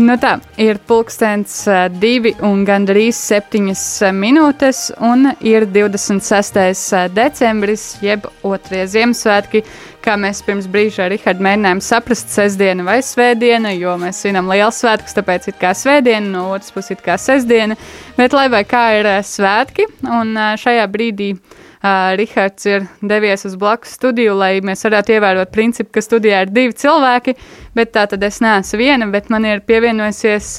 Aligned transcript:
Nu 0.00 0.14
tā, 0.16 0.38
ir 0.56 0.78
pulkstenis 0.88 1.52
uh, 1.68 1.82
divi 2.00 2.30
un 2.40 2.62
gandrīz 2.64 3.18
septiņas 3.28 3.82
uh, 4.06 4.14
minūtes, 4.16 4.86
un 5.04 5.28
ir 5.44 5.66
26. 5.68 6.56
Uh, 6.96 7.10
decembris, 7.12 7.84
jeb 8.00 8.24
otrie 8.40 8.86
Ziemassvētki, 8.88 9.60
kā 10.00 10.14
mēs 10.16 10.40
pirms 10.46 10.70
brīža 10.72 11.04
ar 11.04 11.12
Rihardu 11.12 11.44
mēģinājām 11.44 11.82
saprast, 11.84 12.32
sestdiena 12.32 12.86
vai 12.88 13.02
svētdiena, 13.04 13.74
jo 13.76 13.92
mēs 14.00 14.22
svinam 14.24 14.48
liels 14.48 14.80
svētkus, 14.80 15.12
tāpēc 15.18 15.50
ir 15.52 15.58
kā 15.60 15.74
svētdiena, 15.76 16.24
no 16.38 16.46
otras 16.54 16.72
puses 16.72 16.96
ir 16.96 17.04
kā 17.04 17.18
sestdiena, 17.20 17.76
bet 18.16 18.32
lai 18.32 18.48
vai 18.54 18.64
kā 18.64 18.86
ir 18.96 19.10
svētki, 19.28 19.90
un 20.08 20.32
šajā 20.62 20.88
brīdī 20.88 21.34
Rihards 21.82 22.66
ir 22.70 22.84
devies 23.02 23.42
uz 23.48 23.56
blakus 23.58 23.96
studiju, 23.96 24.36
lai 24.38 24.60
mēs 24.62 24.84
varētu 24.86 25.16
ievērot 25.16 25.50
principu, 25.50 25.90
ka 25.96 26.04
studijā 26.04 26.44
ir 26.44 26.52
divi 26.54 26.76
cilvēki, 26.78 27.34
bet 27.74 27.90
tā 27.96 28.06
tad 28.06 28.22
es 28.22 28.38
neesmu 28.44 28.78
viena, 28.78 29.08
bet 29.10 29.32
man 29.34 29.48
ir 29.48 29.64
pievienojusies 29.66 30.54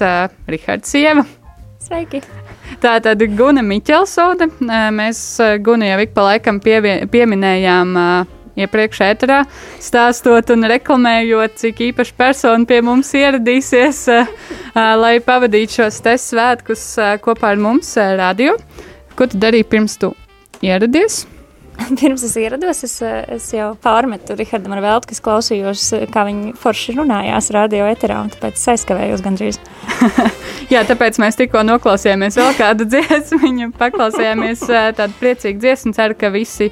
Rihards 0.51 0.91
sieva. 0.91 1.23
Sveiki! 1.83 2.19
Tā 2.83 2.97
tad 3.03 3.23
Guna 3.37 3.63
Miķelsone. 3.63 4.49
Mēs 4.95 5.23
Gunu 5.63 5.87
jau 5.87 5.99
ik 6.03 6.15
pa 6.15 6.29
laikam 6.31 6.59
pievien, 6.63 7.07
pieminējām. 7.11 7.99
Iepriekš 8.53 8.99
ēterā, 9.01 9.39
stāstot 9.81 10.51
un 10.53 10.67
reklamējot, 10.69 11.55
cik 11.57 11.79
īpaši 11.87 12.13
persona 12.13 12.69
pie 12.69 12.83
mums 12.85 13.09
ieradīsies, 13.17 14.03
lai 14.77 15.15
pavadītu 15.25 15.79
šos 15.79 15.97
te 16.05 16.13
svētkus 16.21 16.83
kopā 17.25 17.55
ar 17.55 17.63
mums, 17.65 17.95
radio. 17.97 18.53
Ko 19.17 19.25
tu 19.25 19.41
darīji 19.41 19.71
pirms 19.73 19.97
tu 19.97 20.13
ieradies? 20.63 21.23
Pirms 21.99 22.23
es 22.23 22.35
ierados, 22.37 22.83
es, 22.85 22.95
es 23.01 23.47
jau 23.53 23.71
pārmetu 23.81 24.35
Rihardam 24.37 24.75
ar 24.75 24.81
velti, 24.83 25.09
kas 25.11 25.21
klausījos, 25.25 25.85
kā 26.13 26.25
viņi 26.27 26.53
forši 26.59 26.95
runājās 26.99 27.49
radio 27.55 27.87
eterā, 27.89 28.19
un 28.23 28.29
tāpēc 28.33 28.59
es 28.59 28.67
aizkavējos 28.75 29.23
gandrīz. 29.25 29.59
Jā, 30.73 30.83
tāpēc 30.87 31.17
mēs 31.21 31.37
tikko 31.39 31.63
noklausījāmies 31.65 32.37
vēl 32.39 32.53
kādu 32.59 32.87
dziesmu, 32.93 33.71
paklausījāmies 33.79 34.65
tādu 34.99 35.17
priecīgu 35.21 35.63
dziesmu, 35.63 35.95
ceru, 35.97 36.17
ka 36.19 36.29
visi, 36.33 36.69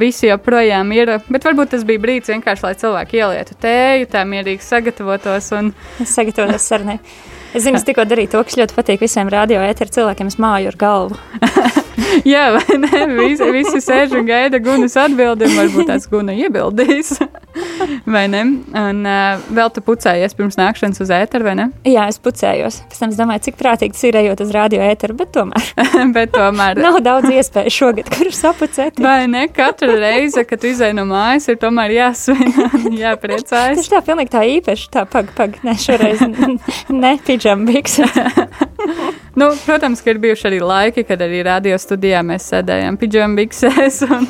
visi 0.00 0.30
joprojām 0.30 0.94
ir, 0.96 1.16
bet 1.28 1.48
varbūt 1.48 1.74
tas 1.76 1.86
bija 1.88 2.02
brīdis 2.02 2.32
vienkārši, 2.32 2.66
lai 2.68 2.74
cilvēki 2.80 3.20
ielietu 3.20 3.58
tēju, 3.62 4.08
tā 4.16 4.24
mierīgi 4.28 4.64
sagatavotos. 4.64 5.52
Un... 5.58 5.72
Es 6.02 6.16
sagatavojos 6.16 6.72
sarunai. 6.72 6.98
Es 7.52 7.66
zinu, 7.66 7.76
es 7.76 7.84
tikko 7.84 8.06
darīju 8.08 8.32
to, 8.32 8.42
kas 8.48 8.56
ļoti 8.56 8.76
patīk 8.78 9.02
visiem 9.04 9.28
radio 9.32 9.60
ēteru 9.60 9.92
cilvēkiem. 9.92 10.32
Es 10.32 10.38
māju 10.40 10.72
ar 10.72 10.78
galvu. 10.80 11.20
Jā, 12.28 12.46
vai 12.56 12.78
ne? 12.80 13.02
Visi, 13.16 13.46
visi 13.54 13.80
sēž 13.84 14.16
un 14.18 14.26
gaida 14.28 14.60
gunas 14.62 14.94
atbildi, 15.00 15.48
un 15.48 15.58
varbūt 15.58 15.88
tās 15.88 16.08
guna 16.10 16.34
iebildīs. 16.36 17.14
vai 18.14 18.24
ne? 18.32 18.42
Un 18.76 19.02
uh, 19.08 19.42
vēl 19.52 19.72
tu 19.74 19.82
pucējies 19.84 20.36
pirms 20.36 20.58
nākšanas 20.60 21.02
uz 21.04 21.12
ēteru, 21.14 21.46
vai 21.48 21.54
ne? 21.58 21.66
Jā, 21.88 22.06
es 22.12 22.20
pucējos. 22.22 22.82
Pēc 22.90 23.02
tam 23.02 23.12
es 23.12 23.20
domāju, 23.20 23.44
cik 23.48 23.58
prātīgi 23.60 23.96
tas 23.96 24.04
ir 24.08 24.18
ejot 24.22 24.44
uz 24.44 24.52
radio 24.54 24.82
ēteru, 24.86 25.16
bet 25.18 25.32
tomēr. 25.36 25.68
bet 26.16 26.34
tomēr. 26.36 26.80
Nav 26.82 27.00
daudz 27.04 27.32
iespēju 27.32 27.74
šogad, 27.74 28.12
kur 28.12 28.32
sapucēt. 28.36 29.00
vai 29.02 29.26
ne? 29.30 29.46
Katru 29.52 29.96
reizi, 30.00 30.44
kad 30.48 30.62
tu 30.62 30.70
izai 30.72 30.92
no 30.96 31.06
mājas, 31.08 31.48
ir 31.52 31.60
tomēr 31.62 31.96
jāsvin, 31.96 32.52
jāpriecājas. 33.02 33.82
Tas 33.82 33.92
tā 33.92 34.02
pilnīgi 34.06 34.32
tā 34.32 34.44
īpaši, 34.58 34.88
tā 34.92 35.06
pag, 35.10 35.32
pag, 35.36 35.58
ne 35.66 35.76
šoreiz, 35.80 36.24
ne 36.92 37.16
pidžambiks. 37.42 37.98
nu, 39.38 39.50
protams, 39.66 40.02
ka 40.02 40.10
ir 40.10 40.18
bijuši 40.18 40.48
arī 40.50 40.60
laiki, 40.62 41.04
kad 41.04 41.22
arī 41.22 41.42
radio 41.46 41.78
studijā 41.78 42.22
mēs 42.22 42.46
sēdējām 42.52 42.98
pidžambiksēs 43.00 44.02
un 44.14 44.28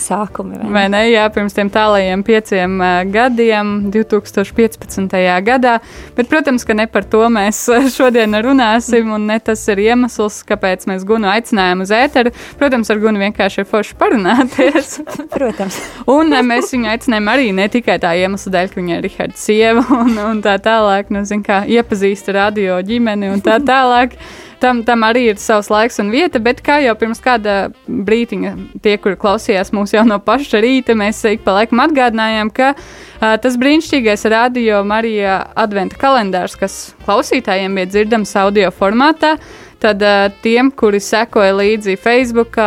sākumi. 0.00 0.60
Vai, 0.62 0.70
vai 0.76 0.84
ne? 0.92 1.02
Jā, 1.10 1.26
pirms 1.34 1.56
tiem 1.56 1.70
tālajiem 1.72 2.22
pieciem 2.26 2.78
gadiem, 3.12 3.74
2015. 3.94 5.16
gadā. 5.46 5.76
Bet, 6.16 6.30
protams, 6.30 6.64
ka 6.66 6.76
ne 6.76 6.86
par 6.90 7.06
to 7.10 7.24
mēs 7.32 7.64
šodien 7.96 8.38
runāsim, 8.44 9.12
un 9.16 9.28
ne 9.30 9.38
tas 9.42 9.62
ir 9.72 9.82
iemesls, 9.86 10.42
kāpēc 10.48 10.86
mēs 10.90 11.06
Gunu 11.06 11.30
aicinājām 11.30 11.84
uz 11.84 11.92
ēteru. 11.94 12.32
Protams, 12.60 12.90
ar 12.92 13.02
Gunu 13.02 13.22
vienkārši 13.22 13.62
ir 13.62 13.70
forši 13.70 13.98
parunāties. 14.00 14.96
protams. 15.36 15.78
un 16.10 16.34
mēs 16.46 16.72
viņu 16.74 16.90
aicinājām 16.94 17.30
arī 17.32 17.52
ne 17.56 17.68
tikai 17.72 17.98
tā 18.02 18.14
iemesla 18.22 18.54
dēļ, 18.56 18.72
ka 18.72 18.80
viņa 18.80 18.98
ir 18.98 19.06
Rihards 19.06 19.46
sieva 19.48 19.84
un, 20.00 20.16
un 20.22 20.42
tā 20.44 20.56
tālāk, 20.62 21.12
nu, 21.14 21.24
zin, 21.28 21.44
kā 21.46 21.62
iepazīst 21.70 22.32
radio 22.36 22.80
ģimeni 22.86 23.30
un 23.34 23.44
tā 23.44 23.58
tālāk 23.62 24.16
tam, 24.60 24.82
tam 24.86 25.04
arī 25.06 25.26
ir 25.30 25.40
savs 25.40 25.70
laiks 25.72 26.00
un 26.02 26.12
vieta, 26.14 26.40
bet 26.42 26.62
kā 26.64 26.78
jau 26.84 26.94
pirms 26.98 27.20
kāda 27.24 27.56
brīdiņa, 27.86 28.52
tie, 28.84 28.96
kuri 29.02 29.18
klausījās 29.20 29.72
mūs 29.76 29.94
jau 29.96 30.04
no 30.08 30.18
paša 30.22 30.62
rīta, 30.64 30.96
mēs 30.98 31.22
ik 31.30 31.44
pa 31.46 31.58
laikam 31.58 31.82
atgādinājām, 31.86 32.52
ka 32.54 32.72
uh, 32.76 33.34
tas 33.42 33.58
brīnišķīgais 33.60 34.26
radio 34.32 34.82
Marija 34.86 35.42
adventa 35.56 35.98
kalendārs, 36.00 36.56
kas 36.60 36.78
klausītājiem 37.06 37.76
bija 37.78 37.92
dzirdams 37.92 38.36
audio 38.40 38.72
formātā, 38.74 39.36
tad 39.82 40.04
uh, 40.04 40.30
tiem, 40.44 40.72
kuri 40.72 41.02
sekoja 41.04 41.56
līdzi 41.56 41.98
Facebook, 42.00 42.58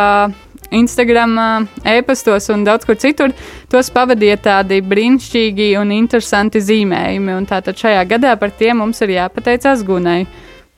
Instagram, 0.70 1.66
e-pastos 1.84 2.48
un 2.48 2.62
daudz 2.64 2.86
kur 2.86 2.98
citur, 3.00 3.34
tos 3.70 3.90
pavadīja 3.90 4.36
tādi 4.44 4.78
brīnišķīgi 4.86 5.72
un 5.80 5.90
interesanti 5.94 6.62
zīmējumi. 6.62 7.34
Un 7.34 7.48
tātad 7.50 7.78
šajā 7.78 8.04
gadā 8.12 8.36
par 8.38 8.54
tiem 8.54 8.78
mums 8.82 9.02
ir 9.02 9.16
jāpateicās 9.16 9.82
Gunai. 9.86 10.22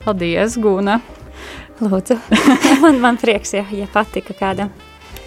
Paldies, 0.03 0.57
Guna! 0.59 1.01
Lūdzu, 1.83 2.17
man, 2.85 2.99
man 3.03 3.19
prieks, 3.19 3.55
ja, 3.57 3.65
ja 3.75 3.87
patika 3.91 4.35
kādam. 4.39 4.73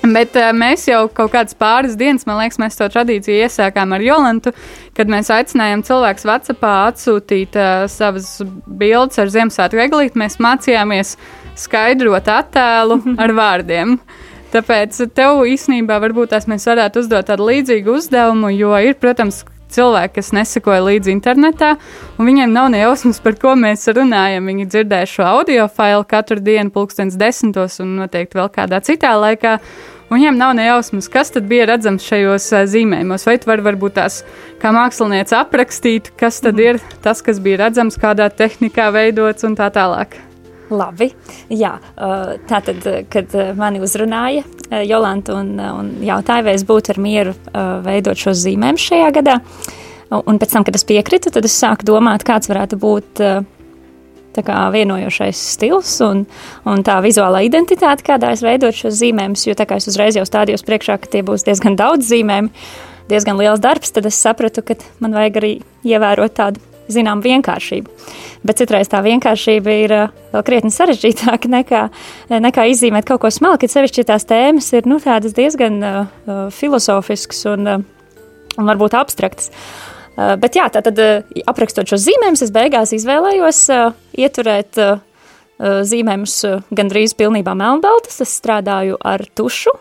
Bet 0.05 0.35
uh, 0.37 0.51
mēs 0.53 0.83
jau 0.85 1.05
kaut 1.09 1.31
kādas 1.33 1.55
pāris 1.57 1.95
dienas, 1.97 2.27
man 2.29 2.37
liekas, 2.37 2.59
mēs 2.61 2.77
to 2.77 2.85
tradīciju 2.93 3.47
iesākām 3.47 3.95
ar 3.95 4.03
Jolantu, 4.05 4.53
kad 4.97 5.09
mēs 5.09 5.31
aicinājām 5.33 5.81
cilvēkus 5.87 6.27
Vācijā 6.29 6.73
atsūtīt 6.91 7.57
uh, 7.57 7.87
savas 7.89 8.29
bildes 8.67 9.17
ar 9.21 9.31
Ziemassvētku 9.33 9.81
eglīti. 9.87 10.19
Mēs 10.21 10.37
mācījāmies 10.43 11.15
skaidrot 11.57 12.29
attēlu 12.29 12.99
ar 13.23 13.35
vārdiem. 13.39 13.97
Tāpēc 14.53 15.01
tev 15.17 15.41
īstenībā 15.49 15.97
varbūt 16.03 16.35
tās 16.35 16.45
mēs 16.47 16.67
varētu 16.69 17.01
uzdot 17.01 17.31
tādu 17.31 17.49
līdzīgu 17.49 17.97
uzdevumu, 17.97 18.53
jo 18.53 18.75
ir, 18.85 18.93
protams, 19.01 19.41
cilvēki, 19.75 20.15
kas 20.17 20.31
nesakoja 20.35 20.83
līdzi 20.85 21.13
internetā, 21.13 21.75
un 22.17 22.29
viņiem 22.29 22.53
nav 22.55 22.69
ne 22.73 22.83
jausmas, 22.83 23.21
par 23.23 23.37
ko 23.41 23.55
mēs 23.59 23.87
runājam. 23.95 24.47
Viņi 24.51 24.69
dzirdēja 24.71 25.11
šo 25.11 25.27
audio 25.29 25.67
failu 25.71 26.05
katru 26.07 26.39
dienu, 26.43 26.73
pulkstenis 26.73 27.19
desmitos, 27.19 27.79
un 27.83 27.97
noteikti 27.99 28.39
vēl 28.39 28.51
kādā 28.55 28.81
citā 28.85 29.15
laikā. 29.19 29.59
Un 30.05 30.19
viņiem 30.19 30.37
nav 30.37 30.51
ne 30.53 30.67
jausmas, 30.67 31.07
kas 31.09 31.33
tad 31.33 31.47
bija 31.49 31.65
redzams 31.71 32.05
šajos 32.05 32.51
zīmējumos. 32.69 33.25
Vai 33.25 33.39
tu 33.41 33.49
vari 33.49 33.65
varbūt 33.65 33.97
tās 33.97 34.19
kā 34.61 34.69
mākslinieks 34.75 35.33
aprakstīt, 35.33 36.11
kas 36.19 36.37
tad 36.45 36.61
ir 36.61 36.77
tas, 37.01 37.25
kas 37.25 37.41
bija 37.41 37.63
redzams, 37.65 37.97
kādā 37.97 38.29
tehnikā 38.29 38.91
veidots 38.93 39.49
un 39.49 39.57
tā 39.57 39.71
tālāk. 39.73 40.19
Labi, 40.73 41.11
jā, 41.53 41.75
tā 42.49 42.59
tad, 42.65 42.85
kad 43.13 43.33
mani 43.57 43.81
uzrunāja 43.85 44.45
Jolanta 44.87 45.35
un, 45.37 45.51
un 45.61 45.91
jautāja, 46.05 46.45
vai 46.47 46.55
es 46.57 46.65
būtu 46.65 46.95
ar 46.95 47.01
mieru 47.01 47.35
veidot 47.85 48.17
šos 48.17 48.39
zīmējumus 48.41 48.87
šajā 48.89 49.11
gadā, 49.19 49.35
un 50.17 50.39
pēc 50.41 50.55
tam, 50.55 50.65
kad 50.65 50.77
es 50.79 50.87
piekritu, 50.87 51.29
tad 51.33 51.45
es 51.45 51.57
sāku 51.61 51.85
domāt, 51.85 52.25
kāds 52.25 52.49
varētu 52.49 52.81
būt 52.81 53.21
kā 54.45 54.65
vienojošais 54.73 55.43
stils 55.53 55.93
un, 56.03 56.25
un 56.67 56.83
tā 56.83 56.97
vizuālā 57.05 57.45
identitāte, 57.45 58.03
kādā 58.03 58.33
es 58.35 58.43
veidotu 58.43 58.85
šos 58.85 58.97
zīmējumus, 58.99 59.45
jo 59.47 59.55
tā 59.55 59.67
kā 59.69 59.77
es 59.79 59.87
uzreiz 59.91 60.17
jau 60.17 60.25
stādījos 60.27 60.65
priekšā, 60.67 60.97
ka 60.99 61.11
tie 61.11 61.21
būs 61.23 61.45
diezgan 61.47 61.77
daudz 61.79 62.09
zīmējumu, 62.09 62.51
diezgan 63.11 63.39
liels 63.39 63.61
darbs, 63.63 63.93
tad 63.95 64.09
es 64.09 64.19
sapratu, 64.19 64.65
ka 64.65 64.75
man 64.99 65.15
vajag 65.15 65.39
arī 65.39 65.51
ievērot 65.85 66.35
tādu 66.35 66.63
zinām 66.91 67.21
vienkāršību. 67.25 67.93
Bet 68.45 68.61
citreiz 68.61 68.89
tā 68.91 69.01
vienkāršība 69.05 69.75
ir 69.85 69.95
uh, 69.95 70.13
vēl 70.33 70.45
krietni 70.45 70.73
sarežģītāka 70.73 71.49
nekā, 71.51 71.81
eh, 72.29 72.37
nekā 72.43 72.67
izzīmēt 72.71 73.07
kaut 73.09 73.23
ko 73.23 73.31
smalku, 73.33 73.69
sevišķi 73.71 74.07
tās 74.11 74.27
tēmas 74.29 74.71
ir 74.77 74.89
nu, 74.89 74.99
diezgan 74.99 75.81
uh, 75.81 76.05
filozofiskas 76.53 77.45
un, 77.53 77.67
uh, 77.67 78.19
un 78.57 78.69
varbūt 78.69 78.97
abstraktas. 78.97 79.51
Uh, 80.15 80.35
bet 80.39 80.55
jā, 80.55 80.69
tā 80.71 80.83
tad 80.85 80.99
uh, 81.01 81.25
aprakstot 81.47 81.89
šos 81.89 82.05
zīmējumus, 82.05 82.45
es 82.45 82.53
beigās 82.55 82.93
izvēlējos 82.95 83.63
uh, 83.73 83.97
ieturēt 84.15 84.79
uh, 84.79 85.01
zīmējumus 85.59 86.37
uh, 86.47 86.61
gandrīz 86.75 87.15
pilnībā 87.17 87.55
melnbaltus. 87.57 88.21
Es 88.23 88.37
strādāju 88.39 88.99
ar 89.01 89.25
tušu 89.35 89.73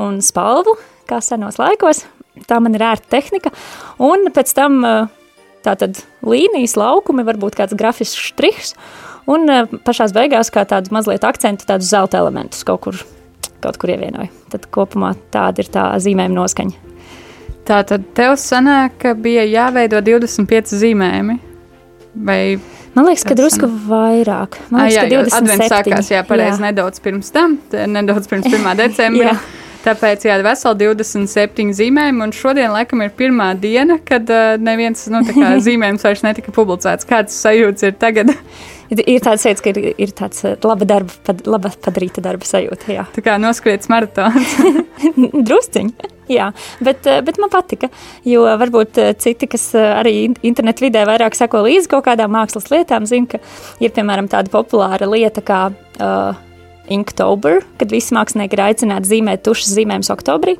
un 0.00 0.20
spalvu, 0.24 0.76
kā 1.10 1.20
senos 1.22 1.60
laikos. 1.60 2.06
Tā 2.48 2.58
man 2.64 2.74
ir 2.74 2.84
ērta 2.86 3.10
tehnika. 3.18 3.52
Un 4.02 4.30
pēc 4.32 4.54
tam 4.56 4.80
uh, 4.86 5.10
Tātad 5.62 6.02
līnijas, 6.26 6.74
laukumi, 6.80 7.24
varbūt 7.26 7.56
kāds 7.58 7.76
grafisks 7.78 8.18
štrihs, 8.32 8.74
un 9.30 9.46
eh, 9.52 9.74
pašās 9.86 10.14
beigās 10.16 10.50
kā 10.54 10.64
tādus 10.68 10.94
mazliet 10.94 11.24
akcentu, 11.26 11.68
tādus 11.68 11.92
zelta 11.92 12.18
elementus 12.22 12.66
kaut 12.66 12.82
kur, 12.86 12.98
kaut 13.62 13.78
kur 13.78 13.94
ievienoju. 13.94 14.30
Tad 14.52 14.66
kopumā 14.74 15.14
tāda 15.34 15.62
ir 15.62 15.70
tā 15.72 15.86
zīmējuma 16.02 16.38
noskaņa. 16.40 16.90
Tā 17.68 17.78
tad 17.86 18.08
tev 18.18 18.34
sanāk, 18.42 18.98
ka 19.04 19.14
bija 19.14 19.46
jāveido 19.46 20.02
25 20.02 20.74
zīmējumi. 20.82 21.38
Vai 22.26 22.40
Man 22.92 23.06
liekas, 23.08 23.22
ka 23.24 23.32
drusku 23.36 23.68
vairāk. 23.88 24.58
Man 24.68 24.84
liekas, 24.84 24.98
A, 25.00 25.06
jā, 25.06 25.06
ka 25.06 25.12
27. 25.14 25.38
Advents 25.38 25.70
sākās, 25.72 26.10
jā, 26.12 26.20
pareizi, 26.28 26.60
nedaudz 26.60 27.00
pirms 27.00 27.32
tam, 27.32 27.56
nedaudz 27.72 28.28
pirms 28.28 28.50
1. 28.50 28.66
decembra. 28.82 29.38
Tāpēc, 29.82 30.26
jā, 30.28 30.36
veseli 30.46 30.86
27 30.86 31.72
zīmējumi, 31.74 32.22
un 32.22 32.34
šodien, 32.36 32.70
laikam, 32.70 33.02
ir 33.02 33.14
pirmā 33.18 33.48
diena, 33.58 33.98
kad 34.06 34.28
uh, 34.30 34.54
neviens 34.62 35.08
nu, 35.10 35.24
zīmējums 35.66 36.06
vairs 36.06 36.22
netika 36.26 36.54
publicēts. 36.54 37.08
Kāds 37.08 37.34
sajūts 37.42 37.88
ir 37.88 37.98
tagad? 37.98 38.30
ir 38.92 39.22
tāds 39.24 39.44
sajūta, 39.46 39.64
ka 39.64 39.72
ir, 39.72 39.92
ir 40.04 40.12
tāds 40.16 40.44
laba 40.62 40.86
darba, 40.88 41.14
pad, 41.26 41.42
laba 41.48 41.72
padarīta 41.84 42.22
darba 42.24 42.46
sajūta. 42.46 42.90
Jā. 42.92 43.06
Tā 43.14 43.24
kā 43.24 43.38
noskriets 43.40 43.90
maratons. 43.92 44.56
Drusciņi. 45.48 46.10
Jā, 46.32 46.46
bet, 46.84 47.08
bet 47.26 47.40
man 47.42 47.50
patika, 47.52 47.90
jo 48.24 48.44
varbūt 48.60 49.00
citi, 49.20 49.48
kas 49.50 49.66
arī 49.74 50.30
internetu 50.46 50.86
vidē 50.86 51.02
vairāk 51.08 51.34
seko 51.36 51.64
līdzi 51.66 51.90
kaut 51.92 52.06
kādām 52.06 52.32
mākslas 52.32 52.70
lietām, 52.72 53.08
zina, 53.10 53.34
ka 53.34 53.42
ir 53.82 53.92
piemēram 53.92 54.30
tāda 54.32 54.52
populāra 54.52 55.10
lieta 55.10 55.42
kā 55.44 55.64
uh, 55.72 56.38
Inktober, 56.90 57.60
kad 57.78 57.92
visi 57.94 58.14
mākslinieki 58.16 58.58
ir 58.58 58.62
aicināti 58.64 59.10
zīmēt 59.12 59.44
tušas 59.46 59.70
zīmējumus 59.76 60.10
oktobrī. 60.14 60.56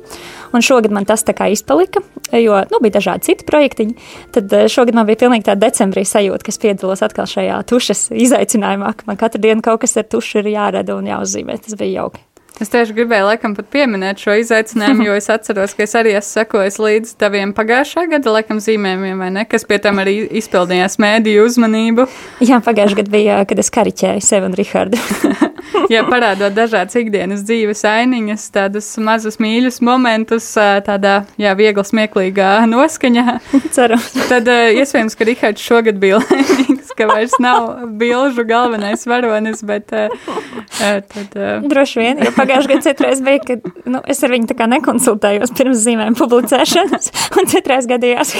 Un 0.55 0.63
šogad 0.63 0.93
man 0.95 1.07
tas 1.09 1.25
tā 1.27 1.35
kā 1.35 1.49
izpalika, 1.51 1.99
jo 2.31 2.61
nu, 2.71 2.81
bija 2.83 2.97
dažādi 2.99 3.27
citi 3.27 3.47
projektiņi. 3.49 3.95
Tad 4.35 4.55
eh, 4.55 4.67
šogad 4.71 4.95
man 4.97 5.09
bija 5.09 5.25
pilnīgi 5.25 5.49
tāda 5.49 5.67
decembrī 5.67 6.05
sajūta, 6.07 6.47
kas 6.47 6.61
piedalos 6.63 7.03
atkal 7.05 7.27
šajā 7.29 7.59
tušas 7.69 8.07
izaicinājumā, 8.15 8.93
ka 8.97 9.09
man 9.09 9.19
katru 9.19 9.43
dienu 9.43 9.65
kaut 9.65 9.83
kas 9.83 9.97
ar 9.99 10.07
tušu 10.07 10.43
ir 10.43 10.53
jārada 10.55 10.95
un 10.95 11.11
jāuzzīmē. 11.11 11.59
Tas 11.65 11.75
bija 11.79 12.03
jauki. 12.03 12.23
Es 12.61 12.69
tieši 12.69 12.93
gribēju, 12.93 13.25
laikam, 13.31 13.55
pat 13.57 13.65
pieminēt 13.73 14.21
šo 14.21 14.35
izaicinājumu, 14.37 15.05
jo 15.07 15.15
es 15.17 15.29
atceros, 15.33 15.73
ka 15.73 15.87
es 15.87 15.95
arī 15.97 16.13
esmu 16.19 16.43
sekojis 16.43 16.77
līdz 16.81 17.15
taviem 17.21 17.53
pagājušā 17.57 18.05
gada, 18.11 18.35
laikam, 18.35 18.59
zīmējumiem, 18.61 19.23
vai 19.23 19.31
ne, 19.33 19.45
kas 19.49 19.65
pie 19.69 19.79
tam 19.81 20.01
arī 20.03 20.19
izpildījās 20.41 20.99
mēdīju 21.01 21.47
uzmanību. 21.49 22.05
Jā, 22.45 22.61
pagājušā 22.63 23.01
gada 23.01 23.13
bija, 23.13 23.39
kad 23.49 23.61
es 23.63 23.73
kariķēju 23.73 24.25
sevi 24.25 24.49
un 24.51 24.57
Rihardu. 24.59 25.01
jā, 25.93 26.03
parādot 26.05 26.53
dažādas 26.53 26.97
ikdienas 26.99 27.41
dzīves 27.47 27.81
ainiņas, 27.89 28.45
tādus 28.53 28.91
mazus 29.01 29.39
mīļus 29.41 29.81
momentus, 29.85 30.51
tādā, 30.85 31.23
jā, 31.41 31.55
viegli 31.57 31.85
smieklīgā 31.89 32.51
noskaņā. 32.69 33.39
Ceru. 33.75 33.97
Tad 34.29 34.49
iespējams, 34.53 35.17
ka 35.17 35.27
Rihards 35.27 35.65
šogad 35.65 35.97
bija 36.01 36.21
laimīgs, 36.21 36.93
ka 36.97 37.09
vairs 37.09 37.33
nav 37.41 37.87
bilžu 37.99 38.45
galvenais 38.47 39.07
varonis, 39.09 39.65
bet 39.65 39.89
tad. 39.89 41.37
Droši 41.69 42.01
vien, 42.01 42.21
jo 42.21 42.33
pagājušajā 42.43 42.73
gadā 42.73 42.87
citreiz 42.87 43.23
bija, 43.23 43.43
ka 43.47 43.89
nu, 43.89 44.03
es 44.09 44.23
ar 44.23 44.33
viņu 44.33 44.59
nekonsultējos 44.73 45.55
pirms 45.57 45.85
zīmēm 45.85 46.19
publicēšanas, 46.19 47.13
un 47.39 47.49
citreiz 47.51 47.87
gadījās, 47.89 48.35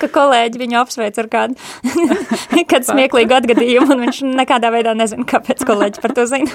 ka 0.00 0.08
kolēģi 0.12 0.60
viņu 0.60 0.78
apsveic 0.80 1.18
ar 1.20 1.28
kādu, 1.30 1.56
kādu 2.70 2.88
smieklīgu 2.88 3.36
atgadījumu, 3.40 3.94
un 3.94 4.04
viņš 4.06 4.22
nekādā 4.38 4.70
veidā 4.74 4.94
nezina, 4.98 5.26
kāpēc 5.28 5.64
kolēģi 5.68 6.02
par 6.04 6.14
to 6.16 6.26
zina. 6.30 6.54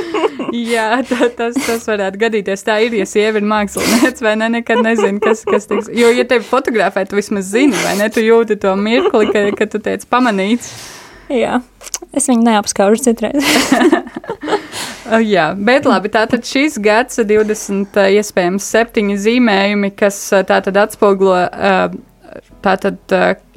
Jā, 0.72 1.02
tā, 1.08 1.28
tas, 1.36 1.56
tas 1.66 1.86
varētu 1.88 2.20
gadīties. 2.20 2.64
Tā 2.66 2.78
ir, 2.84 2.96
ja 2.98 3.06
sieva 3.08 3.40
ir 3.40 3.46
mākslinieks, 3.48 4.24
vai 4.24 4.34
ne, 4.40 4.50
nekad 4.58 4.82
nezinu, 4.84 5.20
kas, 5.22 5.46
kas 5.48 5.68
tiks. 5.70 5.88
Jo, 5.96 6.10
ja 6.12 6.26
tevi 6.28 6.44
fotografē, 6.46 7.06
tu 7.08 7.16
vismaz 7.18 7.48
zini, 7.52 7.76
vai 7.84 7.96
ne, 8.00 8.10
tu 8.12 8.24
jūti 8.24 8.58
to 8.60 8.74
mirkli, 8.76 9.30
ka, 9.32 9.46
ka 9.56 9.68
tu 9.72 9.80
teici 9.82 10.08
pamanīts. 10.12 10.74
Jā, 11.32 11.62
es 12.12 12.28
viņu 12.28 12.44
neapskaužu 12.50 13.08
citreiz. 13.08 13.48
Jā, 15.02 15.50
bet 15.58 15.86
labi, 15.88 16.10
tātad 16.12 16.46
šis 16.46 16.78
gads 16.82 17.18
20, 17.26 17.98
iespējams, 18.18 18.70
septiņi 18.74 19.18
zīmējumi, 19.18 19.92
kas 19.98 20.18
tātad 20.48 20.78
atspoglo. 20.84 21.34
Tātad, 22.62 22.96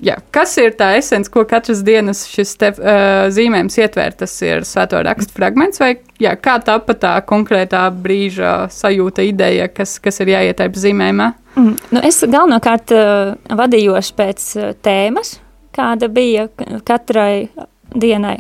jā, 0.04 0.16
kas 0.36 0.56
ir 0.60 0.74
tā 0.76 0.90
esence, 0.98 1.30
ko 1.32 1.46
katras 1.48 1.80
dienas 1.86 2.24
šis 2.28 2.56
te, 2.60 2.72
uh, 2.74 3.28
zīmējums 3.32 3.78
ietver? 3.80 4.16
Tas 4.20 4.34
ir 4.44 4.66
svēto 4.68 5.00
rakstu 5.06 5.38
fragments, 5.38 5.80
vai 5.80 5.94
jā, 6.20 6.34
kā 6.36 6.58
tapa 6.66 6.98
tā 7.00 7.14
konkrētā 7.30 7.86
brīža 7.94 8.66
sajūta, 8.74 9.24
ideja, 9.30 9.70
kas, 9.72 9.96
kas 10.04 10.20
ir 10.26 10.34
jāietērp 10.34 10.76
zīmējumā? 10.82 11.30
Mm, 11.56 11.78
nu 11.96 12.04
es 12.10 12.20
galvenokārt 12.26 12.96
uh, 12.98 13.56
vadījos 13.62 14.12
pēc 14.18 14.50
tēmas, 14.84 15.38
kāda 15.78 16.10
bija 16.12 16.50
katrai 16.84 17.48
dienai 17.94 18.40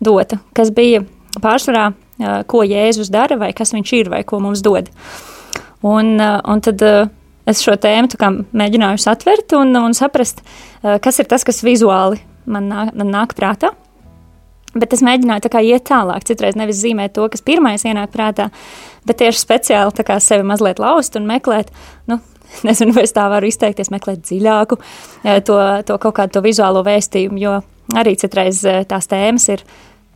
dota, 0.00 0.40
kas 0.56 0.72
bija 0.72 1.02
pārsvarā 1.42 1.90
ko 2.48 2.62
Jēzus 2.64 3.10
dara, 3.12 3.38
vai 3.40 3.52
kas 3.56 3.74
viņš 3.76 3.92
ir, 3.98 4.10
vai 4.12 4.22
ko 4.24 4.40
mums 4.42 4.62
dod. 4.64 4.90
Un, 5.86 6.16
un 6.18 6.62
tad 6.64 6.82
es 7.46 7.62
šo 7.62 7.76
tēmu 7.78 8.08
mēģināju 8.56 9.02
satvert 9.02 9.54
un, 9.58 9.74
un 9.78 9.94
saprast, 9.94 10.40
kas 10.82 11.20
ir 11.22 11.28
tas, 11.30 11.44
kas 11.46 11.62
vizuāli 11.66 12.22
man 12.50 12.70
nāk, 12.70 12.94
man 12.96 13.12
nāk 13.12 13.34
prātā. 13.38 13.72
Bet 14.76 14.92
es 14.92 15.02
mēģināju 15.04 15.48
kā, 15.52 15.62
iet 15.64 15.86
tālāk, 15.88 16.26
citreiz 16.28 16.56
nevis 16.58 16.82
zīmēt 16.82 17.14
to, 17.16 17.24
kas 17.32 17.44
pirmais 17.44 17.84
ienāk 17.86 18.10
prātā, 18.12 18.50
bet 19.08 19.22
tieši 19.22 19.40
speciāli 19.40 20.20
sevi 20.20 20.44
mazliet 20.44 20.82
laust 20.82 21.16
un 21.16 21.28
meklēt, 21.28 21.70
nu, 22.10 22.18
nezinu, 22.68 22.92
vai 22.96 23.06
es 23.06 23.16
tā 23.16 23.24
varu 23.32 23.48
izteikties, 23.48 23.92
meklēt 23.94 24.26
dziļāku 24.26 24.78
to, 25.48 25.56
to 25.86 25.98
kaut 26.02 26.18
kādu 26.18 26.36
to 26.36 26.44
vizuālo 26.44 26.84
vēstījumu, 26.86 27.40
jo 27.40 27.56
arī 27.96 28.16
citreiz 28.20 28.60
tās 28.90 29.08
tēmas 29.08 29.48
ir 29.54 29.64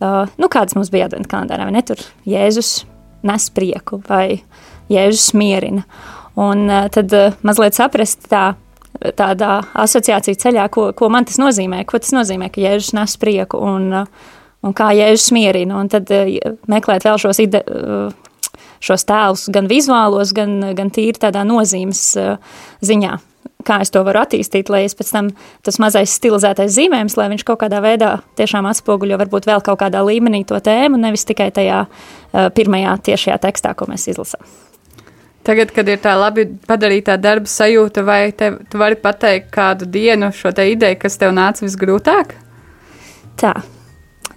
uh, 0.01 0.31
nu, 0.41 0.49
kādas 0.53 0.77
mums 0.77 0.91
bija 0.93 1.09
adventa 1.09 1.31
kalendārā, 1.35 1.69
vai 1.69 1.77
ne? 1.77 1.85
Tur 1.87 2.01
Jēzus 2.29 2.85
nes 3.27 3.51
prieku 3.55 4.01
vai 4.09 4.41
Jēzus 4.91 5.31
mierina. 5.39 5.85
Un 6.41 6.67
uh, 6.69 6.89
tad 6.93 7.13
uh, 7.17 7.37
mazliet 7.47 7.77
saprast 7.79 8.29
tā, 8.31 8.55
tādā 9.19 9.61
asociāciju 9.85 10.41
ceļā, 10.41 10.67
ko, 10.73 10.91
ko 10.97 11.11
man 11.13 11.29
tas 11.29 11.41
nozīmē, 11.43 11.85
ko 11.89 12.01
tas 12.03 12.15
nozīmē, 12.17 12.51
ka 12.53 12.63
Jēzus 12.65 12.95
nes 12.97 13.17
prieku 13.21 13.61
un, 13.65 13.89
uh, 14.03 14.35
un 14.67 14.77
kā 14.77 14.91
Jēzus 14.97 15.31
mierina. 15.37 15.81
Un 15.81 15.93
tad 15.93 16.11
uh, 16.15 16.35
meklēt 16.71 17.07
vēl 17.09 17.21
šos 17.23 17.43
ide, 17.45 17.65
uh, 17.69 18.53
šos 18.85 19.05
tēlus 19.09 19.49
gan 19.53 19.69
vizuālos, 19.71 20.35
gan, 20.37 20.73
gan 20.77 20.93
tīri 20.95 21.21
tādā 21.21 21.45
nozīmes 21.49 22.05
uh, 22.21 22.39
ziņā 22.85 23.19
kā 23.67 23.81
es 23.85 23.93
to 23.93 24.03
varu 24.07 24.23
attīstīt, 24.23 24.71
lai 24.73 24.85
es 24.87 24.97
pēc 24.97 25.13
tam 25.13 25.29
tas 25.67 25.79
mazais 25.83 26.15
stilizētais 26.17 26.73
zīmējums, 26.77 27.17
lai 27.21 27.29
viņš 27.35 27.45
kaut 27.49 27.61
kādā 27.63 27.83
veidā 27.85 28.15
tiešām 28.41 28.69
atspoguļo 28.71 29.21
varbūt 29.21 29.49
vēl 29.51 29.63
kaut 29.67 29.81
kādā 29.83 30.03
līmenī 30.07 30.43
to 30.49 30.59
tēmu, 30.65 31.01
nevis 31.01 31.27
tikai 31.29 31.51
tajā 31.55 31.85
pirmajā 32.57 32.97
tiešajā 33.11 33.39
tekstā, 33.45 33.75
ko 33.77 33.91
mēs 33.91 34.09
izlasām. 34.13 34.45
Tagad, 35.47 35.73
kad 35.73 35.89
ir 35.89 36.01
tā 36.03 36.13
labi 36.21 36.45
padarītā 36.69 37.17
darba 37.17 37.49
sajūta, 37.49 38.05
vai 38.05 38.21
te, 38.37 38.53
tu 38.69 38.81
vari 38.81 38.99
pateikt 39.01 39.49
kādu 39.55 39.89
dienu 39.89 40.29
šo 40.37 40.53
te 40.57 40.67
ideju, 40.69 40.99
kas 41.01 41.17
tev 41.21 41.33
nāca 41.33 41.65
visgrūtāk? 41.65 42.35
Tā, 43.41 43.55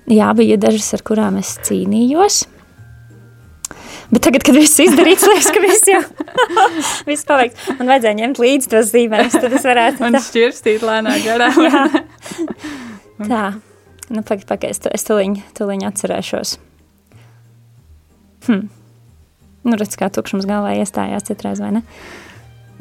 jā, 0.08 0.30
bija 0.38 0.56
dažas, 0.62 0.94
ar 0.96 1.04
kurām 1.04 1.42
es 1.42 1.58
cīnījos. 1.68 2.46
Bet 4.14 4.22
tagad, 4.28 4.44
kad 4.46 4.58
viss 4.58 4.78
izdarīts, 4.84 5.26
liekas, 5.32 5.50
ka 5.54 5.62
viss 5.64 5.88
jau 5.90 6.02
viss 7.10 7.26
paveikts. 7.26 7.70
Man 7.80 7.90
vajadzēja 7.90 8.18
ņemt 8.20 8.42
līdzi 8.44 8.70
tos 8.74 8.92
zīmējumus, 8.94 9.38
tad 9.42 9.56
es 9.58 9.66
varētu. 9.66 10.06
Un 10.06 10.20
šķirstīt 10.22 10.86
lēnā 10.86 11.16
garā. 11.24 11.50
tā. 13.32 13.46
Nu, 14.14 14.22
pagaid, 14.22 14.46
pagaid, 14.46 14.76
es, 14.76 14.84
es 15.00 15.08
tuliņ, 15.08 15.40
tuliņ 15.58 15.88
atcerēšos. 15.90 16.58
Hm. 18.46 18.68
Nu, 19.64 19.78
redz, 19.80 19.96
kā 19.98 20.12
tukšums 20.14 20.46
galvā 20.46 20.76
iestājās 20.82 21.26
citreiz, 21.30 21.64
vai 21.64 21.72
ne? 21.80 21.84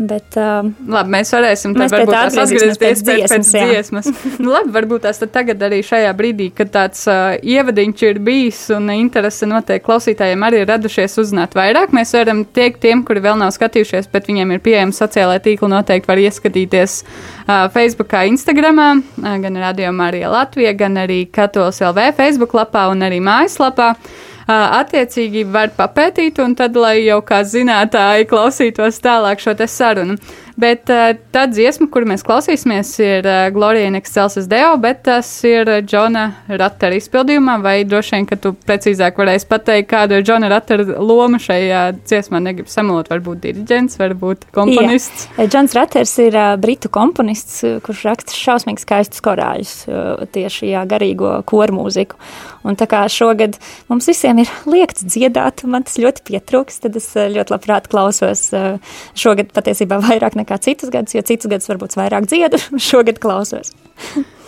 Bet, 0.00 0.36
uh, 0.40 0.64
labi, 0.88 1.12
mēs 1.12 1.30
varēsim 1.34 1.74
mēs 1.76 1.92
varbūt 1.92 2.14
tās 2.14 2.36
atgriezties 2.40 2.78
pēc, 2.80 3.02
pēc, 3.04 3.26
pēc 3.28 3.50
dziesmas. 3.52 4.06
nu, 4.42 4.48
labi, 4.54 4.72
varbūt 4.72 5.04
tās 5.04 5.20
tagad 5.20 5.60
arī 5.66 5.82
šajā 5.84 6.14
brīdī, 6.16 6.46
kad 6.56 6.72
tāds 6.72 7.04
uh, 7.12 7.36
ievadiņš 7.36 8.04
ir 8.08 8.22
bijis 8.24 8.62
un 8.72 8.88
interese 8.94 9.46
noteikti 9.50 9.84
klausītājiem 9.84 10.46
arī 10.48 10.62
ir 10.62 10.72
radušies 10.72 11.18
uzzināt 11.20 11.52
vairāk. 11.58 11.92
Mēs 11.92 12.14
varam 12.16 12.40
teikt 12.56 12.80
tiem, 12.86 13.04
kuri 13.04 13.20
vēl 13.22 13.36
nav 13.44 13.52
skatījušies, 13.52 14.08
bet 14.14 14.32
viņiem 14.32 14.56
ir 14.56 14.64
pieejami 14.64 14.96
sociālai 14.96 15.38
tīkli, 15.44 15.70
noteikti 15.74 16.08
var 16.08 16.24
ieskatīties 16.24 16.98
uh, 17.04 17.68
Facebookā, 17.76 18.24
Instagramā, 18.32 18.90
uh, 18.96 19.30
gan 19.44 19.60
Radio 19.60 19.92
Marija 19.92 20.32
Latvija, 20.32 20.72
gan 20.72 20.96
arī 21.04 21.26
Katolis 21.28 21.84
LV 21.84 22.14
Facebook 22.16 22.56
lapā 22.56 22.88
un 22.90 23.04
arī 23.04 23.20
mājaslapā. 23.20 23.92
Uh, 23.92 24.28
attiecīgi 24.50 25.44
var 25.52 25.72
papētīt, 25.76 26.40
un 26.42 26.56
tad, 26.58 26.76
lai 26.76 27.04
jau 27.04 27.20
kā 27.26 27.42
zinātāji 27.46 28.28
klausītos 28.30 29.00
tālāk 29.04 29.42
šo 29.42 29.54
te 29.58 29.68
sarunu. 29.70 30.18
Bet 30.60 30.90
uh, 30.92 31.14
tā 31.32 31.46
dziesma, 31.48 31.88
kuru 31.92 32.10
mēs 32.10 32.24
klausīsimies, 32.26 32.90
ir 33.00 33.26
uh, 33.28 33.46
Glorija 33.54 33.88
in 33.88 33.96
Excelsis 33.96 34.48
Deo, 34.50 34.74
bet 34.82 35.02
tas 35.06 35.28
ir 35.48 35.68
Džona 35.86 36.26
Rattera 36.60 36.98
izpildījumā, 36.98 37.56
vai 37.64 37.74
droši 37.88 38.16
vien, 38.18 38.28
ka 38.28 38.36
tu 38.40 38.52
precīzāk 38.68 39.18
varēsi 39.18 39.48
pateikt, 39.48 39.88
kāda 39.92 40.18
ir 40.18 40.26
Džona 40.26 40.50
Rattera 40.52 41.00
loma 41.00 41.40
šajā 41.42 41.82
dziesmā. 42.02 42.42
Negribu 42.42 42.72
samalot, 42.72 43.08
varbūt 43.12 43.40
diriģents, 43.46 43.98
varbūt 44.00 44.46
komponists. 44.54 45.28
Jā. 45.38 45.48
Džons 45.48 45.76
Ratters 45.78 46.14
ir 46.22 46.36
uh, 46.36 46.52
britu 46.60 46.92
komponists, 46.92 47.62
kurš 47.86 48.04
raksta 48.10 48.36
šausmīgi 48.36 48.84
skaistus 48.84 49.24
korāļus, 49.24 49.74
uh, 49.88 50.24
tieši 50.36 50.74
jā, 50.74 50.84
garīgo 50.90 51.38
koru 51.48 51.80
mūziku. 51.80 52.20
Un 52.62 52.76
tā 52.78 52.86
kā 52.86 53.00
šogad 53.10 53.56
mums 53.88 54.06
visiem 54.06 54.38
ir 54.38 54.50
liekts 54.70 55.02
dziedāt, 55.02 55.64
man 55.66 55.82
tas 55.88 55.96
ļoti 55.98 56.22
pietrūks, 56.28 56.78
tad 56.84 56.94
es 57.00 57.08
ļoti 57.16 57.56
labprāt 57.56 57.88
klausos 57.90 58.44
uh, 58.54 58.76
šogad 59.18 59.50
patiesībā 59.56 59.98
vairāk 60.04 60.36
nekā 60.38 60.41
citus 60.62 60.92
gadus, 60.92 61.16
jo 61.16 61.22
citus 61.26 61.50
gadus 61.50 61.70
varbūt 61.70 61.96
vairāk 61.98 62.28
dziedu, 62.30 62.60
šogad 62.90 63.20
klausos. 63.22 63.74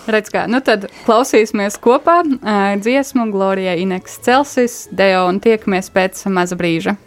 Redz, 0.05 0.29
kā, 0.29 0.45
nu 0.51 0.61
tad 0.61 0.91
klausīsimies 1.07 1.79
kopā 1.81 2.19
dziesmu 2.83 3.31
Glorijai 3.33 3.79
Ineks 3.87 4.19
Celsis, 4.27 4.83
Deo 4.93 5.25
un 5.31 5.41
tiekamies 5.41 5.89
pēc 5.95 6.27
maza 6.29 6.59
brīža. 6.61 6.99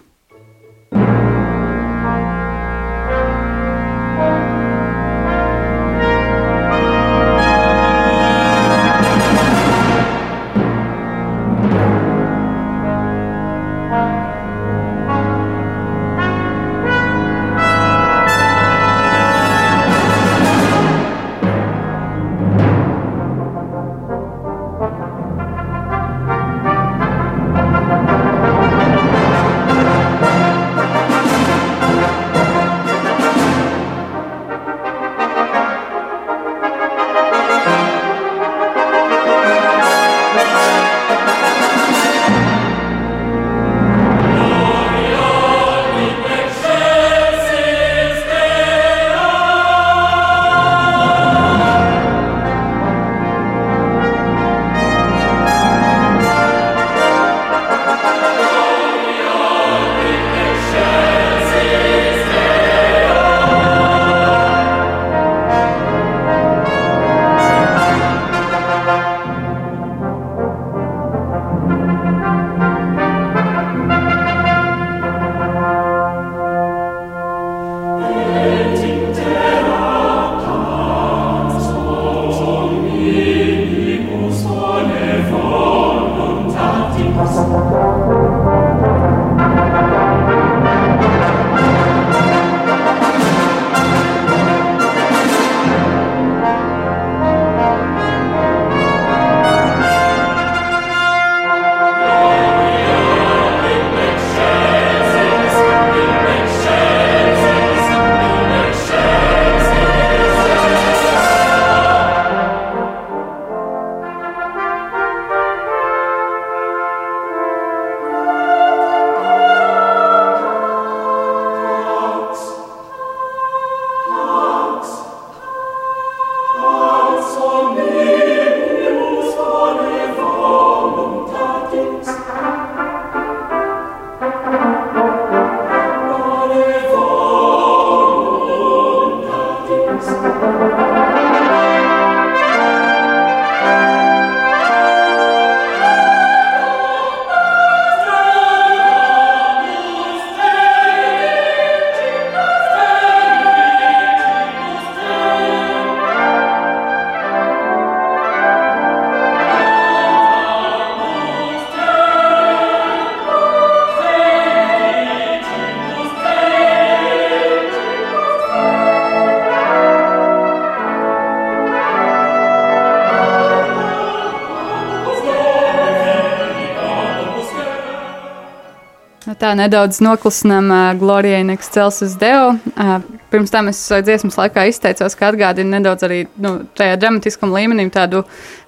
Tā 179.39 179.53
nedaudz 179.58 180.00
noklusinām 180.03 180.70
uh, 180.72 180.84
Glorijai 181.00 181.44
Nexcelsis 181.48 182.15
Deo. 182.20 182.56
Uh, 182.74 182.98
pirms 183.32 183.51
tam 183.53 183.70
es 183.72 183.79
dziesmas 184.06 184.38
laikā 184.39 184.67
izteicos, 184.72 185.15
ka 185.17 185.32
atgādina 185.32 185.77
nedaudz 185.77 186.06
arī 186.08 186.20
nu, 186.41 186.60
tajā 186.77 186.98
dramatiskam 187.01 187.53
līmenī 187.56 187.88
tādu 187.94 188.24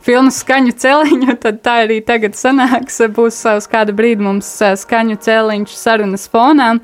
filmu 0.06 0.34
skaņu 0.34 0.76
celiņu, 0.80 1.38
tad 1.44 1.62
tā 1.66 1.78
arī 1.86 2.00
tagad 2.06 2.38
sanāks. 2.40 3.02
Būs 3.16 3.42
uz 3.56 3.70
kādu 3.72 3.96
brīdi 3.98 4.26
mums 4.26 4.52
skaņu 4.84 5.20
celiņš 5.26 5.78
sarunas 5.80 6.28
fonā. 6.32 6.76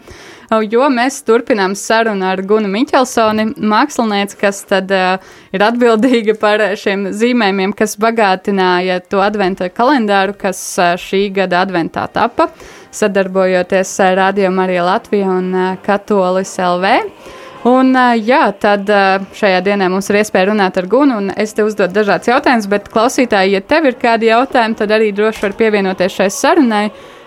Jo 0.69 0.85
mēs 0.93 1.17
turpinām 1.25 1.73
sarunu 1.75 2.27
ar 2.29 2.39
Gunu 2.45 2.69
Miķelsoni, 2.71 3.47
mākslinieci, 3.65 4.37
kas 4.39 4.61
tad 4.69 4.93
uh, 4.93 5.17
ir 5.51 5.65
atbildīga 5.65 6.37
par 6.39 6.61
šiem 6.79 7.09
zīmējumiem, 7.17 7.73
kas 7.75 7.97
bagātināja 7.99 9.01
to 9.09 9.23
adventa 9.25 9.71
kalendāru, 9.73 10.37
kas 10.37 10.61
uh, 10.77 10.93
šī 11.01 11.27
gada 11.35 11.65
adventā 11.65 12.05
tapa. 12.13 12.51
Uh, 12.53 12.74
sadarbojoties 12.95 13.91
ar 14.05 14.15
Radio 14.19 14.51
Mariju 14.55 14.85
Latviju 14.87 15.31
un 15.37 15.49
Katolis 15.85 16.55
LV. 16.59 16.93
Un, 17.65 17.97
jā, 18.21 18.43
tad 18.61 18.89
šajā 19.33 19.63
dienā 19.65 19.89
mums 19.89 20.11
ir 20.11 20.19
iespēja 20.19 20.51
runāt 20.51 20.77
ar 20.77 20.85
Gunu, 20.89 21.17
un 21.17 21.31
es 21.33 21.55
te 21.57 21.65
uzdodu 21.65 21.97
dažādas 21.97 22.29
jautājumas, 22.29 22.69
bet 22.69 22.91
klausītāji, 22.93 23.55
ja 23.57 23.63
tev 23.65 23.89
ir 23.89 23.97
kādi 23.97 24.29
jautājumi, 24.29 24.77
tad 24.77 24.93
arī 24.93 25.09
droši 25.17 25.47
var 25.47 25.57
pievienoties 25.57 26.19
šai 26.19 26.29
sarunai. 26.29 26.85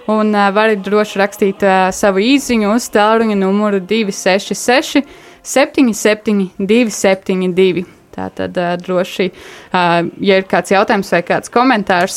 Un 0.08 0.32
uh, 0.32 0.46
varat 0.56 0.80
droši 0.80 1.20
rakstīt 1.20 1.66
uh, 1.66 1.90
savu 1.92 2.22
īsiņu 2.24 2.70
uz 2.72 2.88
tālruņa 2.94 3.36
numuru 3.36 3.82
266, 3.84 5.04
77, 5.44 6.48
272. 6.56 7.97
Tātad 8.18 8.56
droši, 8.82 9.28
ja 9.70 10.38
ir 10.40 10.46
kāds 10.50 10.72
jautājums 10.72 11.12
vai 11.14 11.20
kāds 11.22 11.52
komentārs, 11.54 12.16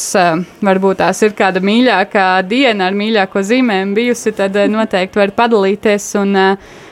varbūt 0.65 1.01
tās 1.03 1.21
ir 1.21 1.35
kāda 1.37 1.61
mīļākā 1.61 2.27
diena 2.49 2.87
ar 2.89 2.97
mīļāko 2.97 3.43
zīmēm 3.45 3.93
bijusi, 3.97 4.33
tad 4.37 4.57
noteikti 4.71 5.21
var 5.21 5.35
padalīties 5.37 6.07
un 6.21 6.39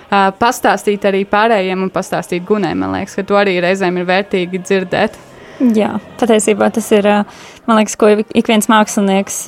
pastāstīt 0.09 1.07
arī 1.09 1.23
pārējiem 1.29 1.87
un 1.87 1.91
pastāstīt 1.93 2.45
gunē. 2.45 2.75
Man 2.77 2.93
liekas, 2.99 3.17
ka 3.17 3.25
to 3.25 3.39
arī 3.39 3.57
reizēm 3.65 3.97
ir 3.97 4.07
vērtīgi 4.09 4.61
dzirdēt. 4.61 5.17
Jā, 5.75 5.95
patiesībā 6.21 6.69
tas 6.71 6.85
ir, 6.95 7.09
man 7.65 7.81
liekas, 7.81 7.97
ko 7.99 8.13
ik 8.13 8.47
viens 8.47 8.69
mākslinieks 8.71 9.41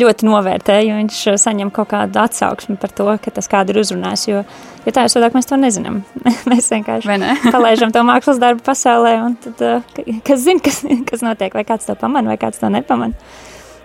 ļoti 0.00 0.28
novērtē, 0.28 0.78
jo 0.86 0.98
viņš 1.00 1.22
saņem 1.42 1.72
kaut 1.74 1.90
kādu 1.92 2.22
atsauksmi 2.22 2.78
par 2.80 2.94
to, 2.96 3.08
ka 3.22 3.34
tas 3.34 3.50
kādu 3.50 3.74
ir 3.74 3.82
uzrunājis, 3.84 4.28
jo 4.30 4.44
Jo 4.82 4.90
tā 4.90 5.04
jau 5.04 5.12
savādāk 5.12 5.36
mēs 5.36 5.46
to 5.46 5.56
nezinām. 5.60 6.00
mēs 6.50 6.70
vienkārši 6.72 7.18
ne? 7.22 7.36
palaidām 7.54 7.92
to 7.94 8.02
mākslas 8.06 8.40
darbu 8.42 8.64
pasaulē, 8.66 9.14
un 9.22 9.36
tad, 9.42 9.62
uh, 9.62 10.18
kas 10.26 10.42
zina, 10.42 10.62
kas, 10.64 10.82
kas 11.08 11.22
notiek, 11.22 11.54
vai 11.54 11.64
kāds 11.68 11.86
to 11.86 11.94
pamana, 11.98 12.32
vai 12.32 12.38
kāds 12.40 12.58
to 12.62 12.70
nepamana. 12.72 13.14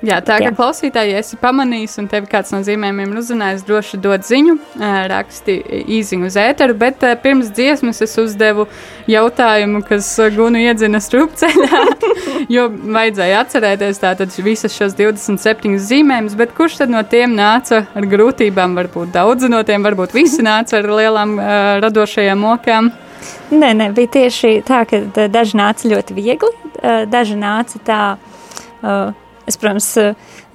Jā, 0.06 0.20
tā 0.22 0.36
kā 0.38 0.51
klausītāji, 0.54 1.16
ja 1.16 1.22
esi 1.24 1.39
pamanījis, 1.42 1.96
un 2.04 2.08
tev 2.12 2.27
kāds 2.30 2.51
no 2.54 2.60
zīmējumiem 2.62 3.16
ir 3.16 3.18
uzrunājis, 3.18 3.63
droši 3.66 3.98
dod 4.01 4.27
ziņu, 4.27 4.54
raksti 5.10 5.56
īziņu 5.98 6.30
uz 6.30 6.38
ēteru, 6.38 6.75
bet 6.77 7.01
pirms 7.24 7.50
dziesmas 7.50 8.04
es 8.06 8.13
uzdevu 8.22 8.68
jautājumu, 9.10 9.82
kas 9.88 10.12
gunu 10.38 10.62
iedzina 10.62 11.01
strupceļā, 11.01 11.82
jo 12.56 12.68
vajadzēja 12.70 13.42
atcerēties 13.42 14.04
tātad 14.06 14.38
visas 14.46 14.77
šos 14.77 14.94
27 15.01 15.82
zīmējumus, 15.89 16.38
bet 16.38 16.54
kurš 16.58 16.84
tad 16.84 16.94
no 16.94 17.01
tiem 17.01 17.34
nāca 17.39 17.88
ar 17.98 18.10
grūtībām? 18.13 18.77
Varbūt 18.77 19.18
daudzi 19.18 19.50
no 19.50 19.66
tiem, 19.66 19.82
varbūt 19.82 20.13
visi 20.13 20.46
nāca 20.46 20.77
ar 20.77 20.94
lielām 20.94 21.39
uh, 21.42 21.51
radošajām 21.82 22.46
mokām. 22.46 22.94
Nē, 23.50 23.74
nē, 23.74 23.94
bija 23.98 24.13
tieši 24.22 24.60
tā, 24.68 24.86
ka 24.86 25.25
daži 25.34 25.58
nāca 25.58 25.89
ļoti 25.89 26.13
viegli, 26.13 26.58
daži 27.10 27.39
nāca 27.39 27.82
tā. 27.82 28.04
Uh, 28.77 29.16
Es, 29.48 29.56
protams, 29.56 29.86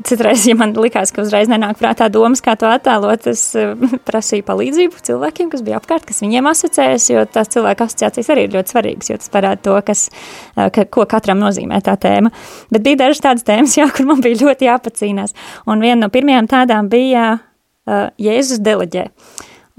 citreiz, 0.04 0.42
ja 0.44 0.52
man 0.58 0.74
likās, 0.76 1.14
ka 1.14 1.22
uzreiz 1.24 1.48
nenāk 1.48 1.78
prātā 1.80 2.10
domas, 2.12 2.42
kā 2.44 2.52
to 2.60 2.68
attēlot, 2.68 3.24
es 3.30 3.44
eh, 3.56 3.70
prasīju 4.08 4.44
palīdzību 4.44 5.00
cilvēkiem, 5.08 5.48
kas 5.52 5.62
bija 5.64 5.78
apkārt, 5.80 6.04
kas 6.08 6.20
viņiem 6.20 6.50
asociējas, 6.50 7.06
jo 7.14 7.22
tās 7.32 7.48
cilvēku 7.54 7.86
asociācijas 7.86 8.28
arī 8.34 8.44
ir 8.46 8.56
ļoti 8.58 8.74
svarīgas, 8.74 9.08
jo 9.08 9.16
tas 9.22 9.32
parāda 9.32 9.62
to, 9.64 9.78
kas, 9.86 10.02
eh, 10.10 10.68
ka, 10.74 10.84
ko 10.92 11.06
katram 11.08 11.40
nozīmē 11.40 11.80
tā 11.86 11.96
tēma. 12.02 12.34
Bet 12.74 12.84
bija 12.84 13.00
dažas 13.06 13.24
tādas 13.24 13.48
tēmas, 13.48 13.76
jā, 13.80 13.88
kur 13.96 14.10
man 14.10 14.20
bija 14.24 14.42
ļoti 14.42 14.68
jāpacīnās. 14.68 15.32
Un 15.72 15.86
viena 15.86 16.02
no 16.04 16.12
pirmajām 16.12 16.50
tādām 16.52 16.92
bija 16.92 17.30
uh, 17.38 18.04
Jēzus 18.20 18.60
deleģē. 18.60 19.08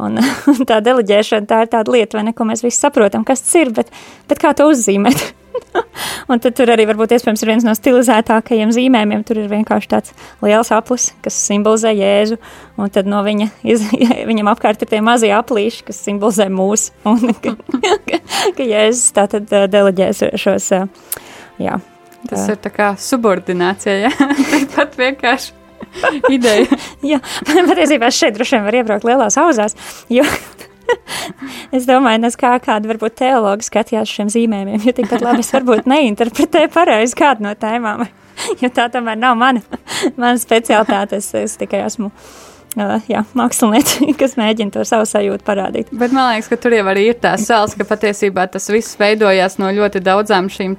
Un, 0.01 0.17
tā 0.69 0.81
deleģēšana 0.81 1.49
tā 1.53 1.63
ir 1.67 1.71
tāda 1.77 1.93
lieta, 1.93 2.25
ne, 2.25 2.33
ko 2.33 2.49
mēs 2.49 2.65
visi 2.65 2.81
saprotam, 2.81 3.27
kas 3.27 3.45
tas 3.45 3.61
ir, 3.61 3.75
bet, 3.77 3.93
bet 4.25 4.41
kā 4.41 4.57
to 4.57 4.71
uzzīmēt? 4.73 5.42
un 6.31 6.41
tad 6.43 6.55
tur 6.57 6.71
arī 6.73 6.85
varbūt 6.89 7.15
iespējams 7.15 7.43
ir 7.43 7.51
viens 7.51 7.65
no 7.67 7.75
stilizētākajiem 7.77 8.73
zīmējumiem. 8.75 9.23
Tur 9.27 9.41
ir 9.43 9.49
vienkārši 9.51 9.91
tāds 9.91 10.13
liels 10.43 10.71
aplis, 10.75 11.09
kas 11.25 11.37
simbolizē 11.47 11.93
Jēzu, 11.95 12.39
un 12.79 12.93
tad 12.93 13.09
no 13.09 13.23
viņa, 13.25 13.49
iz, 13.75 13.85
viņam 14.29 14.51
apkārt 14.53 14.83
ir 14.83 14.91
tie 14.93 15.01
mazie 15.05 15.33
aplīši, 15.35 15.87
kas 15.89 16.03
simbolizē 16.05 16.49
mūsu, 16.53 16.93
un 17.09 17.33
ka, 17.43 17.55
ka, 18.09 18.21
ka 18.59 18.69
Jēzus 18.69 19.15
tā 19.15 19.27
tad 19.35 19.49
deleģēs 19.73 20.27
šos, 20.41 20.71
jā. 21.61 21.81
Tas 22.23 22.47
ir 22.47 22.59
tā 22.63 22.69
kā 22.71 22.93
subordinācija, 22.99 23.97
ja? 24.05 24.11
Pat 24.77 24.95
vienkārši. 24.95 25.59
Ideja. 26.31 26.77
Jā, 27.05 27.19
patiesībā 27.45 28.07
šeit 28.13 28.37
droši 28.37 28.57
vien 28.57 28.63
var 28.65 28.77
iebraukt 28.79 29.07
lielās 29.07 29.37
auzās, 29.37 29.75
jo 30.09 30.23
es 31.75 31.87
domāju, 31.89 32.23
nes 32.25 32.37
kā 32.39 32.53
kāda 32.63 32.91
varbūt 32.91 33.17
teologa 33.23 33.65
skatījās 33.65 34.11
šiem 34.11 34.31
zīmējumiem, 34.33 34.81
jo 34.85 34.95
tikpat 34.95 35.25
labi 35.25 35.45
es 35.45 35.53
varbūt 35.55 35.89
neinterpretēju 35.89 36.71
pareizi 36.73 37.19
kādu 37.19 37.47
no 37.47 37.53
tēmām, 37.59 38.05
jo 38.61 38.71
tā 38.73 38.89
tomēr 38.93 39.19
nav 39.19 39.37
mana, 39.39 39.63
mana 40.19 40.35
specialitāte, 40.41 41.21
es, 41.21 41.31
es 41.37 41.59
tikai 41.61 41.85
esmu 41.87 42.09
uh, 42.09 42.53
jā, 43.09 43.21
mākslinieci, 43.37 44.13
kas 44.19 44.35
mēģina 44.39 44.73
to 44.73 44.83
savu 44.87 45.05
sajūtu 45.07 45.45
parādīt. 45.45 45.91
Bet 45.95 46.13
man 46.15 46.31
liekas, 46.31 46.49
ka 46.51 46.57
tur 46.61 46.75
jau 46.75 46.85
arī 46.89 47.05
ir 47.11 47.17
tā 47.21 47.33
sāls, 47.41 47.75
ka 47.77 47.85
patiesībā 47.87 48.45
tas 48.51 48.67
viss 48.73 48.97
veidojās 48.99 49.59
no 49.61 49.69
ļoti 49.73 50.01
daudzām 50.03 50.49
šīm 50.53 50.75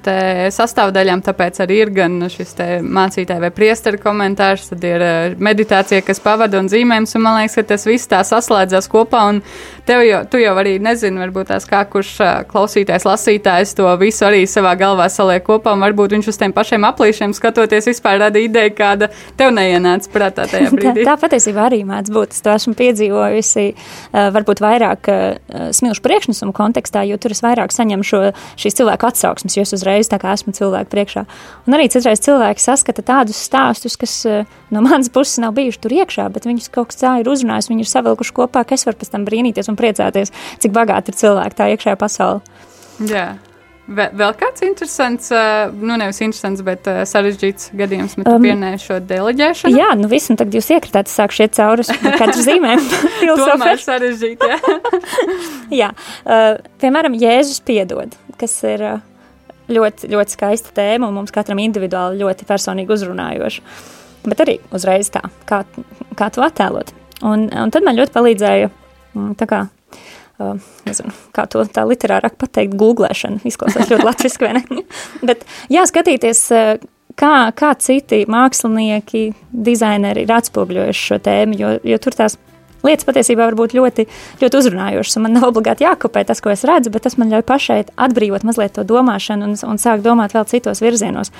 sastāvdaļām. 0.54 1.25
Tāpēc 1.25 1.61
arī 1.64 1.80
ir 1.84 1.92
gan 1.94 2.18
šis 2.32 2.56
mācītāja 2.82 3.42
vai 3.44 3.52
priestera 3.54 4.00
komentārs, 4.00 4.70
tad 4.73 4.87
ir 4.88 5.06
meditācija, 5.38 6.04
kas 6.06 6.23
pavada 6.25 6.61
un 6.62 6.70
zīmējums. 6.73 7.14
Un 7.18 7.26
man 7.26 7.40
liekas, 7.40 7.58
ka 7.61 7.68
tas 7.75 7.87
viss 7.88 8.11
tā 8.11 8.23
saslēdzās 8.26 8.90
kopā. 8.92 9.26
Un 9.30 9.42
tev 9.87 10.03
jau, 10.05 10.21
tu 10.31 10.41
jau 10.41 10.55
arī 10.61 10.76
nezini, 10.83 11.21
varbūt 11.21 11.50
tās 11.53 11.67
kā 11.69 11.83
kurš 11.91 12.12
klausītājs, 12.50 13.07
lasītājs 13.09 13.75
to 13.79 13.88
visu 14.00 14.26
arī 14.26 14.45
savā 14.49 14.75
galvā 14.81 15.07
saliek 15.12 15.45
kopā, 15.45 15.75
varbūt 15.81 16.17
viņš 16.17 16.31
uz 16.33 16.38
tiem 16.41 16.55
pašiem 16.57 16.87
aplīšiem 16.88 17.35
skatoties 17.37 17.88
vispār 17.91 18.21
rada 18.23 18.41
ideju, 18.41 18.73
kāda 18.79 19.11
tev 19.38 19.53
neienāca 19.57 20.11
prātā 20.12 20.47
tajā 20.53 20.73
brīdī. 20.73 21.05
tā, 21.05 21.12
tā 21.12 21.17
patiesībā 21.26 21.69
arī 21.69 21.83
mēdz 21.88 22.14
būt. 22.14 22.37
Es 22.37 22.45
to 22.45 22.55
esmu 22.55 22.75
piedzīvojusi 22.79 23.67
varbūt 24.37 24.64
vairāk 24.64 25.11
smilšu 25.76 26.05
priekšnesumu 26.05 26.57
kontekstā, 26.57 27.05
jo 27.09 27.21
tur 27.21 27.37
es 27.37 27.45
vairāk 27.45 27.75
saņemu 27.75 28.09
šo, 28.09 28.23
šīs 28.61 28.81
cilvēku 28.81 29.11
atsauksmes, 29.11 29.59
jo 29.59 29.67
es 29.67 29.76
uzreiz 29.76 30.11
tā 30.11 30.21
kā 30.23 30.33
esmu 30.37 30.57
cilvēku 30.57 30.93
priekšā. 30.95 31.26
Un 31.69 31.76
arī 31.76 31.91
citreiz 31.93 32.23
cilvēki 32.25 32.62
saskata 32.64 33.05
tādus 33.05 33.41
stāstus, 33.45 33.99
kas 34.00 34.17
no 34.75 34.83
manas 34.85 35.11
puses 35.12 35.38
nav 35.43 35.55
bijuši 35.57 35.81
tur 35.85 35.95
iekšā, 36.00 36.29
bet 36.33 36.49
viņus 36.49 36.71
kaut 36.75 36.91
kas 36.91 37.03
tā 37.03 37.14
ir 37.21 37.31
uzrunājis, 37.31 37.71
viņi 37.71 37.85
ir 37.85 37.91
savilkuši 37.91 38.35
kopā, 38.37 38.64
ka 38.67 38.76
es 38.79 38.87
varu 38.88 38.99
pēc 39.00 39.12
tam 39.12 39.26
brīnīties 39.29 39.71
un 39.75 39.81
priecāties, 39.81 40.33
cik 40.62 40.76
bagāti 40.76 41.12
ir 41.12 41.21
cilvēki 41.21 41.61
tā 41.61 41.73
iekšējā 41.75 41.99
pasaulē. 42.00 42.62
Jā. 43.11 43.33
Vēl, 43.85 44.31
kāds 44.40 44.62
interesants, 44.64 45.26
nu 45.76 45.97
nevis 46.00 46.23
interesants, 46.25 46.62
bet 46.64 46.87
sarežģīts 47.11 47.75
gadījums, 47.76 48.14
bet 48.16 48.31
um, 48.33 48.40
pieminēja 48.40 48.78
šo 48.81 48.97
deleģēšanu. 49.04 49.76
Jā, 49.76 49.90
nu 50.00 50.09
viss, 50.09 50.31
un 50.33 50.38
tagad 50.40 50.57
jūs 50.57 50.71
iekritāt, 50.73 51.11
sākšu 51.12 51.45
iet 51.45 51.59
cauri 51.59 51.85
katru 52.21 52.47
zīmēm. 52.47 52.81
Tomēr 53.43 53.83
sarežģīt, 53.83 54.47
jā. 54.49 54.78
jā, 55.83 55.90
piemēram, 56.81 57.19
Jēzus 57.21 57.61
piedod, 57.69 58.16
kas 58.40 58.57
ir 58.71 58.87
ļoti, 59.69 60.09
ļoti 60.14 60.37
skaista 60.38 60.73
tēma 60.80 61.10
un 61.10 61.21
mums 61.21 61.34
katram 61.34 61.60
individuāli 61.60 62.23
ļoti 62.25 62.49
personīgi 62.49 62.97
uzrunājoša. 62.97 63.67
Bet 64.25 64.41
arī 64.47 64.56
uzreiz 64.73 65.13
tā, 65.13 65.26
kā, 65.45 65.60
kā 66.17 66.30
to 66.32 66.41
attēlot. 66.45 66.97
Un, 67.21 67.50
un 67.52 67.73
tad 67.73 67.84
man 67.84 68.00
ļoti 68.00 68.17
palīdzēja 68.17 68.73
tā 69.39 69.49
kā, 69.50 69.61
nezinu, 70.85 71.13
kā 71.35 71.47
to 71.50 71.63
tā 71.71 71.85
literārāk 71.87 72.39
pateikt, 72.41 72.75
googlēšana, 72.79 73.43
izklausās 73.47 73.93
ļoti 73.93 74.07
latviski, 74.07 74.47
vai 74.47 74.59
ne? 74.59 74.85
Bet 75.29 75.45
jā, 75.73 75.85
skatīties, 75.91 76.41
kā, 77.21 77.35
kā 77.57 77.75
citi 77.83 78.25
mākslinieki, 78.31 79.29
dizaineri 79.53 80.25
ir 80.27 80.35
atspogļojuši 80.35 81.07
šo 81.11 81.21
tēmu, 81.25 81.61
jo, 81.61 81.77
jo 81.87 82.00
tur 82.03 82.19
tās 82.19 82.39
lietas 82.85 83.07
patiesībā 83.09 83.47
var 83.47 83.57
būt 83.57 83.77
ļoti, 83.79 84.07
ļoti 84.43 84.59
uzrunājošas. 84.61 85.21
Man 85.25 85.39
nav 85.39 85.49
obligāti 85.49 85.87
jākopē 85.87 86.25
tas, 86.29 86.43
ko 86.45 86.53
es 86.53 86.67
redzu, 86.69 86.93
bet 86.93 87.07
tas 87.07 87.17
man 87.21 87.31
ļauj 87.33 87.47
pašai 87.49 87.79
atbrīvot 87.95 88.45
mazliet 88.45 88.75
to 88.77 88.85
domāšanu 88.89 89.49
un, 89.49 89.55
un 89.71 89.81
sākt 89.81 90.05
domāt 90.05 90.37
vēl 90.37 90.45
citos 90.50 90.83
virzienos. 90.85 91.33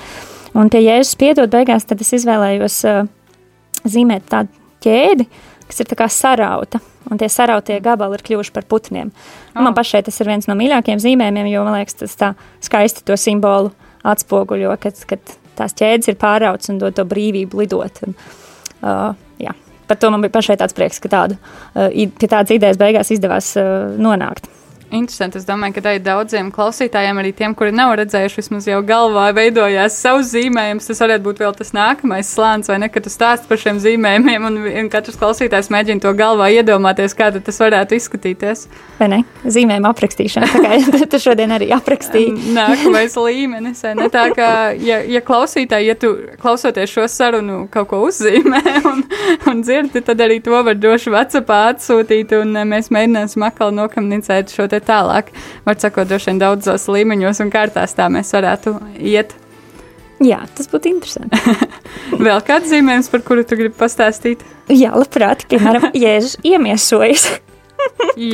Un 0.55 0.71
pie 0.71 0.81
Jēzus 0.85 1.19
piedod 1.19 1.51
beigās, 1.51 1.85
tad 1.85 2.01
es 2.01 2.13
izvēlējos 2.15 2.79
uh, 2.87 3.03
zīmēt 3.83 4.25
tādu 4.31 4.55
ķēdi, 4.85 5.27
uh, 5.27 5.54
kas 5.69 5.81
ir 5.81 6.09
sarauta. 6.09 6.81
Un 7.11 7.19
tie 7.21 7.29
sarautie 7.29 7.79
gabali 7.85 8.17
ir 8.17 8.23
kļuvuši 8.25 8.53
par 8.53 8.65
putniem. 8.65 9.11
Oh. 9.53 9.61
Man 9.61 9.75
pašai 9.77 10.01
tas 10.05 10.17
ir 10.19 10.29
viens 10.29 10.47
no 10.49 10.55
mīļākajiem 10.57 11.01
zīmējumiem, 11.03 11.51
jo 11.51 11.65
man 11.67 11.77
liekas, 11.77 11.99
tas 11.99 12.15
tā 12.17 12.31
skaisti 12.65 13.05
to 13.05 13.17
simbolu 13.17 13.71
atspoguļo, 14.05 14.73
kad, 14.81 14.97
kad 15.09 15.35
tās 15.57 15.77
ķēdes 15.77 16.09
ir 16.11 16.17
pārauts 16.21 16.71
un 16.73 16.81
dod 16.81 16.97
to 16.97 17.05
brīvību 17.05 17.61
lidot. 17.61 18.01
Un, 18.07 18.17
uh, 18.81 19.13
jā. 19.41 19.53
Par 19.85 20.01
to 20.01 20.09
man 20.09 20.25
bija 20.25 20.33
pašai 20.33 20.57
tāds 20.57 20.73
prieks, 20.77 21.01
ka 21.01 21.11
tādu, 21.13 21.37
uh, 21.37 21.89
pie 21.93 22.29
tādas 22.29 22.53
idejas 22.55 22.81
beigās 22.81 23.13
izdevās 23.13 23.53
uh, 23.61 23.93
nonākt. 24.01 24.49
Interesanti. 24.95 25.39
Es 25.41 25.47
domāju, 25.47 25.77
ka 25.77 25.85
tā 25.85 25.95
ir 25.97 26.03
daudziem 26.05 26.51
klausītājiem, 26.55 27.19
arī 27.21 27.33
tiem, 27.35 27.55
kuri 27.57 27.73
nav 27.75 27.95
redzējuši, 27.99 28.41
vismaz 28.41 28.69
jau 28.69 28.81
galvā 28.85 29.27
veidojās 29.35 29.97
savs 29.99 30.31
zīmējums. 30.33 30.89
Tas 30.89 31.03
varētu 31.03 31.25
būt 31.27 31.43
vēl 31.43 31.55
tas 31.59 31.73
nākamais 31.75 32.31
slānis, 32.31 32.71
vai 32.71 32.79
ne? 32.83 32.89
Kad 32.93 33.07
tu 33.07 33.13
stāst 33.13 33.49
par 33.49 33.59
šiem 33.61 33.81
zīmējumiem, 33.83 34.47
un, 34.49 34.59
un 34.83 34.91
katrs 34.93 35.19
klausītājs 35.21 35.71
mēģina 35.73 36.03
to 36.05 36.13
galvā 36.17 36.49
iedomāties, 36.55 37.15
kā 37.17 37.31
tas 37.35 37.61
varētu 37.61 37.99
izskatīties. 37.99 38.65
Vai 38.99 39.09
ne? 39.11 39.21
Zīmējuma 39.43 39.91
aprakstīšana, 39.91 40.49
tā 40.55 41.05
kā 41.11 41.19
šodien 41.25 41.51
arī 41.55 41.69
aprakstīji. 41.75 42.33
Nākamais 42.57 43.15
līmenis, 43.19 43.83
ne? 43.97 44.09
Tā 44.13 44.27
kā, 44.35 44.49
ja, 44.79 45.01
ja 45.03 45.21
klausītāji, 45.25 45.89
ja 45.89 45.97
tu 45.99 46.13
klausoties 46.41 46.93
šo 46.93 47.07
sarunu 47.11 47.65
kaut 47.73 47.89
ko 47.91 48.01
uzzīmē 48.07 48.61
un, 48.91 49.03
un 49.49 49.63
dzirdi, 49.65 50.03
tad 50.05 50.23
arī 50.23 50.39
to 50.45 50.55
var 50.65 50.77
droši 50.79 51.13
Whatsappā 51.13 51.61
atsūtīt, 51.73 52.35
un 52.39 52.55
mēs 52.69 52.91
mēģināsim 52.93 53.45
atkal 53.47 53.73
nokomunicēt 53.75 54.53
šo 54.55 54.67
te 54.71 54.79
tālāk. 54.87 55.31
Var 55.65 55.79
sakot, 55.81 56.09
droši 56.09 56.31
vien 56.31 56.43
daudzos 56.43 56.87
līmeņos 56.91 57.41
un 57.45 57.51
kārtās 57.53 57.97
tā 57.97 58.09
mēs 58.13 58.33
varētu 58.35 58.77
iet. 58.99 59.35
Jā, 60.23 60.45
tas 60.55 60.69
būtu 60.71 60.93
interesanti. 60.93 61.39
Vēl 62.25 62.39
kāds 62.47 62.71
zīmējums, 62.71 63.11
par 63.11 63.25
kuru 63.27 63.43
tu 63.47 63.57
gribi 63.59 63.75
pastāstīt? 63.75 64.45
Jā, 64.71 64.93
labprāt, 64.95 65.43
piemēram, 65.51 65.89
Jēzus 66.05 66.37
iemiesojas. 66.47 67.27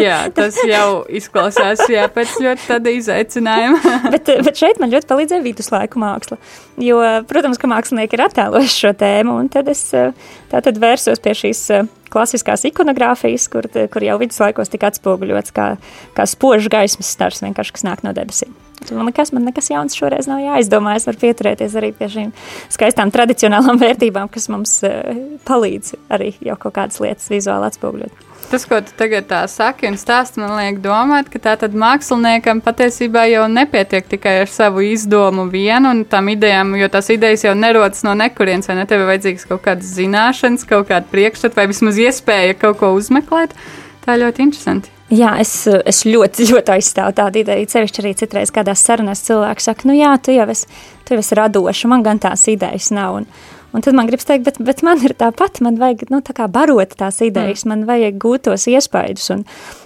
Jā, 0.03 0.17
tas 0.35 0.57
jau 0.67 1.03
izklausās 1.11 1.83
jā, 1.91 2.07
pēc 2.13 2.35
ļoti 2.43 2.67
tāda 2.69 2.93
izaicinājuma. 2.97 3.95
bet, 4.13 4.33
bet 4.47 4.61
šeit 4.61 4.81
man 4.81 4.93
ļoti 4.93 5.09
palīdzēja 5.09 5.45
viduslaiku 5.45 6.01
māksla. 6.01 6.39
Jo, 6.81 6.99
protams, 7.29 7.59
ka 7.61 7.69
mākslinieki 7.71 8.17
ir 8.17 8.25
attēlojuši 8.27 8.85
šo 8.85 8.93
tēmu, 9.01 9.37
un 9.43 9.51
tad 9.53 9.71
es 9.71 9.83
tā 9.91 10.63
tad 10.63 10.81
vērsos 10.81 11.21
pie 11.23 11.35
šīs 11.43 11.65
klasiskās 12.11 12.65
ikonogrāfijas, 12.67 13.47
kur, 13.51 13.69
kur 13.91 14.05
jau 14.05 14.17
viduslaikos 14.21 14.71
tika 14.71 14.91
atspoguļots 14.91 15.55
kā, 15.55 15.69
kā 16.17 16.27
spožs 16.29 16.71
gaismas 16.71 17.13
stars, 17.13 17.43
vienkārši 17.45 17.77
kas 17.77 17.87
nāk 17.87 18.03
no 18.07 18.15
debesīm. 18.15 18.53
Man 18.89 19.07
nekas, 19.07 19.29
man 19.35 19.45
nekas 19.45 19.69
jauns 19.69 19.95
šoreiz 19.97 20.27
nav 20.29 20.41
jāizdomā. 20.41 20.95
Es 20.97 21.05
varu 21.07 21.21
pieturēties 21.21 21.77
arī 21.77 21.91
pie 21.95 22.09
šīm 22.11 22.33
skaistām 22.73 23.13
tradicionālām 23.13 23.79
vērtībām, 23.85 24.31
kas 24.33 24.49
mums 24.51 24.79
uh, 24.87 25.13
palīdz 25.47 25.95
arī 26.11 26.33
jau 26.41 26.57
kaut 26.59 26.75
kādas 26.79 26.99
lietas 27.03 27.29
vizuāli 27.31 27.69
atspoguļot. 27.69 28.27
Tas, 28.51 28.65
ko 28.67 28.81
tu 28.83 28.91
tagad 28.99 29.29
saki 29.47 29.87
un 29.87 29.95
stāsti, 29.95 30.41
man 30.43 30.57
liek 30.57 30.81
domāt, 30.83 31.29
ka 31.31 31.39
tā 31.39 31.53
tad 31.61 31.75
māksliniekam 31.77 32.59
patiesībā 32.65 33.23
jau 33.31 33.45
nepietiek 33.47 34.09
tikai 34.11 34.33
ar 34.41 34.51
savu 34.51 34.83
izdomu 34.83 35.45
vienu 35.53 35.93
un 35.93 36.01
tām 36.03 36.27
idejām, 36.33 36.73
jo 36.75 36.89
tās 36.91 37.07
idejas 37.15 37.45
jau 37.45 37.53
nerodas 37.55 38.03
no 38.03 38.11
nekurienes, 38.19 38.67
vai 38.67 38.81
ne? 38.81 38.87
Tev 38.89 39.05
ir 39.05 39.11
vajadzīgs 39.13 39.47
kaut 39.53 39.63
kādas 39.69 39.93
zināšanas, 39.95 40.67
kaut 40.67 40.89
kāda 40.91 41.07
priekšstata 41.13 41.61
vai 41.61 41.69
vismaz 41.71 42.01
iespēja 42.03 42.57
kaut 42.59 42.81
ko 42.81 42.91
uzmeklēt. 42.97 43.55
Tā 44.03 44.19
ļoti 44.19 44.49
interesanti. 44.49 44.91
Jā, 45.11 45.33
es, 45.43 45.53
es 45.67 46.05
ļoti, 46.07 46.47
ļoti 46.53 46.75
aizstāvu 46.77 47.15
tādu 47.17 47.41
ideju. 47.41 47.67
Cevišķi 47.73 48.03
arī 48.03 48.13
citreiz 48.19 48.53
kādās 48.55 48.83
sarunās 48.85 49.23
cilvēki 49.27 49.65
saka, 49.65 49.89
nu 49.89 49.97
jā, 49.97 50.13
tu 50.23 50.35
jau 50.35 50.47
esi, 50.53 50.69
tu 51.03 51.15
jau 51.15 51.23
esi 51.23 51.37
radoša, 51.39 51.89
man 51.91 52.05
gan 52.05 52.21
tās 52.23 52.47
idejas 52.51 52.93
nav. 52.95 53.19
Un, 53.19 53.27
Un 53.71 53.79
tad 53.79 53.95
man 53.95 54.07
gribas 54.07 54.27
teikt, 54.27 54.43
bet, 54.43 54.57
bet 54.67 54.81
man 54.83 54.99
ir 54.99 55.13
tāpat, 55.15 55.61
man 55.63 55.77
vajag 55.79 56.09
nu, 56.11 56.19
tā 56.25 56.47
barot 56.51 56.91
tās 56.99 57.21
idejas, 57.23 57.63
mm. 57.63 57.71
man 57.71 57.85
vajag 57.87 58.17
gūt 58.19 58.43
tos 58.49 58.65
iespaidus. 58.67 59.29
Un, 59.31 59.45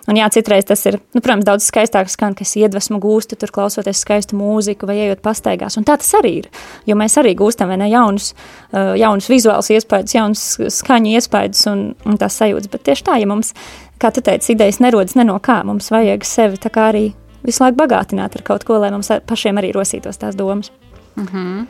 un 0.09 0.17
jā, 0.17 0.25
citreiz 0.33 0.65
tas 0.65 0.81
ir, 0.89 0.97
nu, 1.13 1.21
protams, 1.21 1.45
daudz 1.45 1.67
skaistāk 1.69 2.09
skan, 2.09 2.33
kas 2.37 2.55
iedvesmu 2.57 2.97
gūstu, 3.03 3.37
tur 3.37 3.53
klausoties 3.53 4.01
skaistu 4.01 4.39
mūziku 4.39 4.89
vai 4.89 4.97
ejot 5.03 5.21
pastaigās. 5.25 5.77
Un 5.77 5.85
tā 5.85 5.99
tas 6.01 6.09
arī 6.17 6.33
ir, 6.41 6.49
jo 6.89 6.97
mēs 6.97 7.19
arī 7.21 7.35
gūstam 7.37 7.75
ne 7.77 7.91
jaunus, 7.91 8.31
uh, 8.71 8.95
jaunus 8.97 9.29
vizuālus 9.29 9.69
iespaidus, 9.77 10.17
jaunus 10.17 10.47
skaņu 10.79 11.13
iespaidus 11.19 11.67
un, 11.69 11.85
un 12.09 12.17
tās 12.21 12.41
sajūtas. 12.41 12.71
Bet 12.73 12.87
tieši 12.89 13.05
tā, 13.05 13.19
ja 13.21 13.29
mums, 13.29 13.53
kā 14.01 14.11
tu 14.11 14.23
teici, 14.25 14.53
idejas 14.53 14.81
nerodas 14.83 15.15
ne 15.15 15.25
no 15.27 15.37
kā, 15.39 15.61
mums 15.67 15.91
vajag 15.91 16.25
sevi 16.27 16.59
tā 16.61 16.71
kā 16.73 16.89
arī 16.91 17.05
visu 17.45 17.63
laiku 17.63 17.79
bagātināt 17.83 18.35
ar 18.35 18.45
kaut 18.45 18.65
ko, 18.67 18.79
lai 18.81 18.91
mums 18.93 19.11
pašiem 19.27 19.61
arī 19.61 19.71
rosītos 19.75 20.21
tās 20.21 20.35
domas. 20.35 20.71
Mm 21.15 21.27
-hmm. 21.27 21.65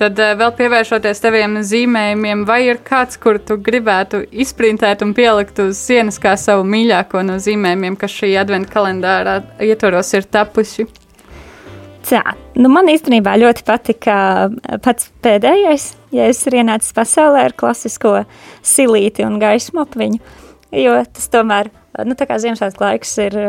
Tad 0.00 0.16
uh, 0.18 0.32
vēl 0.32 0.52
pievēršoties 0.56 1.20
taviem 1.20 1.58
zīmējumiem, 1.60 2.46
vai 2.48 2.62
ir 2.66 2.78
kāds, 2.90 3.18
kur 3.20 3.38
tu 3.38 3.58
gribētu 3.60 4.22
izprintēt 4.32 5.02
un 5.02 5.12
pielikt 5.14 5.58
uz 5.58 5.76
sienas 5.76 6.18
kā 6.18 6.36
savu 6.36 6.64
mīļāko 6.64 7.22
no 7.22 7.36
zīmējumiem, 7.36 7.96
kas 7.96 8.10
šī 8.10 8.30
adventa 8.40 8.72
kalendārā 8.72 9.42
ietvaros 9.60 10.14
ir 10.14 10.22
tapuši? 10.22 10.86
Tā, 12.08 12.22
nu 12.56 12.70
man 12.72 12.88
īstenībā 12.88 13.36
ļoti 13.42 13.64
patika 13.68 14.14
pats 14.82 15.10
pēdējais, 15.22 15.96
ja 16.16 16.30
es 16.32 16.40
ir 16.46 16.56
ienācis 16.62 16.96
pasaulē 16.96 17.44
ar 17.50 17.52
klasisko 17.52 18.22
silīti 18.62 19.26
un 19.26 19.36
gaismu 19.42 19.84
ap 19.84 19.98
viņu, 20.00 20.18
jo 20.72 21.00
tas 21.12 21.28
tomēr, 21.32 21.72
nu 22.06 22.16
tā 22.18 22.28
kā 22.28 22.38
Ziemassvētku 22.42 22.86
laiks 22.86 23.18
ir 23.26 23.40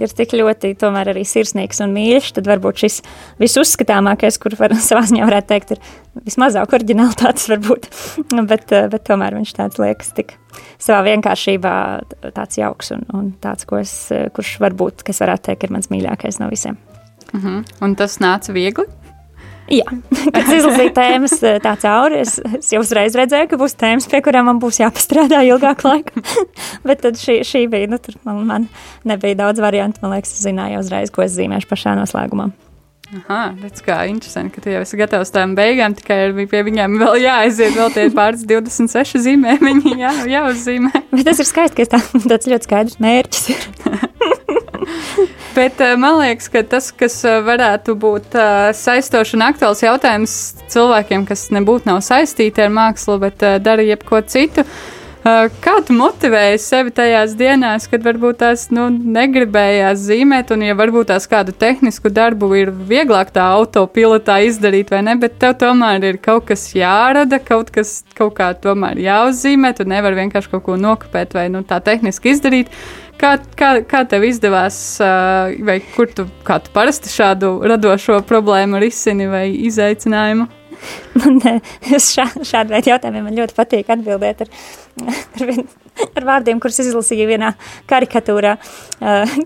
ir 0.00 0.14
tik 0.16 0.34
ļoti 0.34 0.72
tomēr 0.78 1.12
arī 1.12 1.22
sirsnīgs 1.28 1.80
un 1.84 1.92
mīļš, 1.94 2.32
tad 2.38 2.48
varbūt 2.50 2.82
šis 2.84 2.96
visuzskatāmākais, 3.42 4.38
kur 4.42 4.56
var, 4.58 4.74
savā 4.88 5.04
ziņā 5.08 5.28
varētu 5.28 5.50
teikt, 5.52 5.74
ir 5.76 6.24
vismazāk 6.26 6.74
oriģinalitātes 6.78 7.46
varbūt, 7.52 7.88
bet, 8.50 8.74
bet 8.94 9.06
tomēr 9.06 9.38
viņš 9.38 9.54
tāds 9.60 9.82
liekas 9.82 10.10
tik 10.16 10.36
savā 10.82 11.04
vienkāršībā 11.10 11.76
tāds 12.34 12.58
jauks 12.60 12.92
un, 12.96 13.06
un 13.14 13.30
tāds, 13.42 13.66
ko 13.68 13.80
es, 13.82 13.94
kurš 14.34 14.56
varbūt, 14.64 15.06
kas 15.06 15.22
varētu 15.24 15.50
teikt, 15.50 15.66
ir 15.66 15.74
mans 15.76 15.90
mīļākais 15.92 16.42
no 16.42 16.50
visiem. 16.52 16.78
Uh 17.32 17.40
mhm. 17.40 17.48
-huh. 17.48 17.82
Un 17.82 17.94
tas 17.94 18.18
nāca 18.18 18.52
viegli? 18.52 18.86
Jā, 19.72 19.86
kad 20.34 20.50
izlasīju 20.52 20.92
tēmas 20.96 21.36
eh, 21.46 21.56
tā 21.64 21.72
cauri, 21.80 22.20
es, 22.24 22.36
es 22.58 22.72
jau 22.74 22.82
uzreiz 22.84 23.16
redzēju, 23.16 23.48
ka 23.52 23.60
būs 23.60 23.76
tēmas, 23.80 24.08
pie 24.10 24.20
kurām 24.24 24.50
man 24.50 24.60
būs 24.62 24.82
jāpastrādā 24.82 25.40
ilgāk 25.48 25.84
laika. 25.86 26.24
Bet 26.88 27.04
tad 27.06 27.20
šī, 27.20 27.40
šī 27.48 27.64
bija, 27.72 27.88
nu, 27.92 28.00
tur 28.02 28.18
man, 28.28 28.44
man 28.50 28.68
nebija 29.08 29.40
daudz 29.46 29.62
variantu. 29.64 30.04
Man 30.04 30.16
liekas, 30.16 30.36
es 30.36 30.44
zināju 30.44 30.82
uzreiz, 30.84 31.14
ko 31.14 31.24
es 31.24 31.36
zīmēšu 31.38 31.70
pašā 31.70 31.96
noslēgumā. 31.96 32.50
Aha, 33.14 33.40
tas 33.60 33.84
kā 33.84 33.98
interesanti, 34.10 34.56
ka 34.56 34.62
tu 34.64 34.72
jau 34.72 34.80
esi 34.82 34.98
gatavs 34.98 35.30
tām 35.32 35.52
beigām, 35.54 35.94
tikai 35.94 36.32
pie 36.50 36.62
viņiem 36.66 36.96
vēl 36.98 37.20
jāaiziet, 37.22 37.76
vēl 37.76 37.92
tie 37.94 38.08
pāris 38.14 38.44
26 38.50 39.20
zīmēmiņi 39.28 39.96
jā, 40.00 40.14
jāuzzīmē. 40.34 41.04
Bet 41.12 41.28
tas 41.28 41.40
ir 41.40 41.48
skaisti, 41.48 41.84
ka 41.84 41.96
tā, 41.96 42.02
tāds 42.26 42.50
ļoti 42.50 42.68
skaidrs 42.68 43.00
mērķis 43.04 43.52
ir. 43.54 43.68
Bet 45.54 45.80
eh, 45.80 45.94
man 46.00 46.18
liekas, 46.18 46.48
ka 46.50 46.64
tas, 46.66 46.90
kas 46.90 47.20
eh, 47.28 47.38
varētu 47.46 47.94
būt 48.00 48.34
uh, 48.34 48.72
saistošs 48.74 49.36
un 49.36 49.44
aktuāls 49.46 49.84
jautājums 49.84 50.34
cilvēkiem, 50.72 51.28
kas 51.28 51.46
nebūtu 51.54 51.86
nav 51.90 52.02
saistīti 52.02 52.64
ar 52.64 52.74
mākslu, 52.74 53.20
bet 53.22 53.44
dara 53.62 53.84
jebko 53.86 54.22
citu, 54.26 54.66
Kā 55.24 55.78
tu 55.80 55.94
motivēji 55.96 56.58
sevi 56.60 56.90
tajās 56.92 57.32
dienās, 57.40 57.86
kad 57.88 58.02
varbūt 58.04 58.42
tās 58.42 58.66
nu, 58.76 58.90
negribējās 58.92 60.02
zīmēt, 60.10 60.50
un 60.52 60.66
ja 60.66 60.74
varbūt 60.76 61.08
tās 61.08 61.24
kādu 61.32 61.54
tehnisku 61.56 62.10
darbu 62.12 62.50
ir 62.60 62.72
vieglāk 62.90 63.32
tā 63.32 63.46
autopilotā 63.54 64.42
izdarīt, 64.44 64.92
vai 64.92 65.00
ne? 65.06 65.14
Bet 65.22 65.38
tev 65.40 65.54
tomēr 65.62 66.04
ir 66.10 66.18
kaut 66.20 66.44
kas 66.50 66.66
jārada, 66.76 67.38
kaut 67.40 67.72
kas 67.72 68.02
kaut 68.12 68.34
kā 68.36 68.50
tomēr 68.52 69.00
jāuzzīmē. 69.00 69.72
Tu 69.78 69.88
nevari 69.88 70.20
vienkārši 70.26 70.52
kaut 70.52 70.66
ko 70.68 70.76
nokopēt 70.76 71.32
vai 71.38 71.46
nu, 71.56 71.64
tā 71.64 71.80
tehniski 71.80 72.34
izdarīt. 72.36 72.76
Kā, 73.20 73.36
kā, 73.56 73.70
kā 73.88 74.02
tev 74.10 74.24
izdevās, 74.26 74.76
vai 75.00 75.78
kur 75.94 76.10
tu, 76.10 76.26
tu 76.26 76.74
parasti 76.74 77.12
šādu 77.12 77.56
radošo 77.70 78.18
problēmu 78.28 78.80
risini 78.82 79.28
vai 79.30 79.46
izaicinājumu? 79.68 80.48
Man, 81.22 81.38
uz 81.94 82.10
šā, 82.12 82.26
šādu 82.44 82.74
veidu 82.74 82.90
jautājumiem 82.90 83.28
man 83.28 83.38
ļoti 83.38 83.56
patīk 83.56 83.88
atbildēt 83.94 84.42
ar, 84.44 84.50
ar, 85.06 85.44
vien, 85.46 85.62
ar 86.04 86.26
vārdiem, 86.28 86.60
kurus 86.60 86.82
izlasīju 86.82 87.30
vienā 87.30 87.54
karikatūrā, 87.88 88.56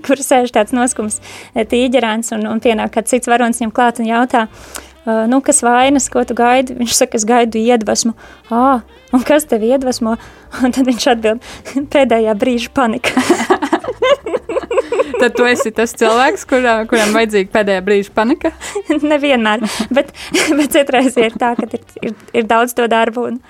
kur 0.09 0.25
sēž 0.25 0.51
tāds 0.57 0.75
noskums 0.75 1.21
tīģerāns 1.55 2.33
un, 2.35 2.49
un 2.51 2.65
pienāk 2.65 2.97
kāds 2.97 3.15
cits 3.15 3.31
varonis 3.31 3.63
viņam 3.63 3.75
klāt 3.77 4.03
un 4.03 4.11
jautā, 4.11 4.49
uh, 4.49 4.88
nu, 5.31 5.41
kas 5.45 5.63
vainas, 5.65 6.09
ko 6.13 6.25
tu 6.29 6.37
gaidi? 6.39 6.77
Viņš 6.79 6.97
saka, 6.99 7.19
es 7.21 7.27
gaidu 7.29 7.61
iedvesmu. 7.61 8.15
Ā, 8.53 8.81
un 9.17 9.25
kas 9.27 9.49
tev 9.49 9.65
iedvesmo? 9.67 10.17
Un 10.65 10.75
tad 10.75 10.89
viņš 10.89 11.11
atbild, 11.15 11.51
pēdējā 11.95 12.35
brīža 12.39 12.73
panika. 12.77 13.27
Tad 15.19 15.35
tu 15.35 15.47
esi 15.49 15.71
tas 15.75 15.95
cilvēks, 15.99 16.45
kurā, 16.49 16.75
kuram 16.91 17.15
vajadzīga 17.17 17.51
pēdējā 17.55 17.83
brīža 17.87 18.15
panika? 18.15 18.53
Nevienmēr, 19.13 19.65
bet, 19.95 20.13
bet 20.59 20.75
citreiz 20.75 21.19
ir 21.19 21.35
tā, 21.41 21.55
ka 21.59 21.67
ir, 21.67 21.83
ir, 22.03 22.15
ir 22.43 22.49
daudz 22.51 22.77
to 22.79 22.87
darbu 22.91 23.27
un, 23.33 23.41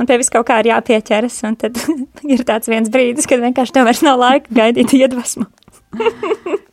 un 0.00 0.08
pie 0.08 0.20
vis 0.20 0.32
kaut 0.32 0.48
kā 0.48 0.60
ir 0.62 0.70
jāpieķeras. 0.72 1.40
Un 1.48 1.58
tad 1.60 1.76
ir 2.24 2.44
tāds 2.48 2.70
viens 2.72 2.88
brīdis, 2.92 3.28
kad 3.30 3.42
vienkārši 3.44 3.76
tev 3.76 3.88
vairs 3.90 4.04
nav 4.06 4.20
laika 4.22 4.60
gaidīt 4.62 4.96
iedvesmu. 4.96 5.48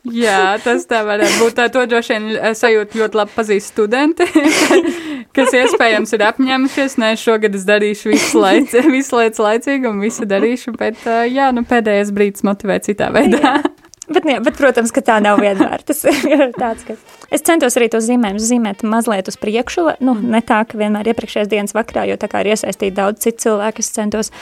Jā, 0.08 0.56
tas 0.62 0.86
tā 0.88 1.00
varētu 1.06 1.40
būt. 1.42 1.58
To 1.74 1.84
droši 1.90 2.14
vien 2.14 2.28
eh, 2.36 2.52
sajūta 2.56 3.00
ļoti 3.00 3.18
labi 3.18 3.34
pazīst 3.34 3.72
studenti, 3.74 4.26
kas 5.36 5.56
iespējams 5.58 6.14
ir 6.16 6.24
apņēmušies. 6.28 6.96
Nē, 7.02 7.12
šogad 7.20 7.58
es 7.58 7.66
darīšu 7.68 8.14
visu, 8.14 8.40
laic, 8.42 8.72
visu 8.96 9.18
lietas 9.18 9.42
laicīgi 9.42 9.90
un 9.90 10.00
visu 10.04 10.28
darīšu, 10.28 10.76
bet 10.78 11.02
eh, 11.06 11.26
jā, 11.34 11.50
nu 11.54 11.66
pēdējais 11.68 12.14
brīdis 12.14 12.46
motivē 12.46 12.80
citā 12.84 13.10
veidā. 13.14 13.58
Jā. 13.58 13.87
Bet, 14.08 14.24
jā, 14.24 14.38
bet, 14.40 14.56
protams, 14.56 14.92
ka 14.94 15.02
tā 15.04 15.18
nav 15.20 15.40
vienmēr. 15.42 15.82
Tas 15.86 16.00
ir 16.32 16.46
tāds, 16.56 16.86
ka 16.88 16.96
es 17.34 17.44
centos 17.44 17.76
arī 17.76 17.90
to 17.92 18.00
zīmējumu 18.04 18.40
zīmēt 18.40 18.84
mazliet 18.88 19.28
uz 19.28 19.36
priekšu. 19.40 19.84
Nu, 20.04 20.14
ne 20.16 20.40
tā, 20.44 20.62
ka 20.68 20.80
vienmēr 20.80 21.10
iepriekšējās 21.12 21.50
dienas 21.52 21.76
vakarā, 21.76 22.06
jo 22.08 22.16
tā 22.20 22.30
kā 22.32 22.40
ir 22.44 22.54
iesaistīti 22.54 22.96
daudz 22.96 23.26
citu 23.26 23.44
cilvēku, 23.48 23.84
es 23.84 23.92
centos 23.92 24.32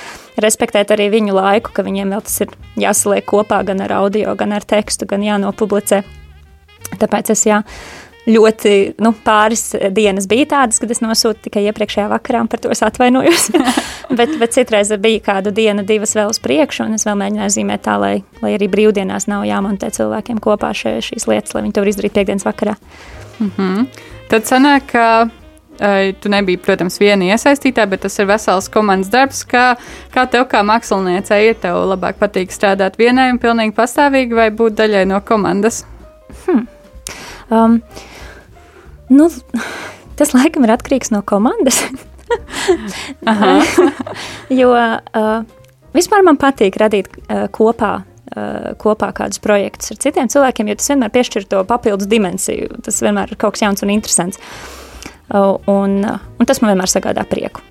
respektēt 0.42 0.94
arī 0.94 1.08
viņu 1.16 1.34
laiku, 1.34 1.74
ka 1.74 1.86
viņiem 1.86 2.14
vēl 2.14 2.22
tas 2.28 2.38
ir 2.46 2.54
jāsaliek 2.86 3.26
kopā 3.26 3.64
gan 3.66 3.82
ar 3.82 3.96
audio, 3.98 4.36
gan 4.38 4.54
ar 4.54 4.66
tekstu, 4.66 5.08
gan 5.10 5.26
jānopublicē. 5.26 6.04
Tāpēc 7.00 7.34
es 7.34 7.42
jā, 7.48 7.64
ļoti 8.26 8.72
nu, 9.02 9.12
pāris 9.24 9.70
dienas 9.94 10.26
bija 10.30 10.48
tādas, 10.50 10.80
kad 10.82 10.90
es 10.90 11.02
nosūtu 11.04 11.46
tikai 11.46 11.62
iepriekšējā 11.70 12.08
vakarā, 12.10 12.42
un 12.44 12.50
par 12.50 12.62
to 12.62 12.72
es 12.74 12.82
atvainojos. 12.86 13.48
bet, 14.18 14.34
bet 14.40 14.56
citreiz 14.56 14.90
bija 15.02 15.22
kāda 15.30 15.54
diena, 15.54 15.86
divas 15.86 16.16
vēl 16.18 16.32
uz 16.32 16.42
priekšu, 16.42 16.88
un 16.88 16.98
es 16.98 17.06
vēl 17.06 17.18
mēģināju 17.22 17.56
zīmēt 17.58 17.86
tā, 17.86 17.96
lai, 18.02 18.14
lai 18.42 18.54
arī 18.58 18.68
brīvdienās 18.72 19.28
nav 19.30 19.46
jāmontē 19.48 19.92
cilvēkiem 19.94 20.42
kopā 20.42 20.72
šie, 20.76 20.98
šīs 21.06 21.28
lietas, 21.30 21.54
lai 21.54 21.66
viņi 21.66 21.76
to 21.76 21.84
var 21.84 21.92
izdarīt 21.94 22.18
piekdienas 22.18 22.46
vakarā. 22.46 22.76
Mm 23.38 23.50
-hmm. 23.56 23.86
Tad 24.28 24.48
sanāk, 24.48 24.90
ka 24.92 25.06
tu 26.20 26.28
nebija, 26.28 26.58
protams, 26.58 26.98
viena 27.00 27.24
iesaistītā, 27.24 27.86
bet 27.88 28.00
tas 28.06 28.18
ir 28.18 28.26
vesels 28.26 28.68
komandas 28.72 29.10
darbs. 29.12 29.44
Kā, 29.44 29.76
kā 30.14 30.26
tev, 30.30 30.46
kā 30.50 30.62
māksliniecei, 30.66 31.50
ir 31.50 31.60
tev 31.60 31.82
labāk 31.92 32.20
patīk 32.20 32.54
strādāt 32.54 32.98
vienai 32.98 33.30
un 33.34 33.38
pilnīgi 33.42 33.76
pastāvīgi, 33.76 34.34
vai 34.34 34.50
būt 34.50 34.78
daļai 34.80 35.04
no 35.06 35.20
komandas? 35.20 35.84
Hmm. 36.46 36.66
Um, 37.50 37.80
Nu, 39.08 39.28
tas 40.18 40.34
laikam 40.34 40.66
ir 40.66 40.74
atkarīgs 40.74 41.12
no 41.14 41.22
komandas. 41.26 41.82
jo 44.60 44.72
uh, 44.74 45.44
vispār 45.96 46.26
man 46.26 46.38
patīk 46.40 46.78
radīt 46.82 47.10
uh, 47.26 47.46
kopā. 47.54 47.94
Uh, 48.36 48.72
kopā 48.82 49.12
kādus 49.14 49.38
projektus 49.40 49.92
ar 49.94 50.00
citiem 50.02 50.26
cilvēkiem, 50.28 50.66
jo 50.68 50.74
tas 50.76 50.90
vienmēr 50.90 51.12
piešķir 51.14 51.46
to 51.46 51.60
papildus 51.64 52.08
dimensiju. 52.10 52.82
Tas 52.84 52.98
vienmēr 53.00 53.30
ir 53.32 53.38
kaut 53.40 53.54
kas 53.54 53.62
jauns 53.62 53.86
un 53.86 53.92
interesants. 53.94 54.42
Uh, 55.30 55.54
un, 55.70 56.00
uh, 56.02 56.18
un 56.36 56.50
tas 56.50 56.58
man 56.60 56.74
vienmēr 56.74 56.90
sagādā 56.90 57.22
prieku. 57.30 57.62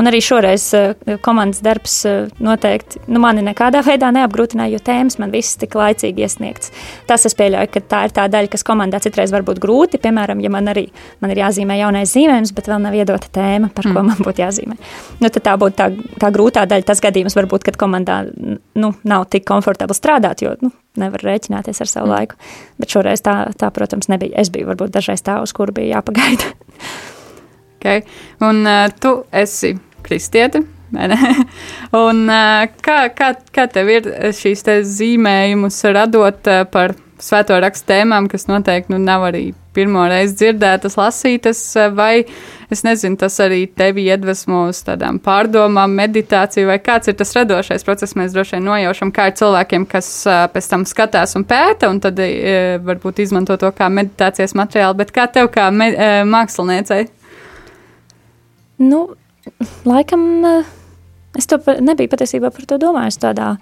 Un 0.00 0.08
arī 0.08 0.22
šoreiz 0.24 0.64
eh, 0.76 1.16
komandas 1.20 1.60
darbs 1.64 1.98
eh, 2.08 2.30
noteikti 2.40 3.02
nu, 3.12 3.20
mani 3.20 3.42
nekādā 3.44 3.82
veidā 3.84 4.08
neapgrūtināja, 4.16 4.72
jo 4.72 4.80
tēmas 4.84 5.18
man 5.20 5.32
visas 5.34 5.58
tik 5.60 5.76
laicīgi 5.76 6.24
iesniegts. 6.24 6.72
Tas 7.08 7.26
es 7.28 7.36
pieļauju, 7.36 7.68
ka 7.74 7.82
tā 7.90 8.00
ir 8.08 8.14
tā 8.16 8.24
daļa, 8.32 8.48
kas 8.54 8.64
komandā 8.64 9.02
citreiz 9.04 9.34
var 9.34 9.44
būt 9.44 9.60
grūti. 9.60 10.00
Piemēram, 10.00 10.40
ja 10.40 10.52
man 10.52 10.72
arī 10.72 10.86
man 11.20 11.34
ir 11.34 11.42
jāzīmē 11.42 11.76
jaunais 11.82 12.14
zīmējums, 12.14 12.54
bet 12.56 12.70
vēl 12.72 12.80
nav 12.86 12.96
iedota 12.96 13.28
tēma, 13.34 13.68
par 13.76 13.90
mm. 13.90 13.98
ko 13.98 14.06
man 14.08 14.24
būtu 14.24 14.44
jāzīmē. 14.44 14.78
Nu, 15.20 15.32
tā 15.36 15.56
būtu 15.60 15.76
tā, 15.82 15.90
tā 16.22 16.32
grūtā 16.32 16.64
daļa. 16.70 16.88
Tas 16.88 17.04
gadījums 17.04 17.36
varbūt, 17.36 17.68
kad 17.68 17.76
komandā 17.80 18.22
nu, 18.30 18.92
nav 19.04 19.28
tik 19.28 19.44
komfortabli 19.52 19.98
strādāt, 19.98 20.46
jo 20.46 20.54
nu, 20.64 20.72
nevar 21.00 21.26
rēķināties 21.28 21.84
ar 21.84 21.92
savu 21.92 22.08
mm. 22.08 22.14
laiku. 22.16 22.40
Bet 22.80 22.96
šoreiz 22.96 23.20
tā, 23.26 23.36
tā, 23.60 23.68
protams, 23.74 24.08
nebija. 24.08 24.32
Es 24.40 24.48
biju 24.54 24.72
varbūt 24.72 24.96
dažreiz 24.96 25.20
tā, 25.28 25.42
uz 25.44 25.52
kuru 25.56 25.76
bija 25.76 25.98
jāpagaida. 25.98 26.50
okay. 27.76 28.04
Un 28.48 28.64
uh, 28.64 28.88
tu 28.96 29.18
esi 29.36 29.76
kristieti. 30.04 30.64
Un, 31.94 32.24
kā, 32.82 32.98
kā, 33.14 33.28
kā 33.54 33.68
tev 33.70 33.92
ir 33.94 34.10
šīs 34.34 34.66
zīmējumus 34.90 35.78
radot 35.94 36.50
par 36.72 36.96
svēto 37.20 37.58
rakstu 37.60 37.92
tēmām, 37.92 38.26
kas 38.30 38.48
noteikti 38.48 38.94
nu, 38.94 38.98
nav 39.02 39.28
arī 39.28 39.50
pirmo 39.76 40.02
reizi 40.10 40.34
dzirdētas, 40.40 40.96
lasītas, 40.98 41.60
vai 41.94 42.24
es 42.72 42.82
nezinu, 42.82 43.18
tas 43.20 43.36
arī 43.44 43.60
tevi 43.70 44.08
iedvesmo 44.10 44.64
uz 44.70 44.80
tādām 44.86 45.20
pārdomām, 45.22 45.94
meditāciju, 46.00 46.66
vai 46.72 46.80
kāds 46.82 47.12
ir 47.12 47.18
tas 47.20 47.34
radošais 47.38 47.86
process. 47.86 48.16
Mēs 48.18 48.34
droši 48.34 48.56
vien 48.56 48.66
nojaušam, 48.66 49.14
kā 49.14 49.28
ir 49.30 49.38
cilvēkiem, 49.38 49.86
kas 49.90 50.10
pēc 50.26 50.70
tam 50.72 50.88
skatās 50.90 51.36
un 51.38 51.46
pēta, 51.46 51.92
un 51.92 52.02
tad 52.02 52.18
varbūt 52.88 53.22
izmanto 53.22 53.54
to 53.60 53.70
kā 53.76 53.86
meditācijas 53.92 54.56
materiālu, 54.58 54.98
bet 55.04 55.14
kā 55.14 55.28
tev 55.30 55.52
kā 55.54 55.70
māksliniecei? 55.70 57.06
Nu, 58.80 59.04
laikam 59.88 60.24
eh, 60.44 60.72
es 61.38 61.46
to 61.50 61.60
nebiju 61.80 62.10
patiesībā 62.12 62.50
par 62.54 62.66
to 62.68 62.80
domājis 62.82 63.20
tādā, 63.22 63.54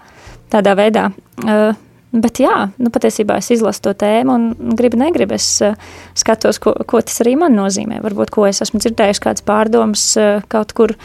tādā 0.53 0.75
veidā. 0.79 1.11
Uh, 1.43 1.77
Bet 2.09 2.39
jā, 2.41 2.71
nu, 2.81 2.89
patiesībā 2.89 3.35
es 3.37 3.51
izlasu 3.53 3.83
to 3.85 3.91
tēmu 4.01 4.33
un 4.33 4.73
gribu, 4.77 4.97
negribu. 4.97 5.35
Es 5.37 5.45
uh, 5.61 5.75
skatos, 6.17 6.57
ko, 6.57 6.73
ko 6.89 7.03
tas 7.05 7.21
arī 7.21 7.35
man 7.37 7.53
nozīmē. 7.53 7.99
Varbūt, 8.01 8.31
ko 8.33 8.47
es 8.49 8.63
esmu 8.65 8.81
dzirdējis, 8.81 9.21
kādas 9.21 9.45
pārdomas 9.45 10.05
uh, 10.17 10.39
kaut 10.49 10.73
kur, 10.73 10.95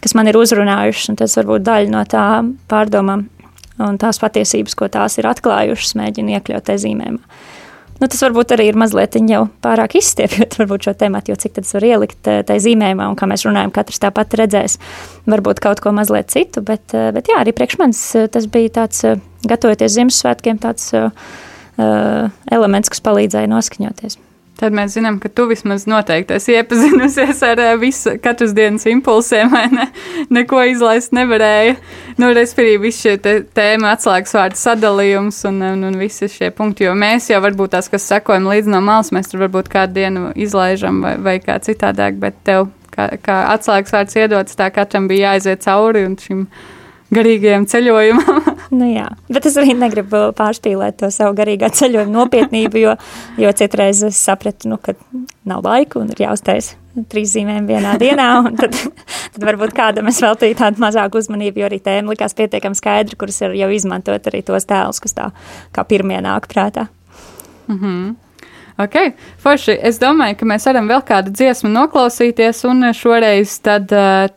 kas 0.00 0.16
man 0.16 0.30
ir 0.30 0.38
uzrunājušas, 0.40 1.10
un 1.12 1.20
tas 1.20 1.36
varbūt 1.36 1.66
daļa 1.68 1.92
no 1.92 2.00
tā 2.08 2.24
pārdomām 2.72 3.26
un 3.84 4.00
tās 4.00 4.22
patiesības, 4.22 4.76
ko 4.78 4.88
tās 4.88 5.18
ir 5.20 5.28
atklājušas, 5.28 5.98
mēģinu 6.00 6.38
iekļaut 6.38 6.64
te 6.70 6.78
zīmējumā. 6.80 7.36
Nu, 8.04 8.08
tas 8.12 8.20
varbūt 8.20 8.50
arī 8.52 8.66
ir 8.68 8.76
mazliet 8.76 9.14
jau 9.16 9.46
pārāk 9.64 9.94
izstiepjot 9.96 10.58
šo 10.84 10.92
tematu, 11.00 11.32
jo 11.32 11.38
cik 11.40 11.54
tas 11.56 11.72
var 11.72 11.86
ielikt 11.88 12.28
eh, 12.28 12.42
tajā 12.44 12.60
zīmējumā, 12.66 13.06
un 13.08 13.16
kā 13.16 13.24
mēs 13.30 13.46
runājam, 13.46 13.72
katrs 13.72 14.02
tāpat 14.02 14.36
redzēs 14.42 14.76
varbūt 15.24 15.62
kaut 15.64 15.80
ko 15.80 15.94
mazliet 15.96 16.28
citu, 16.28 16.60
bet, 16.60 16.84
eh, 16.92 17.08
bet 17.16 17.32
jā, 17.32 17.38
arī 17.40 17.54
priekš 17.56 17.78
manis 17.80 18.02
eh, 18.12 18.28
tas 18.28 18.44
bija 18.44 18.74
tāds, 18.82 19.00
gatavoties 19.48 19.96
Ziemassvētkiem, 19.96 20.60
tāds 20.60 20.86
uh, 20.96 21.10
elements, 22.52 22.88
kas 22.92 23.02
palīdzēja 23.04 23.50
noskaņoties. 23.52 24.16
Tad 24.54 24.74
mēs 24.76 24.92
zinām, 24.94 25.16
ka 25.18 25.26
tu 25.34 25.48
vismaz 25.50 25.82
noteikti 25.90 26.36
esi 26.36 26.54
iepazinusies 26.54 27.40
ar 27.42 27.58
eh, 27.58 27.72
visu 27.80 28.12
katras 28.22 28.52
dienas 28.54 28.86
impulsiem, 28.86 29.50
vai 29.50 29.64
ne? 29.72 29.88
Neko 30.36 30.62
izlaist 30.70 31.14
nevarēja. 31.16 31.74
Nu, 32.22 32.28
respektīvi, 32.36 32.84
visi 32.86 33.08
šie 33.08 33.40
tēma 33.56 33.96
atslēgas 33.96 34.36
vārdu 34.38 34.60
sadalījums 34.60 35.40
un, 35.50 35.58
un, 35.72 35.82
un 35.90 35.98
visi 35.98 36.30
šie 36.30 36.52
punkti, 36.54 36.86
jo 36.86 36.94
mēs 36.98 37.32
jau 37.32 37.42
varbūt 37.42 37.74
tās, 37.74 37.90
kas 37.90 38.06
sekojam 38.12 38.46
līdz 38.52 38.70
no 38.76 38.84
malas, 38.84 39.10
mēs 39.14 39.32
tur 39.32 39.42
varbūt 39.42 39.72
kādu 39.72 39.98
dienu 39.98 40.30
izlaižam 40.38 41.02
vai, 41.02 41.16
vai 41.18 41.36
kā 41.42 41.58
citādāk, 41.64 42.22
bet 42.22 42.38
tev 42.46 42.68
kā, 42.94 43.10
kā 43.24 43.40
atslēgas 43.56 43.96
vārds 43.96 44.18
iedots, 44.22 44.58
tā 44.58 44.70
katram 44.74 45.10
bija 45.10 45.32
jāaiziet 45.32 45.66
cauri 45.66 46.06
un 46.06 46.14
šim 46.20 46.46
garīgajam 47.14 47.66
ceļojumam. 47.70 48.54
nu, 48.78 48.88
jā, 48.92 49.08
bet 49.32 49.48
es 49.50 49.58
arī 49.60 49.74
negribu 49.78 50.28
pārspīlēt 50.38 51.00
to 51.02 51.10
savu 51.14 51.36
garīgā 51.38 51.70
ceļojuma 51.74 52.14
nopietnību, 52.18 52.80
jo, 52.82 52.94
jo 53.40 53.52
citreiz 53.58 54.02
es 54.06 54.20
sapratu, 54.20 54.70
nu, 54.72 54.80
ka 54.82 54.96
nav 55.48 55.64
laika 55.66 56.00
un 56.02 56.10
ir 56.14 56.26
jāuztais 56.26 56.74
trīs 57.10 57.32
zīmēm 57.34 57.66
vienā 57.66 57.96
dienā, 57.98 58.28
tad, 58.60 58.76
tad 59.34 59.46
varbūt 59.48 59.74
kādam 59.76 60.10
es 60.10 60.20
veltīju 60.22 60.58
tādu 60.60 60.82
mazāku 60.84 61.18
uzmanību, 61.18 61.62
jo 61.62 61.68
arī 61.68 61.80
tēma 61.82 62.14
likās 62.14 62.36
pietiekami 62.38 62.78
skaidra, 62.78 63.18
kuras 63.18 63.40
ir 63.42 63.56
jau 63.58 63.70
izmantot 63.74 64.30
arī 64.30 64.44
tos 64.46 64.68
tēlus, 64.70 65.02
kas 65.02 65.16
tā 65.16 65.30
kā 65.74 65.86
pirmie 65.88 66.20
nāk 66.24 66.46
prātā. 66.50 66.86
Mm 67.66 67.78
-hmm. 67.78 68.14
Ok, 68.74 68.96
forši. 69.38 69.76
Es 69.86 70.00
domāju, 70.02 70.34
ka 70.40 70.46
mēs 70.50 70.64
varam 70.66 70.88
vēl 70.90 71.02
kādu 71.06 71.30
dziesmu 71.30 71.68
noklausīties, 71.70 72.64
un 72.66 72.88
šoreiz 72.96 73.52
tad, 73.62 73.92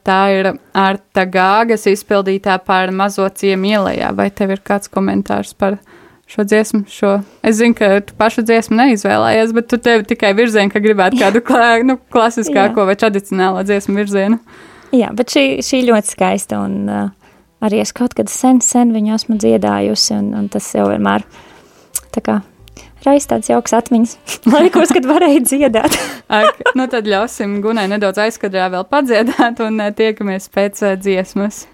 tā 0.05 0.17
ir 0.35 0.49
Arta 0.77 1.23
Gāgas 1.25 1.87
izpildītā 1.89 2.59
par 2.65 2.93
mazo 2.93 3.25
ciemu 3.33 3.71
ielējā. 3.71 4.11
Vai 4.17 4.27
tev 4.29 4.53
ir 4.53 4.61
kāds 4.61 4.91
komentārs 4.93 5.55
par 5.57 5.79
šo 6.29 6.45
dziesmu? 6.45 6.83
Šo? 6.85 7.15
Es 7.41 7.57
zinu, 7.57 7.73
ka 7.79 7.89
tu 8.05 8.13
pašu 8.19 8.43
dziesmu 8.45 8.77
neizvēlējies, 8.77 9.55
bet 9.57 9.71
tu 9.73 9.79
tevi 9.81 10.05
tikai 10.11 10.35
virzienu, 10.37 10.69
ka 10.69 10.83
gribētu 10.85 11.17
kādu 11.23 11.41
klā, 11.47 11.71
nu, 11.87 11.97
klasiskāko 12.13 12.85
vai 12.85 12.97
tradicionālo 12.99 13.63
dziesmu 13.65 13.97
virzienu. 13.97 14.37
Jā, 14.93 15.09
bet 15.17 15.33
šī, 15.33 15.47
šī 15.65 15.81
ļoti 15.89 16.13
skaista, 16.13 16.61
un 16.61 16.85
uh, 16.85 17.09
arī 17.65 17.81
es 17.81 17.89
kaut 17.95 18.13
kad 18.15 18.29
sen, 18.29 18.61
sen 18.61 18.93
viņu 18.93 19.17
esmu 19.17 19.39
dziedājusi, 19.41 20.13
un, 20.19 20.29
un 20.37 20.45
tas 20.53 20.69
jau 20.77 20.85
vienmēr 20.91 21.25
tā 22.13 22.21
kā 22.21 22.37
raisa 23.05 23.33
tāds 23.35 23.51
jauks 23.51 23.75
atmiņas 23.77 24.17
laikos, 24.55 24.93
kad 24.95 25.07
varēja 25.09 25.45
dziedāt. 25.45 25.97
Ak, 26.39 26.61
nu 26.77 26.87
tad 26.91 27.09
ļausim 27.09 27.59
Gunai 27.63 27.87
nedaudz 27.91 28.21
aizkadrā 28.27 28.69
vēl 28.73 28.87
padziedāt 28.89 29.63
un 29.65 29.81
eh, 29.83 29.93
tiekamies 29.95 30.49
pēc 30.53 30.83
uh, 30.83 30.95
dziesmas. 30.99 31.65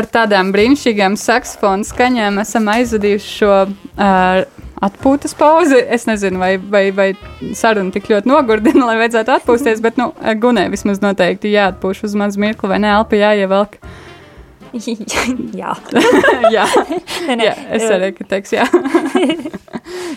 Ar 0.00 0.08
tādām 0.10 0.50
brīnišķīgām 0.54 1.18
saksofonu 1.20 1.86
skaņām 1.86 2.40
esam 2.42 2.68
aizvadījuši 2.72 3.30
šo 3.36 3.54
uh, 3.68 4.42
atpūtas 4.80 5.36
pauzi. 5.38 5.78
Es 5.80 6.06
nezinu, 6.08 6.40
vai, 6.40 6.54
vai, 6.58 6.88
vai 6.96 7.10
saruna 7.56 7.92
tik 7.94 8.10
ļoti 8.12 8.30
nogurdina, 8.30 8.86
lai 8.88 8.98
vajadzētu 9.02 9.36
atpūsties, 9.38 9.82
bet, 9.84 10.00
nu, 10.00 10.10
Gunē 10.40 10.68
vismaz 10.72 11.02
noteikti 11.04 11.52
jāatpūš 11.54 12.06
uz 12.08 12.16
mazu 12.18 12.40
mirkli, 12.42 12.72
vai 12.72 12.80
ne, 12.82 12.94
elpa 12.96 13.20
jāievelk. 13.20 13.80
jā. 15.60 15.74
jā. 16.54 16.66
nē, 17.26 17.36
nē. 17.36 17.44
jā, 17.48 17.54
es 17.76 17.88
arī 17.90 18.12
teikšu, 18.20 18.60
jā. 18.60 18.68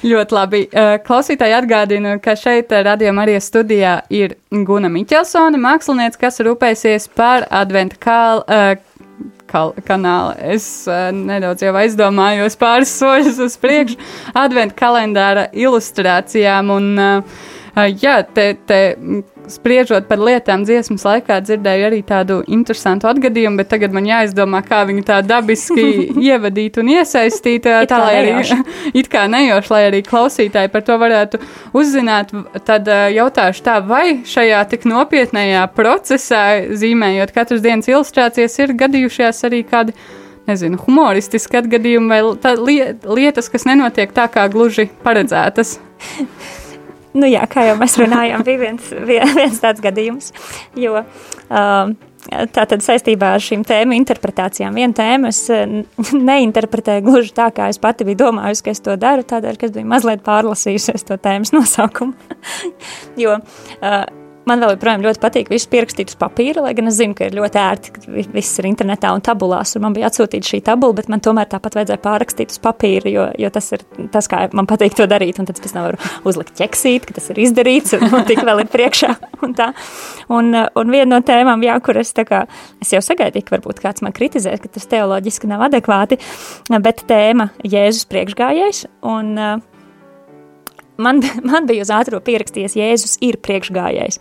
Ļoti 0.04 0.36
labi. 0.36 0.60
Klausītāji 1.06 1.56
atgādinu, 1.58 2.18
ka 2.24 2.36
šeit 2.38 2.72
radījuma 2.86 3.24
arī 3.24 3.38
studijā 3.42 4.02
ir 4.14 4.36
Guna 4.52 4.92
Miķelsone, 4.92 5.60
mākslinieca, 5.62 6.20
kas 6.26 6.42
rūpēsies 6.44 7.08
par 7.18 7.48
adventa 7.50 8.00
kālu. 8.04 8.44
Kanāla. 9.54 10.34
Es 10.54 10.66
uh, 10.90 11.12
nedaudz 11.14 11.64
jau 11.66 11.74
aizdomājos 11.78 12.58
pāris 12.60 12.94
soļus 13.00 13.42
uz 13.46 13.58
priekšu, 13.62 14.00
adventu 14.34 14.78
kalendāra 14.80 15.48
ilustrācijām. 15.54 16.74
Un, 16.74 16.90
uh, 16.98 17.86
jā, 18.02 18.20
te, 18.34 18.54
te 18.68 18.82
spriežot 19.52 20.08
par 20.08 20.22
lietām, 20.24 20.64
dziesmas 20.68 21.04
laikā 21.08 21.40
dzirdēju 21.44 21.88
arī 21.90 22.00
tādu 22.08 22.40
interesantu 22.48 23.10
atgadījumu, 23.10 23.60
bet 23.60 23.70
tagad 23.74 23.96
man 23.96 24.08
jāizdomā, 24.08 24.64
kā 24.66 24.84
viņu 24.90 25.04
tā 25.08 25.20
dabiski 25.26 25.86
ievadīt 26.30 26.80
un 26.82 26.92
iesaistīt. 26.96 27.68
tā 27.90 28.00
lai 28.02 28.16
arī 28.22 28.64
it 29.00 29.10
kā 29.12 29.26
nejoši, 29.32 29.74
lai 29.74 29.84
arī 29.90 30.02
klausītāji 30.08 30.72
par 30.74 30.86
to 30.88 30.98
varētu 31.02 31.42
uzzināt, 31.76 32.34
tad 32.68 32.88
jautāšu 32.88 33.64
tā, 33.66 33.78
vai 33.88 34.24
šajā 34.28 34.64
tik 34.72 34.88
nopietnējā 34.90 35.68
procesā, 35.76 36.44
zīmējot 36.72 37.36
katras 37.36 37.64
dienas 37.64 37.90
ilustrācijas, 37.92 38.60
ir 38.64 38.78
gadījušies 38.84 39.48
arī 39.50 39.64
kādi. 39.68 39.98
Nezinu, 40.44 40.76
humoristiski 40.84 41.56
atgadījumi 41.56 42.10
vai 42.12 42.18
lietas, 43.16 43.48
kas 43.48 43.64
nenotiek 43.64 44.12
tā, 44.12 44.26
kā 44.28 44.44
gluži 44.52 44.90
paredzētas. 45.06 45.78
Nu, 47.14 47.28
jā, 47.30 47.44
kā 47.50 47.68
jau 47.68 47.76
mēs 47.78 48.00
runājām, 48.02 48.46
bija 48.48 48.64
viens, 48.64 48.90
viens 49.06 49.62
tāds 49.62 49.84
gadījums. 49.84 50.34
Jo, 50.80 51.04
um, 51.50 51.96
Tātad 52.24 52.80
saistībā 52.80 53.34
ar 53.36 53.42
šīm 53.44 53.66
tēmu 53.68 53.98
interpretācijām. 53.98 54.78
Vienu 54.80 54.96
tēmu 54.96 55.28
es 55.28 55.42
neinterpretēju 56.30 57.04
gluži 57.04 57.34
tā, 57.36 57.50
kā 57.52 57.68
es 57.72 57.82
pati 57.84 58.08
biju 58.08 58.22
domājusi, 58.22 58.64
ka 58.64 58.72
es 58.72 58.80
to 58.86 58.96
daru, 59.00 59.26
tādēļ, 59.28 59.60
ka 59.60 59.68
es 59.68 59.74
biju 59.76 59.90
mazliet 59.92 60.24
pārlasījusies 60.24 61.04
to 61.10 61.20
tēmas 61.20 61.52
nosaukumu. 61.52 62.16
jo 63.26 63.36
uh, 63.36 64.06
Man 64.50 64.60
vēl 64.60 64.74
joprojām 64.74 65.04
ļoti 65.06 65.22
patīk 65.24 65.50
visu 65.54 65.70
pierakstīt 65.72 66.12
uz 66.12 66.18
papīra, 66.20 66.66
lai 66.66 66.74
gan 66.76 66.90
es 66.90 66.98
zinu, 66.98 67.16
ka 67.16 67.30
ir 67.30 67.38
ļoti 67.38 67.60
ērti, 67.62 67.94
ka 67.96 68.02
viss 68.34 68.60
ir 68.60 68.68
internetā 68.68 69.14
un 69.16 69.24
tabulās. 69.24 69.72
Un 69.78 69.86
man 69.86 69.96
bija 69.96 70.10
atsūtīta 70.10 70.50
šī 70.50 70.60
tabula, 70.68 70.98
bet 70.98 71.08
man 71.12 71.24
tomēr 71.24 71.48
tāpat 71.52 71.78
vajadzēja 71.80 72.02
pārrakstīt 72.04 72.52
uz 72.52 72.60
papīra, 72.64 73.12
jo, 73.14 73.30
jo 73.40 73.52
tas 73.56 73.72
ir 73.78 73.86
tas, 74.12 74.28
kā 74.32 74.44
man 74.52 74.68
patīk 74.68 74.98
to 75.00 75.08
darīt. 75.08 75.40
Un 75.40 75.48
tad 75.48 75.60
es 75.60 75.64
pēc 75.64 75.76
tam 75.78 75.88
varu 75.88 76.12
uzlikt 76.28 76.60
ķeksīt, 76.60 77.08
ka 77.08 77.16
tas 77.20 77.32
ir 77.32 77.40
izdarīts 77.46 77.96
un, 77.96 78.08
un 78.10 78.28
tik 78.28 78.44
vēl 78.44 78.66
ir 78.66 78.72
priekšā. 78.74 79.14
Un, 79.44 79.52
tā. 79.56 79.74
un, 80.32 80.54
un 80.56 80.92
viena 80.94 81.10
no 81.16 81.18
tēmām, 81.26 81.64
jā, 81.68 81.74
kur 81.84 81.98
es, 82.00 82.14
kā, 82.16 82.46
es 82.84 82.94
jau 82.96 83.02
sagaidīju, 83.04 83.48
ka 83.48 83.58
varbūt 83.58 83.82
kāds 83.84 84.04
man 84.06 84.16
kritizē, 84.16 84.56
ka 84.60 84.72
tas 84.72 84.88
teoloģiski 84.92 85.50
nav 85.52 85.66
adekvāti, 85.68 86.20
bet 86.84 87.04
tēma 87.10 87.50
Jēzus 87.68 88.08
priekšgājējs. 88.12 88.86
Un, 89.12 89.36
uh, 89.36 89.73
man, 90.98 91.22
man 91.52 91.68
bija 91.70 91.86
uz 91.86 91.92
ātrā 91.94 92.20
pierakstījies, 92.24 92.78
Jēzus 92.78 93.18
ir 93.26 93.38
priekšgājējs. 93.44 94.20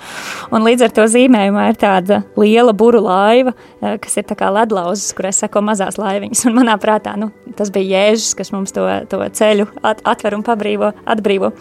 Un 0.55 0.65
līdz 0.67 0.87
ar 0.87 0.95
to 0.97 1.07
zīmējumā 1.11 1.69
ir 1.73 1.79
tāda 1.81 2.23
liela 2.39 2.75
buru 2.77 3.03
laiva, 3.05 3.55
eh, 3.83 3.97
kas 4.03 4.19
ir 4.19 4.27
kā 4.33 4.51
ledlauzes, 4.55 5.13
kurai 5.17 5.33
seko 5.37 5.63
mazās 5.65 5.99
laiviņas. 6.01 6.45
Un 6.49 6.59
manā 6.61 6.77
prātā 6.83 7.15
nu, 7.21 7.31
tas 7.59 7.73
bija 7.75 8.07
Jēzus, 8.07 8.37
kas 8.39 8.53
mums 8.55 8.75
to, 8.75 8.87
to 9.11 9.21
ceļu 9.39 9.69
at, 9.85 10.03
atver 10.09 10.37
un 10.39 10.45
pabrīvo, 10.47 10.93
atbrīvo. 11.09 11.53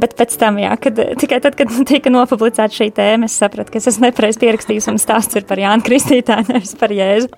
Bet 0.00 0.16
pēc 0.18 0.36
tam, 0.40 0.60
jā, 0.62 0.74
kad, 0.80 1.00
tikai 1.22 1.40
tad, 1.44 1.56
kad 1.58 1.72
tika 1.88 2.12
nopublicēta 2.12 2.80
šī 2.80 2.90
tēma, 2.96 3.30
es 3.30 3.38
sapratu, 3.40 3.72
ka 3.72 3.80
es 3.80 3.90
esmu 3.92 4.08
nepareizi 4.08 4.42
pierakstījis 4.42 4.90
un 4.92 5.00
stāsts 5.00 5.38
ir 5.38 5.48
par 5.48 5.60
Jānu 5.60 5.86
Kristītāju, 5.86 6.50
nevis 6.52 6.74
par 6.80 6.92
Jēzu. 6.94 7.30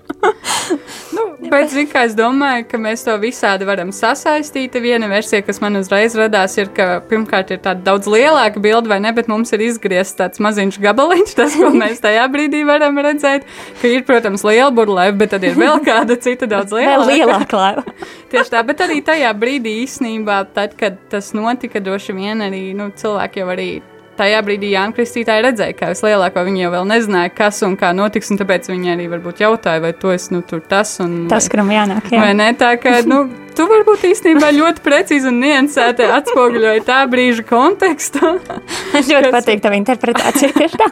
nu, 1.17 1.27
bet, 1.49 1.71
zin, 1.73 1.87
kā 1.91 2.05
es 2.07 2.17
domāju, 2.17 2.67
ka 2.69 2.79
mēs 2.81 3.05
to 3.07 3.15
visādi 3.21 3.67
varam 3.67 3.93
sasaistīt. 3.95 4.75
Viena 4.83 5.07
versija, 5.11 5.43
kas 5.45 5.61
man 5.63 5.77
uzreiz 5.79 6.15
radās, 6.17 6.57
ir, 6.59 6.71
ka 6.75 7.03
pirmkārt 7.13 7.53
ir 7.53 7.61
tāda 7.63 7.85
daudz 7.85 8.09
lielāka 8.09 8.61
bilde, 8.63 8.89
vai 8.89 8.99
ne, 9.03 9.13
bet 9.15 9.29
mums 9.31 9.53
ir 9.55 9.63
izgriezts 9.67 10.17
tāds 10.19 10.41
maziņš 10.43 10.79
gabaliņš, 10.83 11.35
tas, 11.39 11.55
ko 11.59 11.69
mēs 11.77 12.01
tajā 12.03 12.25
brīdī 12.33 12.63
varam 12.67 12.97
redzēt, 13.05 13.47
ka 13.81 13.93
ir, 13.93 14.03
protams, 14.09 14.45
liela 14.47 14.71
burlaiva, 14.73 15.15
bet 15.21 15.35
tad 15.35 15.45
ir 15.47 15.57
vēl 15.59 15.79
kāda 15.89 16.17
cita 16.17 16.49
daudz 16.49 16.75
lielāka. 16.75 17.07
Lielāka 17.13 17.61
laiva. 17.61 17.85
Tieši 18.33 18.55
tā, 18.55 18.65
bet 18.65 18.83
arī 18.83 18.99
tajā 19.05 19.31
brīdī 19.37 19.79
īsnībā, 19.85 20.43
tad, 20.57 20.77
kad 20.79 20.97
tas 21.13 21.31
notika, 21.37 21.83
droši 21.83 22.17
vien 22.17 22.41
arī, 22.45 22.69
nu, 22.77 22.89
cilvēki 22.97 23.43
jau 23.43 23.49
arī 23.53 23.71
tajā 24.17 24.41
brīdī 24.45 24.73
Jānis 24.73 24.97
Kristītāji 24.97 25.45
redzēja, 25.47 25.75
ka 25.77 25.89
vislielāko 25.93 26.43
viņi 26.45 26.65
jau 26.65 26.71
vēl 26.75 26.89
nezināja, 26.89 27.31
kas 27.33 27.61
un 27.65 27.77
kā 27.79 27.93
notiks, 27.97 28.29
un 28.33 28.41
tāpēc 28.41 28.69
viņi 28.69 28.93
arī 28.93 29.07
varbūt 29.11 29.41
jautāja, 29.43 29.81
vai 29.83 29.93
tu 29.97 30.13
esi 30.13 30.35
nu, 30.35 30.43
tas 30.69 30.95
un 31.03 31.23
tas, 31.31 31.49
kuram 31.51 31.71
jānāk. 31.73 32.11
Jā. 32.13 32.21
Vai 32.21 32.33
ne? 32.37 32.51
Tā 32.57 32.75
kā, 32.81 32.99
nu, 33.09 33.25
tu 33.57 33.65
varbūt 33.69 34.05
īstenībā 34.09 34.51
ļoti 34.55 34.83
precīzi 34.85 35.29
un 35.29 35.39
niansēti 35.43 36.07
atspoguļoji 36.17 36.83
tā 36.87 36.99
brīža 37.09 37.45
kontekstu. 37.47 38.35
Man 38.93 39.07
ļoti 39.09 39.29
kas... 39.29 39.35
patīk 39.37 39.63
tava 39.63 39.79
interpretācija 39.79 40.53
tieši 40.59 40.79
tā. 40.81 40.89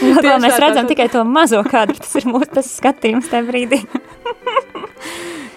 Tieši 0.00 0.38
mēs 0.44 0.54
tā, 0.54 0.62
redzam 0.62 0.84
tā, 0.84 0.86
tā. 0.86 0.88
tikai 0.94 1.08
to 1.12 1.24
mazo 1.28 1.62
kadru, 1.66 1.98
tas 2.00 2.16
ir 2.20 2.28
mūsu 2.30 2.64
skatījums 2.66 3.30
tajā 3.32 3.46
brīdī. 3.48 3.82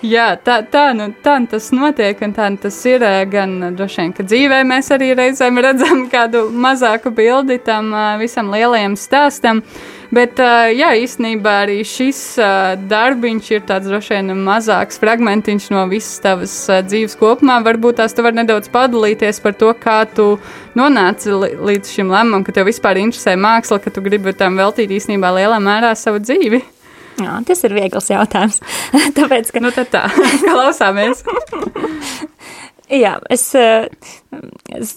Jā, 0.04 0.34
tā, 0.36 0.58
tā, 0.68 0.90
nu, 0.92 1.06
tā 1.24 1.38
nu 1.40 1.48
tas 1.48 1.70
notiek, 1.72 2.20
un 2.26 2.34
tā 2.36 2.50
nu 2.52 2.60
tas 2.60 2.76
ir 2.90 3.06
gan 3.32 3.54
droši 3.72 4.02
vien, 4.02 4.12
ka 4.18 4.26
dzīvē 4.28 4.58
mēs 4.68 4.92
arī 4.92 5.14
reizēm 5.16 5.62
redzam 5.64 6.02
kādu 6.12 6.50
mazāku 6.52 7.14
bildi 7.16 7.62
tam 7.64 7.94
visam 8.20 8.52
lielajam 8.52 8.98
stāstam. 9.00 9.62
Bet, 10.14 10.38
jā, 10.78 10.92
īstenībā 11.02 11.54
arī 11.64 11.80
šis 11.88 12.20
darbiņš 12.86 13.48
ir 13.56 13.64
tāds 13.66 13.90
droši 13.90 14.14
vien 14.14 14.44
mazāks 14.46 15.00
fragmentiņš 15.02 15.70
no 15.74 15.88
visas 15.90 16.22
tavas 16.22 16.54
dzīves 16.86 17.18
kopumā. 17.18 17.56
Varbūt 17.66 17.98
tās 17.98 18.14
tu 18.14 18.26
vari 18.26 18.38
nedaudz 18.44 18.70
padalīties 18.74 19.42
par 19.42 19.58
to, 19.58 19.72
kā 19.74 20.04
tu 20.06 20.36
nonāci 20.78 21.34
līdz 21.34 21.96
šim 21.96 22.14
lēmumam, 22.14 22.46
ka 22.46 22.54
tev 22.54 22.70
vispār 22.70 23.02
interesē 23.02 23.34
māksla, 23.40 23.82
ka 23.82 23.94
tu 23.94 24.06
gribi 24.06 24.36
tam 24.38 24.62
veltīt 24.62 24.94
īstenībā 24.94 25.34
lielā 25.40 25.58
mērā 25.64 25.96
savu 25.98 26.22
dzīvi. 26.22 26.62
Jā, 27.22 27.38
tas 27.46 27.62
ir 27.66 27.76
viegls 27.78 28.10
jautājums. 28.10 28.60
Tāpēc, 29.18 29.52
ka... 29.54 29.62
Nu, 29.64 29.74
tad 29.74 29.92
tā, 29.94 30.06
klausāmies. 30.50 31.26
Jā, 32.94 33.16
es, 33.34 33.48
es 34.78 34.92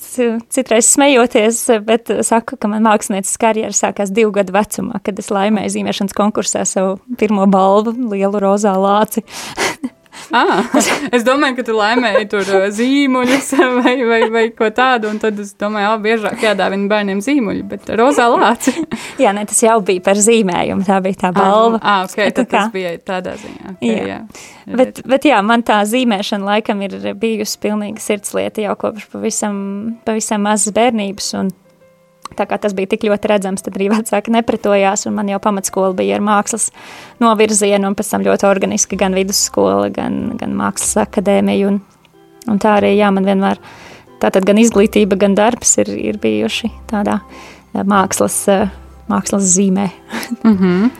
citreiz 0.52 0.90
smejoties, 0.90 1.62
bet 1.86 2.12
saku, 2.28 2.58
ka 2.60 2.68
man 2.68 2.84
mākslinieces 2.84 3.38
karjera 3.40 3.72
sākās 3.72 4.12
divu 4.12 4.34
gadu 4.36 4.52
vecumā, 4.52 5.00
kad 5.06 5.16
es 5.22 5.32
laimēju 5.32 5.72
zīmēšanas 5.78 6.16
konkursā 6.16 6.66
savu 6.68 6.98
pirmo 7.16 7.48
balvu, 7.48 7.96
lielu 8.12 8.42
rozā 8.42 8.76
lāci. 8.76 9.24
Ah, 10.36 10.64
es 11.14 11.24
domāju, 11.24 11.56
ka 11.58 11.64
tu 11.68 11.74
laimēji 11.76 12.26
tur 12.30 12.48
uh, 12.50 12.64
zīmuļus 12.74 13.50
vai, 13.78 13.94
vai, 14.08 14.20
vai 14.32 14.44
ko 14.56 14.68
tādu, 14.74 15.10
un 15.12 15.20
tad 15.22 15.38
es 15.42 15.52
domāju, 15.58 15.92
ka 15.92 16.02
biežāk 16.02 16.44
jādāvina 16.44 16.90
bērniem 16.90 17.22
zīmuļi, 17.24 17.62
bet 17.70 17.90
rozā 17.98 18.26
lāci. 18.32 18.74
jā, 19.22 19.32
ne, 19.36 19.46
tas 19.48 19.62
jau 19.64 19.78
bija 19.86 20.02
par 20.04 20.20
zīmējumu, 20.20 20.86
tā 20.88 20.98
bija 21.04 21.20
tā 21.26 21.30
ah, 21.30 21.36
balva. 21.36 21.80
Ah, 21.82 22.04
ok, 22.08 22.18
tad 22.36 22.50
tas 22.52 22.72
bija 22.74 22.96
tādā 23.06 23.36
ziņā. 23.40 23.76
Okay, 23.76 23.92
jā. 23.92 24.18
jā. 24.18 24.76
Bet, 24.80 25.02
bet 25.06 25.28
jā, 25.28 25.38
man 25.46 25.64
tā 25.66 25.78
zīmēšana 25.88 26.50
laikam 26.50 26.82
ir 26.86 26.98
bijusi 27.20 27.60
pilnīga 27.62 28.02
sirdslieta 28.02 28.66
jau 28.66 28.74
kopš 28.80 29.06
pavisam, 29.12 29.56
pavisam 30.08 30.44
mazas 30.46 30.74
bērnības, 30.76 31.30
un 31.40 31.54
Tā 32.36 32.46
kā 32.48 32.58
tas 32.60 32.74
bija 32.76 32.90
tik 32.92 33.06
ļoti 33.06 33.30
redzams, 33.30 33.62
tad 33.64 33.76
arī 33.78 33.88
vecāki 33.92 34.32
nepretojās, 34.34 35.06
man 35.14 35.28
jau 35.30 35.38
pamatskola 35.42 35.94
bija 35.96 36.18
ar 36.18 36.24
mākslas 36.26 36.70
novirzienu, 37.22 37.90
un 37.90 37.96
pēc 37.98 38.10
tam 38.12 38.24
ļoti 38.26 38.48
organiski 38.48 38.98
gan 39.00 39.14
vidusskola, 39.16 39.90
gan, 39.94 40.36
gan 40.40 40.56
mākslas 40.58 40.96
akadēmija, 41.06 41.70
un, 41.70 41.80
un 42.50 42.62
tā 42.62 42.78
arī, 42.80 42.96
jā, 42.98 43.12
man 43.14 43.28
vienmēr, 43.28 43.60
tātad 44.22 44.48
gan 44.48 44.58
izglītība, 44.58 45.18
gan 45.20 45.36
darbs 45.38 45.76
ir, 45.82 45.92
ir 45.94 46.18
bijuši 46.22 46.72
tādā 46.90 47.20
eh, 47.22 47.84
mākslas, 47.84 48.40
eh, 48.52 48.66
mākslas 49.12 49.46
zīmē. 49.54 49.90
mm 50.42 50.56
-hmm. 50.56 50.90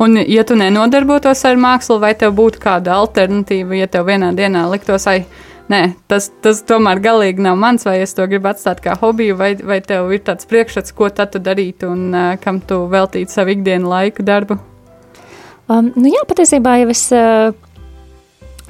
Un, 0.00 0.16
ja 0.16 0.44
tu 0.48 0.56
nenodarbotos 0.56 1.44
ar 1.44 1.56
mākslu, 1.60 1.98
vai 2.00 2.14
tev 2.14 2.32
būtu 2.32 2.60
kāda 2.62 2.94
alternatīva, 2.96 3.76
ja 3.76 3.86
tev 3.86 4.06
vienā 4.06 4.32
dienā 4.32 4.62
liktos, 4.70 5.06
ai, 5.06 5.26
nē, 5.70 5.82
tas, 6.10 6.28
tas 6.44 6.62
tomēr 6.66 7.00
galīgi 7.04 7.44
nav 7.46 7.58
mans, 7.60 7.86
vai 7.86 8.00
es 8.04 8.14
to 8.16 8.26
gribu 8.30 8.50
atstāt 8.50 8.82
kā 8.84 8.96
hobiju, 9.00 9.38
vai, 9.40 9.54
vai 9.56 9.80
tev 9.84 10.10
ir 10.14 10.24
tāds 10.26 10.48
priekšstats, 10.50 10.94
ko 10.96 11.08
tad 11.14 11.32
tu 11.34 11.42
darītu 11.42 11.92
un 11.94 12.10
uh, 12.10 12.34
kam 12.42 12.60
tu 12.60 12.82
veltītu 12.90 13.32
savu 13.32 13.54
ikdienu 13.54 13.90
laiku 13.90 14.26
darbu? 14.26 14.58
Um, 15.70 15.92
nu 15.94 16.10
jā, 16.10 16.22
patiesībā 16.26 16.80
jau 16.82 16.94
es. 16.94 17.08
Uh 17.14 17.69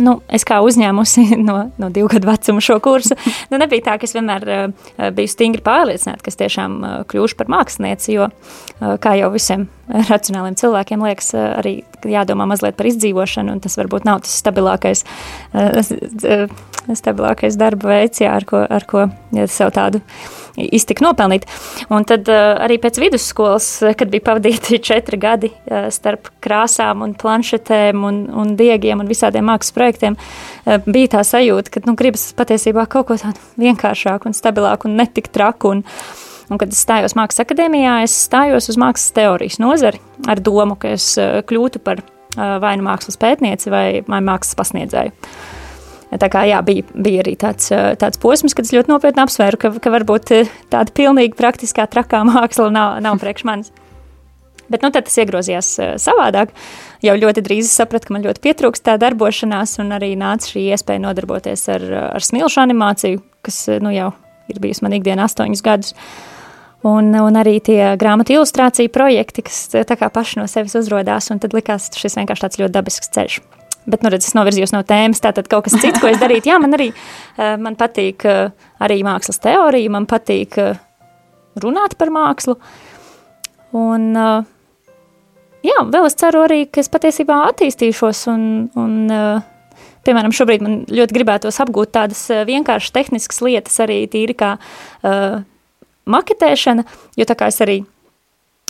nu, 0.02 0.16
es 0.32 0.46
kā 0.48 0.60
uzņēmusi 0.64 1.36
no, 1.48 1.58
no 1.80 1.90
divu 1.94 2.10
gadu 2.12 2.30
vecuma 2.30 2.64
šo 2.64 2.78
kursu, 2.84 3.16
nu, 3.52 3.60
nebija 3.60 3.90
tā, 3.90 3.98
ka 4.00 4.08
es 4.08 4.16
vienmēr 4.16 4.48
uh, 4.50 5.10
biju 5.16 5.32
stingri 5.32 5.64
pārliecināta, 5.66 6.24
ka 6.24 6.32
es 6.32 6.40
tiešām 6.40 6.78
uh, 6.80 6.96
kļūšu 7.10 7.38
par 7.38 7.52
mākslinieci, 7.52 8.16
jo, 8.16 8.30
uh, 8.30 8.96
kā 9.02 9.16
jau 9.20 9.30
visiem 9.34 9.68
racionāliem 10.10 10.58
cilvēkiem 10.60 11.06
liekas, 11.06 11.32
uh, 11.36 11.46
arī 11.60 11.76
jādomā 12.08 12.48
mazliet 12.50 12.78
par 12.78 12.90
izdzīvošanu, 12.90 13.56
un 13.56 13.62
tas 13.64 13.78
varbūt 13.80 14.08
nav 14.08 14.24
tas 14.26 14.36
stabilākais 14.42 15.04
uh, 15.54 16.50
stabilākais 16.88 17.58
darba 17.60 17.94
veids, 17.94 18.22
jā, 18.22 18.32
ar 18.34 18.46
ko, 18.48 18.62
ar 18.64 18.86
ko 18.88 19.06
ja, 19.36 19.46
sev 19.50 19.72
tādu 19.76 20.00
iztika 20.68 21.04
nopelnīt. 21.06 21.46
Un 21.92 22.06
tad 22.08 22.28
uh, 22.30 22.54
arī 22.64 22.78
pēc 22.82 23.00
vidusskolas, 23.02 23.68
kad 23.98 24.12
bija 24.12 24.26
pavadīti 24.30 24.80
četri 24.90 25.18
gadi 25.20 25.52
uh, 25.52 25.88
starp 25.92 26.30
krāsām 26.44 27.04
un 27.06 27.14
planšetēm 27.18 28.06
un, 28.06 28.22
un 28.42 28.54
diegiem 28.58 29.02
un 29.02 29.10
visādiem 29.10 29.46
mākslas 29.48 29.76
projektiem, 29.76 30.16
bija 30.86 31.14
tā 31.16 31.22
sajūta, 31.26 31.72
ka 31.74 31.84
nu, 31.86 31.94
gribas 31.98 32.30
patiesībā 32.36 32.86
kaut 32.90 33.08
ko 33.08 33.18
tādu 33.20 33.40
vienkāršāku 33.60 34.30
un 34.30 34.36
stabilāku 34.36 34.90
un 34.90 34.98
netik 35.00 35.32
traku. 35.32 35.76
Un, 35.76 35.86
Un, 36.50 36.58
kad 36.58 36.72
es 36.74 36.80
stājos 36.82 37.12
Mākslas 37.14 37.44
akadēmijā, 37.44 38.00
es 38.02 38.14
stājos 38.24 38.66
uz 38.72 38.74
mākslas 38.80 39.12
teorijas 39.14 39.60
nozari 39.62 40.00
ar 40.26 40.40
domu, 40.42 40.74
ka 40.74 40.96
es 40.96 41.12
kļūtu 41.46 41.78
par 41.86 42.02
vai 42.34 42.72
nu 42.74 42.88
mākslas 42.88 43.20
pētnieci 43.22 43.70
vai 43.70 43.84
mākslas 44.02 44.58
pasniedzēju. 44.58 45.14
Tā 46.10 46.26
kā 46.26 46.42
jā, 46.48 46.58
bija, 46.66 46.82
bija 46.94 47.22
arī 47.22 47.36
tāds, 47.38 47.68
tāds 47.70 48.18
posms, 48.18 48.56
kad 48.56 48.66
es 48.66 48.72
ļoti 48.74 48.90
nopietni 48.90 49.22
apsvēru, 49.22 49.60
ka, 49.62 49.70
ka 49.78 49.92
varbūt 49.94 50.32
tāda 50.72 50.90
pilnīgi 50.96 51.38
praktiskā 51.38 51.86
trakā 51.90 52.24
māksla 52.30 52.70
nav, 52.74 52.96
nav 53.04 53.20
priekš 53.22 53.46
manis. 53.46 53.70
Bet 54.70 54.84
nu, 54.86 54.90
tas 54.94 55.16
iegrozījās 55.18 55.68
savādāk. 55.98 56.52
Jau 57.02 57.16
ļoti 57.18 57.42
drīz 57.42 57.70
sapratu, 57.74 58.06
ka 58.06 58.14
man 58.14 58.26
ļoti 58.26 58.42
pietrūkst 58.44 58.84
tā 58.86 58.94
darbošanās, 59.02 59.78
un 59.82 59.90
arī 59.96 60.12
nāca 60.18 60.52
šī 60.52 60.68
iespēja 60.70 61.02
nodarboties 61.02 61.66
ar, 61.74 61.86
ar 62.14 62.26
smilšu 62.26 62.62
animāciju, 62.62 63.22
kas 63.46 63.64
nu, 63.82 63.90
jau 63.94 64.12
ir 64.50 64.60
bijusi 64.62 64.86
man 64.86 64.94
ikdiena 64.98 65.26
astoņus 65.26 65.64
gadus. 65.66 65.96
Un, 66.86 67.10
un 67.12 67.36
arī 67.36 67.58
tie 67.60 67.96
grāmatu 68.00 68.38
ilustrāciju 68.38 68.92
projekti, 68.94 69.44
kas 69.44 69.66
tā 69.74 69.98
kā 70.00 70.08
paši 70.12 70.40
no 70.40 70.46
sevis 70.48 70.78
uzrādās, 70.78 71.28
un 71.34 71.42
tad 71.42 71.56
likās 71.56 71.90
šis 71.92 72.16
vienkārši 72.22 72.46
tāds 72.46 72.62
ļoti 72.62 72.76
dabisks 72.78 73.12
ceļš. 73.16 73.40
Bet, 73.88 74.02
nu, 74.04 74.10
redz, 74.12 74.28
es 74.28 74.36
novirzījos 74.36 74.74
no 74.74 74.82
tēmas, 74.86 75.22
tātad 75.24 75.48
kaut 75.48 75.64
kas 75.66 75.78
cits, 75.80 76.00
ko 76.02 76.10
es 76.10 76.20
darītu. 76.20 76.50
Jā, 76.50 76.58
man 76.60 76.76
arī 76.76 76.90
eh, 76.92 77.56
man 77.60 77.78
patīk 77.80 78.26
eh, 78.28 78.50
arī 78.82 79.00
mākslas 79.06 79.40
teorija, 79.40 79.92
man 79.92 80.06
patīk 80.10 80.58
eh, 80.60 80.80
runāt 81.62 81.96
par 82.00 82.12
mākslu. 82.12 82.58
Un, 83.80 84.08
jā, 85.62 85.76
vēl 85.94 86.08
es 86.08 86.16
ceru 86.18 86.42
arī, 86.42 86.64
ka 86.66 86.82
es 86.82 86.90
patiesībā 86.90 87.36
attīstīšos 87.52 88.24
un, 88.32 88.42
un 88.74 88.96
piemēram, 90.06 90.34
šobrīd 90.34 90.64
man 90.66 90.74
ļoti 90.90 91.14
gribētos 91.14 91.60
apgūt 91.62 91.92
tādas 91.94 92.24
vienkāršas 92.48 92.96
tehniskas 92.96 93.38
lietas 93.46 93.78
arī 93.84 94.00
tīri 94.10 94.34
kā 94.34 94.56
uh, 94.58 95.36
maketēšana, 96.10 96.82
jo 97.14 97.28
tā 97.30 97.38
kā 97.38 97.50
es 97.52 97.62
arī 97.62 97.78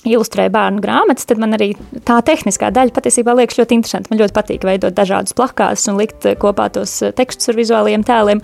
ilustrēju 0.09 0.53
bērnu 0.55 0.83
grāmatas, 0.85 1.29
tad 1.29 1.41
man 1.43 1.57
arī 1.57 1.73
tā 2.09 2.21
tehniskā 2.25 2.71
daļa 2.75 2.95
patiesībā 2.97 3.35
liekas 3.37 3.61
ļoti 3.61 3.81
interesanti. 3.81 4.13
Man 4.13 4.23
ļoti 4.23 4.37
patīk 4.37 4.67
veidot 4.67 4.97
dažādus 4.97 5.37
plakātus 5.37 5.89
un 5.93 6.01
likt 6.01 6.29
kopā 6.41 6.71
tos 6.75 7.01
tekstus 7.19 7.53
ar 7.53 7.59
vizuāliem 7.61 8.07
tēliem. 8.07 8.41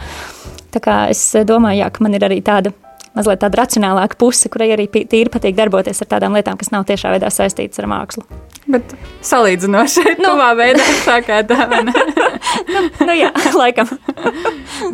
Tā 0.74 0.82
kā 0.84 0.98
es 1.12 1.22
domāju, 1.48 1.80
jā, 1.84 1.92
ka 1.92 2.04
man 2.04 2.18
ir 2.18 2.26
arī 2.26 2.42
tāda 2.44 2.74
mazliet 3.16 3.40
tāda 3.40 3.62
racionālāka 3.62 4.18
puse, 4.20 4.50
kurai 4.52 4.68
arī 4.74 4.86
tīri 4.92 5.30
patīk 5.32 5.56
darboties 5.56 6.02
ar 6.04 6.10
tādām 6.10 6.36
lietām, 6.36 6.58
kas 6.60 6.72
nav 6.74 6.84
tiešā 6.88 7.14
veidā 7.14 7.30
saistītas 7.32 7.80
ar 7.80 7.88
mākslu. 7.90 8.26
Bet 8.70 8.92
salīdzinoši 9.24 10.04
nu, 10.20 10.26
tuvā 10.26 10.50
veidā 10.58 10.86
tā 11.06 11.20
kā 11.24 11.40
tā, 11.48 11.68
nu, 11.88 12.82
nu 13.08 13.16
jā, 13.16 13.32
laikam. 13.62 13.90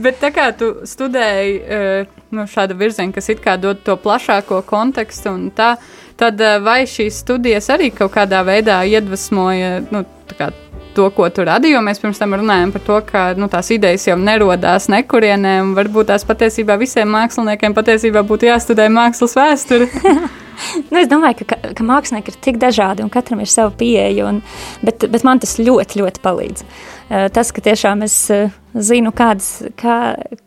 Bet 0.04 0.20
tā 0.22 0.32
kā 0.34 0.50
tu 0.58 0.74
studēji 0.88 1.58
uh, 1.62 2.20
nu, 2.36 2.46
šādu 2.50 2.78
virzienu, 2.78 3.14
kas 3.16 3.32
it 3.32 3.42
kā 3.44 3.58
dod 3.60 3.82
to 3.86 3.98
plašāko 4.00 4.62
kontekstu 4.68 5.32
un 5.32 5.48
tā, 5.56 5.74
tad 6.22 6.42
uh, 6.42 6.58
vai 6.62 6.82
šīs 6.88 7.22
studijas 7.24 7.70
arī 7.74 7.90
kaut 7.94 8.14
kādā 8.14 8.44
veidā 8.46 8.82
iedvesmoja, 8.86 9.80
nu, 9.90 10.04
kā 10.38 10.52
to, 10.96 11.08
ko 11.16 11.28
tu 11.32 11.46
radīji. 11.48 11.80
Mēs 11.84 12.00
pirms 12.02 12.20
tam 12.20 12.36
runājām 12.38 12.72
par 12.74 12.84
to, 12.86 13.00
ka 13.08 13.24
nu, 13.38 13.48
tās 13.52 13.72
idejas 13.74 14.06
jau 14.08 14.18
nerodās 14.20 14.88
nekurienē, 14.92 15.58
un 15.64 15.74
varbūt 15.78 16.12
tās 16.12 16.26
patiesībā 16.28 16.76
visiem 16.80 17.10
māksliniekiem 17.16 17.76
patiesībā 17.76 18.24
būtu 18.28 18.50
jāstudē 18.50 18.88
mākslas 18.92 19.36
vēsture. 19.38 19.90
nu, 20.90 21.00
es 21.00 21.10
domāju, 21.10 21.46
ka, 21.48 21.58
ka, 21.76 21.86
mākslinieki 21.86 22.32
ir 22.32 22.40
tik 22.44 22.58
dažādi 22.62 23.04
un 23.04 23.12
katram 23.12 23.42
ir 23.42 23.50
sava 23.50 23.72
pieeja, 23.76 24.26
un, 24.28 24.40
bet, 24.84 25.06
bet 25.12 25.26
man 25.26 25.42
tas 25.42 25.58
ļoti, 25.60 26.00
ļoti 26.02 26.22
palīdz. 26.24 26.66
Eh, 27.12 27.26
tas, 27.34 27.50
ka 27.52 27.60
tiešām 27.64 28.04
es 28.06 28.14
eh, 28.32 28.52
zinu, 28.72 29.10
kādas, 29.12 29.66
kā, 29.76 29.96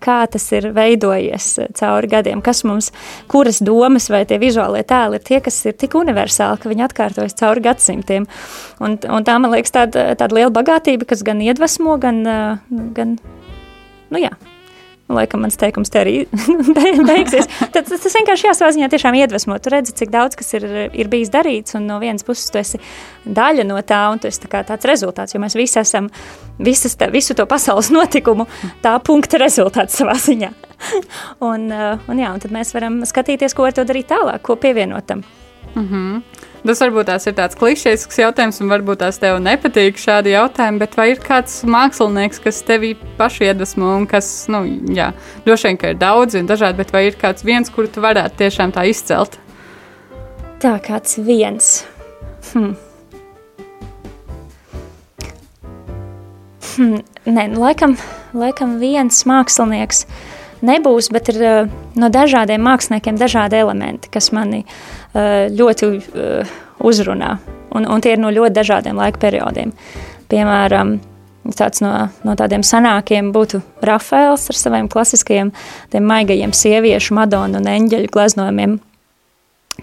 kā 0.01 0.17
tas 0.31 0.47
ir 0.55 0.71
veidojies 0.73 1.49
eh, 1.61 1.69
cauri 1.77 2.09
gadiem, 2.09 2.41
kas 2.45 2.63
mums, 2.65 2.89
kuras 3.29 3.61
domas 3.65 4.09
vai 4.09 4.23
tie 4.25 4.39
vizuālie 4.41 4.81
tēli 4.87 5.19
ir 5.19 5.27
tie, 5.27 5.41
kas 5.45 5.59
ir 5.69 5.77
tik 5.77 5.97
universāli, 5.99 6.61
ka 6.61 6.71
viņi 6.71 6.87
atkārtojas 6.87 7.37
cauri 7.37 7.65
gadsimtiem. 7.67 8.25
Un, 8.81 8.97
un 8.97 9.27
tā, 9.27 9.37
man 9.37 9.53
liekas, 9.53 9.75
tāda, 9.75 10.07
tāda 10.17 10.39
liela 10.39 10.53
bagātība, 10.55 11.05
kas 11.11 11.21
gan 11.27 11.43
iedvesmo, 11.45 11.99
gan, 12.01 12.23
gan 12.97 13.17
nu 14.09 14.25
jā, 14.25 14.33
Laikam 15.05 15.43
mans 15.45 15.57
teikums 15.61 15.91
te 15.93 15.99
arī 16.01 16.13
beigsies. 17.09 17.45
Tad 17.59 17.85
tas, 17.85 18.01
tas 18.01 18.15
vienkārši 18.17 18.47
jāsavā 18.47 18.71
ziņā 18.73 18.87
tiešām 18.89 19.17
iedvesmo. 19.19 19.57
Tu 19.61 19.69
redzi, 19.69 19.93
cik 19.99 20.09
daudz 20.13 20.37
kas 20.39 20.49
ir, 20.57 20.65
ir 20.97 21.09
bijis 21.11 21.29
darīts, 21.33 21.75
un 21.77 21.85
no 21.85 21.99
vienas 22.01 22.25
puses 22.25 22.49
tu 22.49 22.57
esi 22.57 22.81
daļa 23.25 23.67
no 23.69 23.77
tā, 23.85 24.01
un 24.09 24.21
tu 24.21 24.29
esi 24.31 24.41
tā 24.47 24.63
tāds 24.65 24.89
rezultāts, 24.89 25.35
jo 25.35 25.41
mēs 25.43 25.57
visi 25.59 25.77
esam 25.81 26.09
visas 26.57 26.97
tā, 26.97 27.11
visu 27.13 27.37
to 27.37 27.45
pasaules 27.45 27.91
notikumu 27.93 28.47
tā 28.81 28.95
punkta 29.05 29.37
rezultāts 29.41 30.01
savā 30.01 30.17
ziņā. 30.17 30.49
un, 31.51 31.69
uh, 31.69 32.09
un 32.09 32.25
jā, 32.25 32.33
un 32.33 32.41
tad 32.41 32.57
mēs 32.57 32.73
varam 32.73 33.03
skatīties, 33.05 33.53
ko 33.53 33.69
ar 33.69 33.77
to 33.77 33.85
darīt 33.85 34.09
tālāk, 34.09 34.41
ko 34.41 34.57
pievienot 34.57 35.05
tam. 35.05 35.21
Mm 35.75 35.87
-hmm. 35.87 36.21
Tas 36.65 36.79
varbūt 36.81 37.05
tās 37.05 37.27
ir 37.29 37.35
tāds 37.37 37.57
klišejisks 37.59 38.17
jautājums, 38.17 38.57
un 38.63 38.71
varbūt 38.73 39.03
tās 39.03 39.19
tev 39.21 39.37
nepatīk 39.43 39.99
šādi 40.01 40.31
jautājumi, 40.33 40.79
bet 40.81 40.95
vai 40.97 41.11
ir 41.11 41.19
kāds 41.21 41.59
mākslinieks, 41.69 42.41
kas 42.41 42.63
tevi 42.65 42.95
pašu 43.19 43.45
iedvesmo, 43.45 43.91
un 43.99 44.07
kas, 44.09 44.29
nu, 44.49 44.63
jā, 44.97 45.11
droši 45.45 45.69
vien, 45.69 45.77
ka 45.77 45.93
ir 45.93 45.99
daudzi 46.01 46.41
un 46.41 46.49
dažādi, 46.49 46.79
bet 46.81 46.93
vai 46.95 47.03
ir 47.11 47.19
kāds 47.21 47.45
viens, 47.45 47.69
kuru 47.69 47.91
tu 47.93 48.01
varētu 48.01 48.41
tiešām 48.41 48.73
tā 48.73 48.87
izcelt? 48.89 49.37
Tā 50.63 50.73
kāds 50.81 51.19
viens. 51.21 51.69
Hmm. 52.49 52.73
Hmm, 56.73 57.05
nē, 57.29 57.51
laikam, 57.61 57.93
laikam 58.33 58.79
viens 58.81 59.21
mākslinieks 59.29 60.07
nebūs, 60.65 61.13
bet 61.13 61.29
ir 61.29 61.41
uh, 61.45 61.73
no 61.93 62.09
dažādiem 62.09 62.63
māksliniekiem 62.65 63.21
dažādi 63.21 63.61
elementi, 63.61 64.09
kas 64.09 64.31
mani 64.33 64.65
ļoti 65.15 65.91
uh, 65.91 66.55
uzrunā. 66.83 67.35
Un, 67.75 67.87
un 67.91 68.03
tie 68.03 68.15
ir 68.15 68.21
no 68.21 68.31
ļoti 68.31 68.55
dažādiem 68.55 68.99
laika 68.99 69.19
periodiem. 69.19 69.73
Piemēram, 70.31 70.95
tāds 71.53 71.83
no, 71.83 71.91
no 72.25 72.35
tādiem 72.39 72.63
senākiem 72.65 73.31
būtu 73.35 73.61
Rafaels 73.85 74.47
ar 74.49 74.57
saviem 74.57 74.89
klasiskajiem, 74.91 75.51
maigajiem 75.93 76.53
sieviešu, 76.55 77.15
madonu 77.17 77.59
un 77.59 77.69
eņģeļu 77.69 78.11
gleznojumiem. 78.13 78.79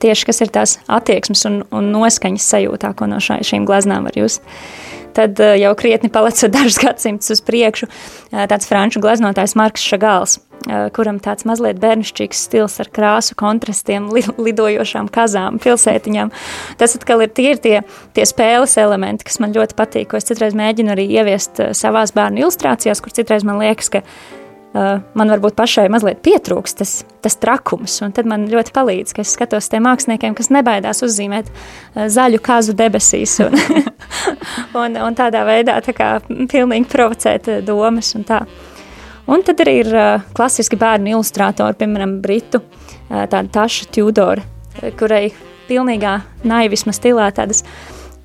Tieši 0.03 0.27
kas 0.27 0.41
ir 0.41 0.51
tās 0.55 0.79
attieksmes 0.91 1.45
un, 1.51 1.61
un 1.75 1.91
noskaņas 1.93 2.49
sajūtā, 2.55 2.95
ko 2.97 3.11
no 3.11 3.21
šā, 3.23 3.43
šīm 3.45 3.69
gleznām 3.69 4.09
var 4.09 4.17
just. 4.17 4.41
Tad 5.17 5.43
jau 5.61 5.75
krietni 5.79 6.13
palicis 6.13 6.51
dažus 6.57 6.81
gadsimtus 6.83 7.37
uz 7.37 7.45
priekšu 7.45 7.91
tāds 8.33 8.69
franču 8.71 9.03
gleznotājs 9.03 9.57
Marks 9.59 9.85
Šagāls 9.85 10.41
kuram 10.95 11.19
tāds 11.23 11.47
mazliet 11.49 11.81
bērnišķīgs 11.83 12.45
stils 12.47 12.79
ar 12.83 12.91
krāsu 12.95 13.37
kontrastiem, 13.39 14.09
li, 14.15 14.23
lidojošām 14.39 15.09
kazām, 15.13 15.59
pilsētiņām. 15.63 16.33
Tas 16.81 16.97
atkal 16.99 17.25
ir 17.25 17.33
tie, 17.35 17.49
ir 17.55 17.63
tie, 17.63 17.75
tie 18.17 18.27
spēles 18.29 18.77
elementi, 18.81 19.27
kas 19.29 19.41
man 19.43 19.55
ļoti 19.57 19.79
patīk, 19.79 20.11
ko 20.13 20.21
es 20.21 20.29
citreiz 20.29 20.57
mēģinu 20.59 20.95
arī 20.95 21.09
ieviest 21.19 21.63
savās 21.79 22.15
bērnu 22.17 22.45
ilustrācijās, 22.45 23.03
kur 23.03 23.15
citreiz 23.15 23.47
man 23.49 23.61
liekas, 23.63 23.91
ka 23.93 24.05
man 24.73 25.33
varbūt 25.33 25.57
pašai 25.59 25.87
mazliet 25.93 26.23
pietrūks 26.25 26.77
tas, 26.79 26.93
tas 27.25 27.37
trakums, 27.41 27.99
tad 28.17 28.29
man 28.29 28.47
ļoti 28.51 28.73
palīdz, 28.73 29.15
ka 29.15 29.25
es 29.25 29.35
skatos 29.37 29.69
tiem 29.73 29.85
māksliniekiem, 29.85 30.37
kas 30.39 30.49
nebaidās 30.55 31.05
uzzīmēt 31.05 31.51
uh, 31.53 32.07
zaļu 32.13 32.41
kazu 32.45 32.75
debesīs, 32.79 33.37
un, 33.45 33.57
un, 34.83 34.97
un 34.97 35.19
tādā 35.19 35.45
veidā 35.49 35.79
tā 35.85 35.95
kā 35.97 36.11
pilnīgi 36.27 36.89
provocēt 36.93 37.51
domas 37.67 38.15
un 38.19 38.29
tā. 38.29 38.43
Un 39.33 39.45
tad 39.47 39.61
arī 39.63 39.77
ir 39.85 39.95
klasiski 40.35 40.77
bērnu 40.81 41.13
ilustrātori, 41.15 41.79
piemēram, 41.79 42.17
Britu 42.25 42.59
tāda 43.09 43.45
Taša 43.55 43.87
Tudora, 43.95 44.43
kurai 44.99 45.29
pilnīgā 45.69 46.17
naivisma 46.49 46.95
stilā 46.97 47.29
tādas 47.37 47.63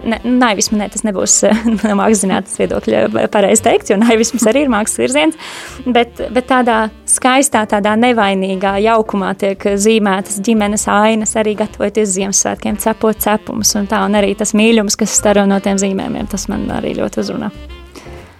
Ne, 0.07 0.19
naivisma, 0.23 0.77
ne, 0.79 0.87
tas 0.91 1.03
nebūs 1.03 1.33
no 1.83 1.95
mākslas 1.99 2.21
zinātnes 2.23 2.59
viedokļa 2.61 3.25
pareizi 3.33 3.65
teikt, 3.65 3.91
jo 3.91 3.97
naivisms 3.99 4.45
arī 4.47 4.63
ir 4.63 4.71
mākslas 4.71 5.01
virziens, 5.01 5.39
bet, 5.83 6.21
bet 6.33 6.47
tādā 6.47 6.77
skaistā, 7.09 7.65
tādā 7.67 7.97
nevainīgā 7.99 8.77
jaukumā 8.85 9.33
tiek 9.41 9.67
zīmētas 9.75 10.39
ģimenes 10.45 10.87
ainas, 10.91 11.35
arī 11.39 11.57
gatavoties 11.59 12.13
Ziemassvētkiem, 12.15 12.79
cepot 12.81 13.19
cepumus 13.23 13.73
un 13.79 13.89
tā, 13.91 13.99
un 14.07 14.15
arī 14.19 14.31
tas 14.39 14.55
mīļums, 14.57 14.95
kas 14.99 15.17
staro 15.19 15.43
no 15.49 15.59
tiem 15.63 15.79
zīmējumiem, 15.81 16.31
tas 16.31 16.47
man 16.51 16.63
arī 16.79 16.95
ļoti 17.01 17.23
uzrunā. 17.25 17.51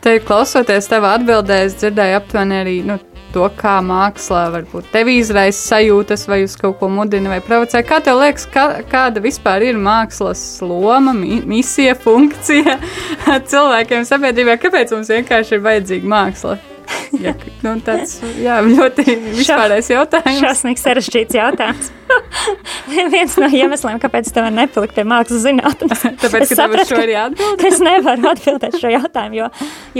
Te 0.04 0.20
klausoties 0.24 0.88
tavā 0.88 1.18
atbildē, 1.18 1.66
es 1.68 1.76
dzirdēju 1.82 2.22
aptuveni 2.22 2.60
arī 2.62 2.76
nu, 2.88 2.96
to, 3.34 3.48
kā 3.60 3.78
mākslā 3.86 4.48
varbūt 4.54 4.92
tevi 4.94 5.18
izraisa 5.22 5.74
sajūtas, 5.74 6.28
vai 6.30 6.44
uz 6.46 6.56
kaut 6.60 6.78
ko 6.80 6.90
mudina 6.92 7.32
vai 7.34 7.42
provocē. 7.44 7.84
Kā 7.88 8.00
tev 8.04 8.22
liekas, 8.22 8.48
kā, 8.54 8.68
kāda 8.92 9.24
vispār 9.24 9.66
ir 9.68 9.82
mākslas 9.82 10.44
loma, 10.64 11.16
mi 11.18 11.42
misija, 11.48 11.98
funkcija 12.00 12.80
cilvēkiem 13.52 14.08
sabiedrībā? 14.08 14.58
Kāpēc 14.62 14.96
mums 14.96 15.14
vienkārši 15.18 15.58
ir 15.58 15.70
vajadzīga 15.70 16.16
māksla? 16.16 16.58
ja, 17.26 17.34
nu, 17.64 17.76
tāds 17.86 18.18
jā, 18.40 18.60
ļoti 18.66 19.06
vispārējais 19.38 19.94
jautājums. 19.94 20.42
Šausmīgs 20.44 20.86
sarežģīts 20.88 21.40
jautājums. 21.40 21.92
Viens 23.14 23.36
no 23.40 23.48
iemesliem, 23.52 24.00
kāpēc 24.02 24.30
tev 24.34 24.48
nepalikt 24.54 24.96
pie 24.96 25.04
mākslas 25.08 25.44
zinātnes. 25.44 26.04
Tāpēc, 26.24 26.46
es 26.46 26.52
ka 26.52 26.58
sapratu, 26.62 26.96
šo 26.96 27.02
ir 27.04 27.14
jāatbild. 27.14 27.66
Es 27.68 27.82
nevaru 27.84 28.30
atbildēt 28.32 28.78
šo 28.82 28.92
jautājumu, 28.94 29.40
jo, 29.42 29.50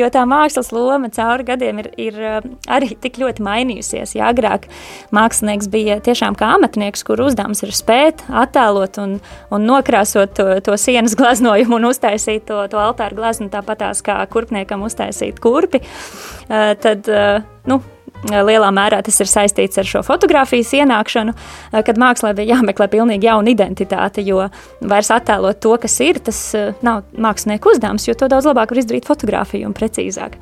jo 0.02 0.10
tā 0.14 0.24
mākslas 0.30 0.72
loma 0.76 1.10
cauri 1.14 1.48
gadiem 1.48 1.82
ir, 1.84 1.90
ir 2.08 2.20
um, 2.32 2.56
arī 2.78 2.94
tik 3.04 3.20
ļoti 3.22 3.44
mainījusies. 3.46 4.16
Ja 4.18 4.32
agrāk 4.32 4.70
mākslinieks 5.16 5.70
bija 5.74 6.00
tiešām 6.04 6.38
kā 6.40 6.54
amatnieks, 6.58 7.04
kur 7.08 7.22
uzdevums 7.26 7.64
ir 7.66 7.76
spēt, 7.76 8.24
attēlot 8.32 9.02
un, 9.04 9.18
un 9.54 9.68
nokrāsot 9.68 10.36
to, 10.38 10.48
to 10.64 10.78
sienas 10.80 11.18
glaznojumu 11.20 11.80
un 11.80 11.90
uztaisīt 11.92 12.48
to, 12.48 12.64
to 12.72 12.82
altāru 12.82 13.20
glaznu 13.20 13.52
tāpatās 13.54 14.04
kā 14.06 14.20
kurpniekam 14.32 14.86
uztaisīt 14.88 15.42
kurpi, 15.44 15.84
uh, 15.84 16.74
tad, 16.82 17.08
uh, 17.12 17.46
nu, 17.70 17.82
lielā 18.26 18.70
mērā 18.74 19.02
tas 19.06 19.20
ir 19.22 19.30
saistīts 19.30 19.78
ar 19.78 19.88
šo 19.88 20.02
fotografijas 20.06 20.74
ienākšanu, 20.74 21.34
eh, 21.34 21.84
kad 21.84 21.98
mākslā 21.98 22.34
bija 22.36 22.56
jāmeklē 22.56 22.88
pilnīgi 22.88 23.30
jauna 23.30 23.54
identitāte, 23.54 24.26
jo 24.26 24.50
vairs 24.82 25.12
attēlot 25.12 25.60
to, 25.60 25.78
kas 25.78 26.00
ir, 26.02 26.20
tas 26.20 26.56
eh, 26.56 26.74
nav 26.82 27.04
mākslinieku 27.14 27.74
uzdevums, 27.74 28.08
jo 28.08 28.14
to 28.14 28.28
daudz 28.28 28.46
labāk 28.46 28.72
var 28.72 28.78
izdarīt 28.78 29.06
fotografiju 29.06 29.68
un 29.68 29.74
precīzāk. 29.78 30.38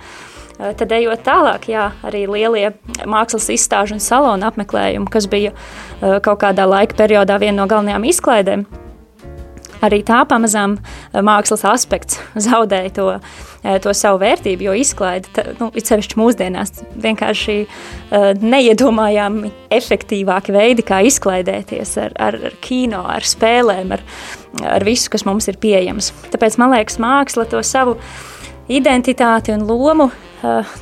Eh, 0.60 0.74
tad, 0.74 0.92
ejot 0.92 1.24
tālāk, 1.26 1.68
jā, 1.68 1.92
arī 2.04 2.26
lielie 2.28 2.74
mākslas 3.06 3.50
izstāžu 3.52 3.98
un 3.98 4.00
salonu 4.00 4.48
apmeklējumi, 4.48 5.12
kas 5.12 5.28
bija 5.28 5.52
kaut 6.00 6.40
kādā 6.42 6.66
laika 6.68 6.96
periodā 6.96 7.38
viena 7.40 7.62
no 7.62 7.68
galvenajām 7.68 8.08
izklaidēm, 8.08 8.66
arī 9.86 10.02
tā 10.06 10.24
pamazām 10.30 10.78
mākslas 11.14 11.66
aspekts 11.70 12.20
zaudēja 12.48 12.96
to 13.00 13.10
Eh, 13.66 13.80
to 13.82 13.90
savu 13.98 14.20
vērtību, 14.22 14.68
jo 14.68 14.74
izklaide, 14.78 15.44
nu, 15.58 15.72
it 15.74 15.90
sevišķi 15.90 16.20
mūsdienās, 16.20 16.84
vienkārši 17.02 17.56
uh, 17.66 18.28
neiedomājami 18.38 19.50
efektīvāki 19.74 20.54
veidi, 20.54 20.86
kā 20.86 21.00
izklaidēties 21.08 21.96
ar, 22.04 22.14
ar, 22.22 22.38
ar 22.52 22.58
kino, 22.62 23.02
ar 23.10 23.26
spēlēm, 23.26 23.96
ar, 23.96 24.04
ar 24.70 24.86
visu, 24.86 25.10
kas 25.16 25.26
mums 25.26 25.50
ir 25.50 25.58
pieejams. 25.64 26.12
Tāpēc 26.36 26.60
man 26.62 26.76
liekas, 26.76 27.00
māksla 27.02 27.48
to 27.50 27.64
savu 27.66 27.98
identitāti 28.70 29.56
un 29.56 29.66
lomu 29.66 30.12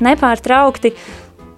nepārtraukti 0.03 0.91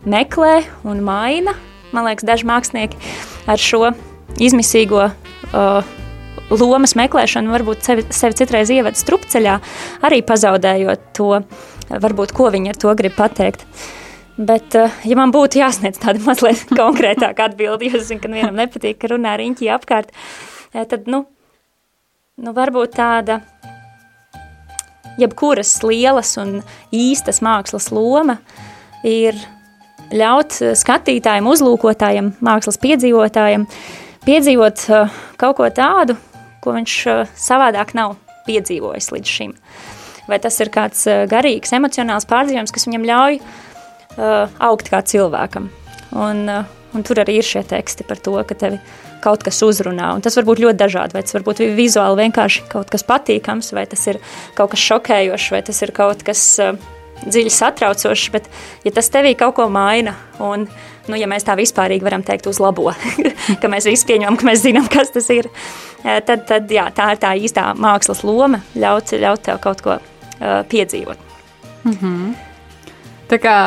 meklē 0.05 0.59
un 0.85 1.01
maina. 1.05 1.57
Man 1.95 2.05
liekas, 2.05 2.27
daži 2.27 2.45
mākslinieki 2.45 3.01
ar 3.49 3.61
šo 3.61 3.95
izmisīgo 4.37 5.07
uh, 5.09 5.95
lomas 6.49 6.95
meklēšanu, 6.97 7.53
varbūt 7.53 7.85
sevi, 7.85 8.05
sevi 8.13 8.37
citreiz 8.37 8.71
ievada 8.73 8.99
strupceļā, 8.99 9.59
arī 10.05 10.21
pazaudējot 10.25 11.05
to, 11.17 11.31
varbūt, 11.89 12.33
ko 12.35 12.49
viņi 12.53 12.73
ar 12.73 12.81
to 12.81 12.93
grib 12.97 13.15
pateikt. 13.17 13.65
Bet, 14.35 14.75
eh, 14.75 14.91
ja 15.07 15.15
man 15.15 15.31
būtu 15.31 15.61
jāsniedz 15.61 16.01
tāda 16.01 16.21
mazliet 16.27 16.67
konkrētāka 16.75 17.49
atbilde, 17.49 17.87
jo 17.87 18.01
es 18.01 18.09
zinu, 18.09 18.21
ka 18.23 18.31
vienam 18.31 18.59
nepatīk, 18.59 18.99
ka 18.99 19.13
runā 19.13 19.37
riņķī 19.39 19.71
apkārt, 19.77 20.11
eh, 20.73 20.83
tad, 20.83 21.09
nu, 21.11 21.23
nu 22.37 22.55
varbūt 22.55 22.97
tāda 22.99 23.41
jebkuras 25.19 25.77
lielas 25.87 26.35
un 26.41 26.57
īstas 26.91 27.39
mākslas 27.45 27.87
loma 27.95 28.41
ir 29.07 29.37
ļaut 30.11 30.57
skatītājiem, 30.75 31.47
uzlūkotājiem, 31.47 32.33
mākslas 32.43 32.77
piedzīvotājiem 32.83 33.63
piedzīvot 34.25 34.83
kaut 35.39 35.55
ko 35.57 35.69
tādu, 35.71 36.17
ko 36.65 36.75
viņš 36.75 36.95
eh, 37.11 37.23
savādāk 37.37 37.93
nav 37.97 38.17
piedzīvojis 38.47 39.11
līdz 39.13 39.35
šim. 39.37 39.55
Vai 40.29 40.39
tas 40.41 40.57
ir 40.63 40.71
kāds 40.73 41.05
eh, 41.09 41.25
garīgs, 41.29 41.73
emocionāls 41.77 42.27
pārdzīvojums, 42.29 42.73
kas 42.73 42.87
viņam 42.89 43.09
ļauj 43.09 43.39
uh, 43.41 44.53
augt 44.67 44.89
kā 44.89 45.01
cilvēkam. 45.05 45.69
Un, 46.15 46.45
un 46.95 47.05
tur 47.05 47.21
arī 47.21 47.39
ir 47.41 47.45
šie 47.45 47.65
teksti 47.67 48.05
par 48.07 48.21
to, 48.23 48.35
ka 48.47 48.57
tevi 48.57 48.79
kaut 49.23 49.43
kas 49.45 49.61
uzrunā. 49.65 50.11
Un 50.15 50.23
tas 50.25 50.37
var 50.37 50.45
būt 50.47 50.61
ļoti 50.63 50.79
dažādi. 50.79 51.17
Vai 51.17 51.23
tas 51.25 51.35
var 51.37 51.45
būt 51.47 51.63
vizuāli 51.77 52.25
vienkārši 52.25 52.65
kaut 52.71 52.91
kas 52.93 53.05
patīkams, 53.07 53.71
vai 53.75 53.85
tas 53.89 54.05
ir 54.11 54.21
kaut 54.57 54.73
kas 54.73 54.83
šokējošs, 54.85 55.47
vai 55.53 55.61
tas 55.65 55.81
ir 55.85 55.93
kaut 55.95 56.21
kas 56.25 56.43
dziļi 57.25 57.53
satraucošs. 57.53 58.29
Bet, 58.33 58.49
ja 58.85 58.93
tas 58.95 59.09
tevī 59.13 59.33
kaut 59.39 59.57
ko 59.59 59.67
maina, 59.71 60.15
un, 60.43 60.67
nu, 61.07 61.17
ja 61.19 61.27
mēs 61.31 61.45
tā 61.47 61.55
vispārīgi 61.59 62.05
varam 62.05 62.23
teikt, 62.25 62.47
uzlabo, 62.51 62.91
ka 63.61 63.71
mēs 63.71 63.87
visi 63.89 64.07
pieņemam, 64.09 64.37
ka 64.39 64.49
mēs 64.49 64.63
zinām, 64.65 64.87
kas 64.91 65.13
tas 65.15 65.29
ir, 65.33 65.49
tad, 66.03 66.45
tad 66.49 66.71
jā, 66.71 66.89
tā 66.95 67.11
ir 67.15 67.21
tā 67.21 67.33
īstā 67.37 67.71
mākslas 67.77 68.23
loma, 68.27 68.61
ļaut, 68.75 69.15
ļaut 69.21 69.45
tev 69.47 69.59
kaut 69.63 69.83
ko 69.85 69.97
uh, 69.99 70.61
piedzīvot. 70.71 71.17
Mm 71.85 71.97
-hmm. 72.01 72.33
Tā 73.29 73.37
kā 73.41 73.57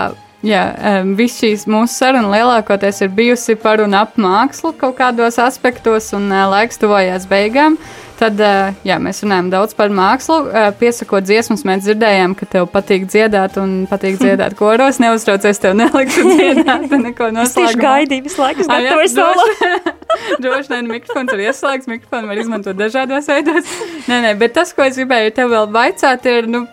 Jā, 0.46 0.60
um, 1.02 1.16
viss 1.18 1.40
šīs 1.42 1.64
mūsu 1.66 1.96
saruna 1.98 2.30
lielākoties 2.30 3.00
ir 3.02 3.08
bijusi 3.10 3.56
par 3.58 3.80
un 3.82 3.96
ap 3.98 4.14
mākslu 4.14 4.70
kaut 4.78 4.94
kādos 5.00 5.38
aspektos, 5.42 6.12
un 6.14 6.30
uh, 6.30 6.44
laiks 6.52 6.78
tuvojās 6.78 7.26
beigām. 7.26 7.74
Tad 8.18 8.40
uh, 8.42 8.72
jā, 8.82 8.96
mēs 8.98 9.20
runājam 9.22 9.48
daudz 9.52 9.76
par 9.78 9.92
mākslu. 9.94 10.40
Uh, 10.48 10.68
piesakot 10.80 11.22
dziesmas, 11.22 11.62
mēs 11.68 11.84
dzirdējām, 11.84 12.34
ka 12.38 12.48
tev 12.50 12.66
patīk 12.72 13.04
dziedāt 13.06 13.58
un 13.62 13.84
patīk 13.90 14.16
dziedāt 14.22 14.56
koros. 14.58 14.98
Neuztraucies, 15.02 15.60
tev 15.62 15.76
nelikšu 15.78 16.24
dziedāt, 16.32 16.88
neko 16.90 17.30
noslēgt. 17.36 17.52
Es 17.52 17.76
tieši 17.76 17.82
gaidīju 17.84 18.26
visu 18.26 18.42
laiku, 18.42 18.64
es 18.64 18.72
gatavoju 18.72 19.12
solo. 19.12 19.46
Droši 20.42 20.74
vien 20.74 20.90
mikrofons 20.90 21.36
ir 21.36 21.44
ieslēgts, 21.46 21.90
mikrofonu 21.92 22.32
var 22.32 22.42
izmantot 22.42 22.80
dažādos 22.80 23.30
veidos. 23.30 23.70
Nē, 24.10 24.18
nē, 24.26 24.34
bet 24.40 24.56
tas, 24.58 24.74
ko 24.74 24.88
es 24.88 24.98
gribēju 24.98 25.36
tev 25.38 25.54
vēl 25.54 25.70
vaicāt, 25.78 26.26
ir, 26.32 26.50
nu, 26.50 26.64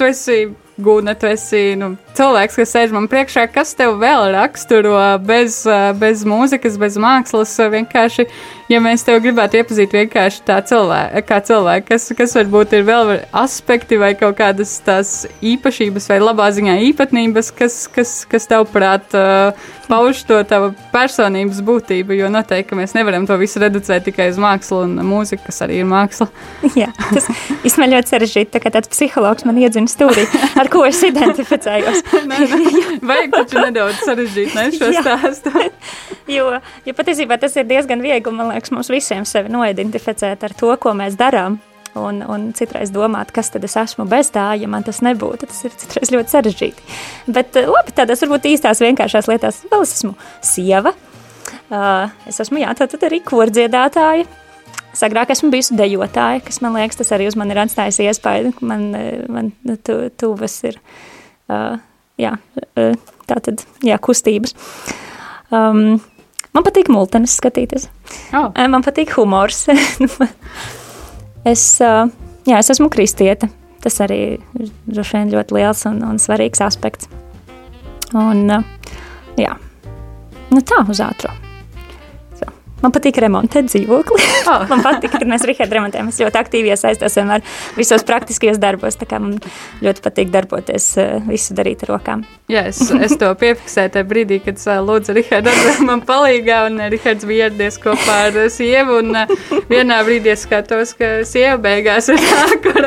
tu 0.00 0.08
esi 0.08 0.46
Guna, 0.78 1.16
tu 1.18 1.26
esi 1.26 1.74
nu, 1.74 1.96
cilvēks, 2.18 2.58
kas 2.60 2.74
sēž 2.74 2.92
man 2.94 3.08
priekšā. 3.10 3.48
Kas 3.50 3.74
tev 3.78 3.96
vēl 3.98 4.28
raksturo 4.36 4.94
bez, 5.24 5.64
bez 5.98 6.22
mūzikas, 6.28 6.76
bez 6.78 6.98
mākslas? 7.00 7.56
Vienkārši, 7.74 8.28
ja 8.70 8.78
mēs 8.84 9.02
tev 9.06 9.18
gribētu 9.24 9.58
iepazīt 9.58 9.96
vienkārši 9.96 10.44
tā 10.46 10.60
cilvēku, 10.68 11.24
kā 11.26 11.40
cilvēku, 11.48 11.88
kas, 11.90 12.10
kas 12.18 12.36
varbūt 12.38 12.76
ir 12.78 12.86
vēl 12.86 13.16
aspekti 13.42 13.98
vai 13.98 14.12
kaut 14.18 14.38
kādas 14.38 14.76
tās 14.86 15.24
īpašības 15.42 16.06
vai 16.12 16.20
labā 16.22 16.46
ziņā 16.54 16.78
īpatnības, 16.92 17.50
kas, 17.58 17.80
kas, 17.92 18.14
kas 18.30 18.46
tev 18.50 18.68
prāt 18.70 19.16
pauž 19.88 20.20
to 20.28 20.38
tavu 20.46 20.70
personības 20.92 21.62
būtību, 21.64 22.14
jo 22.18 22.28
noteikti 22.30 22.76
mēs 22.78 22.94
nevaram 22.94 23.26
to 23.26 23.38
visu 23.40 23.62
reducēt 23.62 24.06
tikai 24.06 24.28
uz 24.30 24.38
mākslu 24.40 24.84
un 24.84 24.98
mūziku, 25.08 25.48
kas 25.48 25.62
arī 25.66 25.80
ir 25.82 25.88
māksla. 25.88 26.28
Jā, 26.78 26.92
tas 27.08 27.26
īstenībā 27.64 27.96
ļoti 27.96 28.14
sarežģīti, 28.14 28.52
tā 28.54 28.62
kā 28.62 28.74
tāds 28.74 28.92
psihologs 28.92 29.48
man 29.48 29.58
iedzina 29.58 29.90
stūrī. 29.90 30.28
Ar 30.58 30.68
ar 30.68 30.72
ko 30.72 30.84
es 30.88 31.00
identificējos. 31.10 32.04
nē, 32.30 32.40
nē. 32.50 32.98
Vajag 33.08 33.34
taču 33.34 33.62
nedaudz 33.62 34.02
sarežģīt 34.06 34.54
ne, 34.56 34.66
šo 34.74 34.90
stāstu. 34.98 35.52
jo, 36.36 36.50
jo 36.86 36.96
patiesībā 36.98 37.38
tas 37.40 37.56
ir 37.58 37.68
diezgan 37.68 38.04
viegli, 38.04 38.34
man 38.34 38.52
liekas, 38.52 38.72
mums 38.74 38.92
visiem 38.92 39.26
sevi 39.28 39.52
noidentificēt 39.54 40.46
ar 40.48 40.56
to, 40.58 40.74
ko 40.80 40.94
mēs 40.98 41.18
darām. 41.20 41.60
Un, 41.98 42.20
un 42.30 42.50
citreiz 42.54 42.92
domāt, 42.94 43.32
kas 43.34 43.48
tad 43.50 43.64
es 43.66 43.74
esmu 43.80 44.04
bez 44.06 44.28
tā, 44.30 44.52
ja 44.60 44.68
man 44.70 44.84
tas 44.86 45.00
nebūtu. 45.02 45.48
Tas 45.48 45.64
ir 45.66 45.72
citreiz 45.80 46.12
ļoti 46.14 46.34
sarežģīti. 46.34 46.84
Bet 47.34 47.56
eh, 47.58 47.66
labi, 47.66 47.94
tādās 47.96 48.22
varbūt 48.22 48.46
īstās 48.52 48.82
vienkāršās 48.84 49.26
lietās 49.30 49.64
vēl 49.72 49.86
es 49.86 49.96
esmu 49.96 50.12
sieva. 50.44 50.92
Uh, 51.68 52.12
es 52.28 52.38
esmu, 52.44 52.60
jā, 52.62 52.70
tātad 52.76 53.02
arī 53.08 53.22
kordziedātāja. 53.24 54.28
Agrāk 55.04 55.30
esmu 55.30 55.52
bijusi 55.52 55.76
dejotāja, 55.78 56.40
kas 56.42 56.58
man 56.64 56.74
liekas, 56.74 56.98
tas 56.98 57.12
arī 57.14 57.28
uz 57.30 57.36
mani 57.38 57.54
ir 57.54 57.60
atstājis 57.62 58.00
iespēju. 58.02 58.54
Man, 58.66 58.88
man 59.30 59.52
tu, 59.86 59.98
tuvas 60.18 60.56
ir, 60.66 60.80
uh, 61.52 61.78
jā, 62.20 62.34
tā 63.28 63.40
tad, 63.44 63.64
jā, 63.84 63.98
kustības. 64.02 64.54
Um, 65.54 65.98
man 66.52 66.66
patīk 66.66 66.90
multenes 66.92 67.36
skatīties. 67.38 67.88
Oh. 68.36 68.50
Man 68.54 68.84
patīk 68.86 69.14
humors. 69.16 69.64
es, 71.52 71.64
uh, 71.84 72.04
jā, 72.48 72.60
es 72.60 72.74
esmu 72.74 72.90
kristiete. 72.92 73.50
Tas 73.78 74.00
arī 74.02 74.20
ir 74.58 74.70
droši 74.90 75.20
vien 75.20 75.34
ļoti 75.36 75.54
liels 75.54 75.84
un, 75.86 76.02
un 76.02 76.18
svarīgs 76.22 76.62
aspekts. 76.66 77.10
Un, 78.16 78.48
jā, 79.38 79.52
nu 80.50 80.64
tā 80.66 80.82
uz 80.88 81.04
ātrumu. 81.04 81.47
Man 82.78 82.94
patīk 82.94 83.18
remontēt 83.22 83.70
dzīvokli. 83.72 84.26
Oh. 84.46 84.64
man 84.70 84.82
patīk, 84.84 85.10
kad 85.14 85.26
mēs 85.28 85.44
Rihardu 85.48 85.78
remontējam. 85.78 86.10
Es 86.12 86.20
ļoti 86.22 86.38
aktīvi 86.40 86.72
iesaistos 86.72 87.16
vienmēr 87.18 87.44
visos 87.78 88.04
praktiskajos 88.06 88.60
darbos. 88.62 88.98
Man 89.18 89.38
ļoti 89.82 90.04
patīk 90.04 90.30
darboties, 90.34 90.90
visu 91.26 91.56
darīt 91.58 91.82
ar 91.86 91.94
rokām. 91.96 92.24
Jā, 92.52 92.66
es, 92.70 92.80
es 92.94 93.16
to 93.18 93.30
piefiksēju 93.38 93.94
tajā 93.96 94.08
brīdī, 94.08 94.40
kad 94.44 94.60
lūdzu 94.86 95.16
Rihardu 95.18 95.54
man 95.88 96.04
palīgā, 96.06 96.64
un 96.70 96.82
Rihards 96.92 97.26
bija 97.28 97.48
ieradies 97.48 97.80
kopā 97.82 98.18
ar 98.28 98.38
sievu, 98.52 99.00
un 99.02 99.16
vienā 99.70 100.02
brīdī 100.06 100.34
es 100.34 100.44
skatos, 100.46 100.94
ka 100.98 101.18
sieva 101.28 101.58
beigās 101.68 102.10
ir 102.12 102.22
tā, 102.28 102.44
kur 102.62 102.86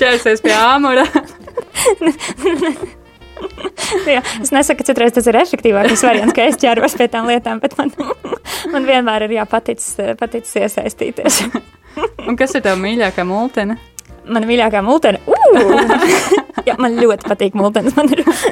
ķersies 0.00 0.44
pie 0.44 0.54
āmura. 0.58 1.08
Jā, 4.16 4.20
es 4.42 4.52
nesaku, 4.54 4.80
ka 4.80 4.88
citreiz 4.90 5.14
tas 5.16 5.28
ir 5.30 5.38
efektīvākais 5.40 6.04
variants, 6.06 6.36
ka 6.36 6.48
es 6.48 6.60
ķeros 6.60 6.96
pie 6.98 7.08
tām 7.12 7.30
lietām, 7.30 7.62
bet 7.62 7.76
man, 7.80 7.92
man 8.74 8.88
vienmēr 8.88 9.28
ir 9.28 9.38
jāpaticis 9.40 10.16
paticis 10.20 10.60
iesaistīties. 10.64 11.42
Un 12.28 12.38
kas 12.38 12.56
ir 12.56 12.64
tava 12.64 12.80
mīļākā 12.80 13.26
multene? 13.28 13.78
Mana 14.24 14.48
mīļākā 14.48 14.80
multene? 14.84 15.20
Uh! 15.28 16.44
Jā, 16.64 16.76
man 16.80 16.94
ļoti 16.96 17.26
patīk 17.28 17.56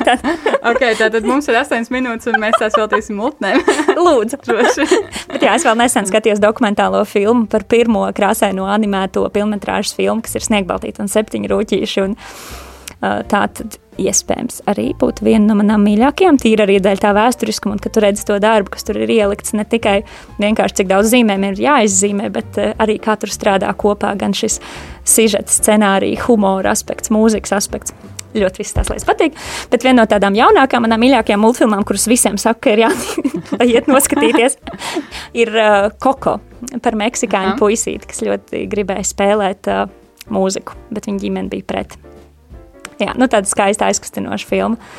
tā. 0.04 0.16
okay, 0.68 0.92
tātad 0.98 1.24
mums 1.24 1.46
ir 1.48 1.56
8 1.56 1.88
minūtes, 1.94 2.28
un 2.28 2.36
mēs 2.42 2.58
tās 2.60 2.76
veltīsim 2.76 3.16
multnēm. 3.16 3.62
Lūdzu, 3.96 4.40
droši. 4.44 4.86
Bet 5.30 5.46
jā, 5.46 5.54
es 5.56 5.64
vēl 5.64 5.78
nesen 5.80 6.08
skatījos 6.10 6.42
dokumentālo 6.42 7.00
filmu 7.08 7.46
par 7.48 7.64
pirmo 7.64 8.04
krāsaino 8.12 8.68
animēto 8.68 9.24
filmu, 9.96 10.20
kas 10.26 10.36
ir 10.36 10.44
Sniegbaltīta 10.44 11.06
un 11.06 11.08
septiņi 11.12 11.52
rūķīši. 11.54 12.04
Un, 12.04 12.18
uh, 12.18 13.22
tā 13.32 13.46
tad 13.56 13.80
iespējams 14.00 14.62
arī 14.70 14.90
būtu 14.98 15.26
viena 15.26 15.50
no 15.50 15.56
manām 15.58 15.84
mīļākajām, 15.86 16.38
tīri 16.40 16.64
arī 16.64 16.78
dēļ 16.82 17.02
tā 17.02 17.12
vēsturiskuma, 17.16 17.76
un 17.76 17.82
ka 17.82 17.92
tu 17.92 18.02
redzi 18.04 18.24
to 18.28 18.38
darbu, 18.42 18.72
kas 18.74 18.86
tur 18.88 19.00
ir 19.02 19.12
ielikts. 19.12 19.54
Ne 19.56 19.66
tikai 19.68 20.00
vienkārši 20.40 20.80
cik 20.80 20.90
daudz 20.92 21.12
zīmēm 21.12 21.44
ir 21.50 21.60
jāizzīmē, 21.62 22.30
bet 22.32 22.60
uh, 22.60 22.72
arī 22.82 22.98
kā 23.02 23.18
tur 23.20 23.32
strādā 23.32 23.72
kopā 23.76 24.14
gan 24.20 24.36
šis 24.36 24.60
sižets, 25.08 25.60
scenārija, 25.60 26.24
humora 26.26 26.72
aspekts, 26.72 27.12
mūzikas 27.12 27.56
aspekts. 27.58 27.96
Ļoti 28.32 28.62
viss 28.62 28.72
tās 28.72 28.88
lietas 28.88 29.04
patīk. 29.04 29.34
Bet 29.68 29.84
viena 29.84 30.00
no 30.00 30.06
tādām 30.08 30.36
jaunākajām, 30.38 30.86
manām 30.86 31.02
mīļākajām 31.04 31.42
multfilmām, 31.44 31.82
kuras 31.84 32.08
visiem 32.08 32.38
saka, 32.40 32.62
ka 32.64 32.76
ir 32.76 32.84
jāiet 32.86 33.90
noskatīties, 33.92 34.56
ir 35.42 35.52
uh, 35.52 35.90
Koko 36.00 36.38
par 36.80 36.96
meksikāņu 36.96 37.58
puisīti, 37.60 38.08
kas 38.08 38.24
ļoti 38.24 38.64
gribēja 38.72 39.04
spēlēt 39.10 39.68
uh, 39.68 39.84
mūziku, 40.32 40.78
bet 40.94 41.10
viņa 41.10 41.24
ģimene 41.26 41.52
bija 41.52 41.68
pret. 41.68 41.98
Jā, 43.02 43.14
nu 43.18 43.28
tāda 43.30 43.50
skaista 43.50 43.88
aizkustinoša 43.90 44.48
filma. 44.48 44.92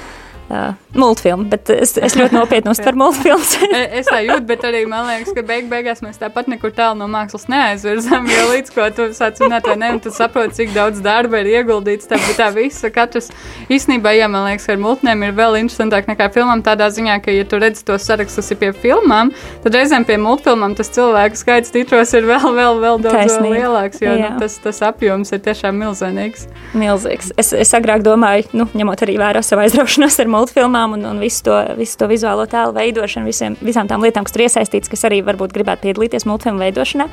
Uh, 0.51 0.73
multfilmu, 0.93 1.47
bet 1.49 1.69
es, 1.73 1.95
es 1.97 2.13
ļoti 2.19 2.35
nopietni 2.35 2.69
uztveru 2.69 2.99
multfilmu. 3.03 3.71
Es 4.03 4.09
tā 4.09 4.19
jūtu, 4.25 4.43
bet 4.49 4.63
arī 4.67 4.83
man 4.89 5.07
liekas, 5.07 5.31
ka 5.35 5.43
beig 5.45 5.69
beigās 5.71 6.01
mēs 6.03 6.19
tāpat 6.21 6.49
nekur 6.51 6.73
tālu 6.75 6.99
no 6.99 7.07
mākslas 7.11 7.47
neaizvirzām. 7.49 8.27
Jo 8.29 8.43
līdz 8.51 8.73
ko 8.73 8.87
tu 8.95 9.07
sāc 9.15 9.39
runāt, 9.41 9.65
vai 9.69 9.77
ne, 9.79 9.91
un 9.95 10.01
tu 10.03 10.11
saproti, 10.13 10.57
cik 10.59 10.73
daudz 10.75 11.01
darba 11.03 11.41
ir 11.41 11.49
ieguldīts. 11.53 12.09
Tā, 12.09 12.19
tā 12.37 12.49
visa, 12.55 12.91
katrs 12.93 13.31
īstenībā, 13.71 14.13
jā, 14.17 14.27
man 14.31 14.47
liekas, 14.49 14.67
ar 14.73 14.81
multnēm 14.83 15.25
ir 15.27 15.35
vēl 15.37 15.57
interesantāk 15.61 16.09
nekā 16.11 16.29
filmām. 16.35 16.63
Tādā 16.65 16.89
ziņā, 16.93 17.17
ka, 17.23 17.33
ja 17.33 17.47
tu 17.49 17.61
redzi 17.61 17.85
to 17.87 17.97
sarakstu, 18.01 18.43
kas 18.43 18.53
ir 18.53 18.59
pie 18.61 18.73
filmām, 18.83 19.31
tad 19.63 19.77
reizēm 19.79 20.05
pie 20.09 20.19
multfilmām 20.21 20.75
tas 20.77 20.91
cilvēku 20.93 21.39
skaits 21.39 21.73
titros 21.73 22.13
ir 22.17 22.27
vēl, 22.29 22.49
vēl, 22.57 22.81
vēl 22.83 23.01
daudz 23.07 23.37
vēl 23.39 23.49
lielāks, 23.57 24.03
jo 24.03 24.17
nu, 24.19 24.33
tas, 24.41 24.59
tas 24.63 24.83
apjoms 24.89 25.33
ir 25.33 25.41
tiešām 25.45 25.79
milzīgs. 25.81 26.47
Milzīgs. 26.77 27.33
Es, 27.39 27.53
es 27.57 27.73
agrāk 27.77 28.05
domāju, 28.05 28.49
nu, 28.57 28.67
ņemot 28.73 29.05
arī 29.05 29.17
vērā 29.21 29.43
savu 29.45 29.65
aizraušanos 29.65 30.19
ar 30.21 30.32
multfilmām 30.33 30.97
un, 30.97 31.07
un 31.13 31.21
visu, 31.23 31.45
to, 31.47 31.57
visu 31.79 31.99
to 32.01 32.09
vizuālo 32.11 32.45
tēlu 32.49 32.75
veidošanu, 32.77 33.29
visiem, 33.29 33.57
visām 33.63 33.89
tām 33.89 34.03
lietām, 34.05 34.27
kas 34.27 34.35
tur 34.35 34.45
iesaistīts, 34.47 34.91
kas 34.91 35.05
arī 35.09 35.23
varbūt 35.25 35.55
gribētu 35.55 35.87
piedalīties 35.87 36.27
multfilmu 36.29 36.65
veidošanā. 36.65 37.09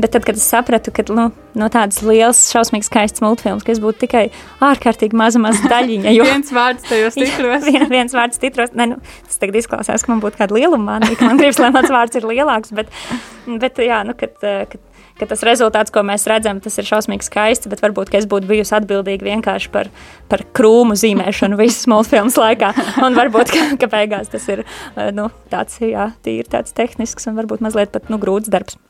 Bet 0.00 0.14
tad, 0.14 0.24
kad 0.24 0.38
es 0.38 0.44
sapratu, 0.48 0.92
ka 0.94 1.02
nu, 1.12 1.26
no 1.58 1.66
tādas 1.72 1.98
lielas, 2.06 2.38
šausmīgas, 2.54 2.88
skaistas 2.88 3.22
multfilmas, 3.24 3.64
ka 3.66 3.74
es 3.74 3.80
būtu 3.82 4.06
tikai 4.06 4.22
ārkārtīgi 4.64 5.18
maza, 5.18 5.40
maza 5.42 5.66
daļiņa. 5.68 6.14
Jo 6.14 6.24
viens 6.30 6.52
vārds 6.56 6.86
tajos 6.88 7.18
titros. 7.18 7.66
Jā, 7.68 7.84
viens 7.90 8.14
vārds 8.16 8.40
titros. 8.40 8.72
Ne, 8.78 8.86
nu, 8.94 9.00
tas 9.26 9.42
tagad 9.42 9.60
izklausās, 9.60 10.06
ka 10.06 10.12
man 10.12 10.22
būtu 10.24 10.40
kāda 10.40 10.56
lieluma 10.56 11.00
ka 11.10 11.26
man 11.26 11.40
gribas, 11.40 11.60
lai 11.60 11.72
mans 11.74 11.92
vārds 11.92 12.16
ir 12.16 12.28
lielāks. 12.30 12.72
Bet, 12.76 12.94
bet 13.60 13.82
jā, 13.84 14.00
nu, 14.08 14.16
kad, 14.16 14.38
kad 14.40 14.78
ka 15.20 15.28
tas 15.30 15.44
rezultāts, 15.46 15.92
ko 15.94 16.02
mēs 16.06 16.26
redzam, 16.30 16.60
tas 16.64 16.78
ir 16.80 16.88
šausmīgi 16.88 17.28
skaisti, 17.28 17.70
bet 17.72 17.82
varbūt 17.84 18.14
es 18.18 18.28
būtu 18.30 18.50
bijusi 18.50 18.76
atbildīga 18.80 19.28
vienkārši 19.28 19.72
par, 19.74 19.90
par 20.32 20.44
krūmu 20.56 20.96
zīmēšanu 20.98 21.60
visas 21.60 21.88
multfilmas 21.90 22.38
laikā. 22.40 22.72
Un 23.06 23.18
varbūt, 23.18 23.54
ka, 23.54 23.66
ka 23.80 23.90
beigās 23.92 24.32
tas 24.32 24.46
ir 24.52 24.64
eh, 24.64 25.10
nu, 25.16 25.30
tāds, 25.52 25.80
jā, 25.84 26.10
tīri 26.24 26.48
tāds 26.50 26.76
tehnisks 26.76 27.28
un 27.30 27.38
varbūt 27.40 27.64
mazliet 27.64 27.92
pat 27.94 28.10
nu, 28.12 28.20
grūts 28.22 28.52
darbs. 28.52 28.80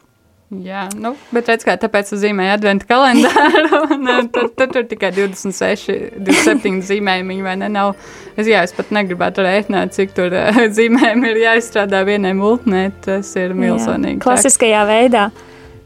Jā, 0.51 0.89
nu, 0.99 1.13
bet 1.31 1.47
redz, 1.47 1.63
kā 1.63 1.77
tāpēc 1.79 2.09
zīmēja 2.19 2.57
adventu 2.57 2.89
kalendāru, 2.91 3.85
un 3.95 4.09
eh, 4.11 4.25
tur, 4.35 4.49
tur, 4.59 4.73
tur 4.75 4.89
tikai 4.91 5.13
26, 5.15 5.95
27 6.19 6.81
zīmējumi, 6.89 7.37
vai 7.47 7.55
ne, 7.61 7.69
nav, 7.71 7.93
es, 8.35 8.49
jā, 8.51 8.65
es 8.67 8.75
pat 8.75 8.91
negribētu 8.97 9.45
rēķināt, 9.47 9.95
cik 9.95 10.17
tur 10.17 10.35
uh, 10.35 10.59
zīmējumi 10.77 11.31
ir 11.31 11.41
jāizstrādā 11.45 12.03
vienai 12.09 12.35
multnē, 12.35 12.89
tas 13.07 13.31
ir 13.39 13.55
milzonīgi. 13.55 14.19
Klasiskajā 14.27 14.83
veidā. 14.91 15.29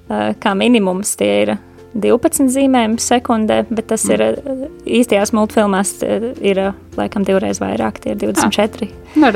Uh, 0.04 0.14
Eh, 0.14 0.34
kā 0.36 0.52
minimums 0.52 1.14
tie 1.16 1.30
ir 1.44 1.54
12 1.96 2.50
zīmējumi 2.52 3.00
sekundē, 3.00 3.62
bet 3.70 3.86
tas 3.94 4.04
ir 4.10 4.20
eh, 4.20 4.64
īstajās 5.00 5.32
multfilmās 5.32 5.96
eh, 6.04 6.32
ir 6.44 6.60
laikam 6.98 7.24
divreiz 7.24 7.62
vairāk, 7.62 8.02
tie 8.04 8.12
ir 8.12 8.20
24. 8.20 8.90
Ah, 8.90 9.22
nu. 9.22 9.30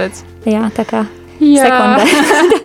Jā, 0.44 0.66
tā 0.76 0.84
kā 0.88 1.06
Jā. 1.40 1.64
sekundē. 1.64 2.64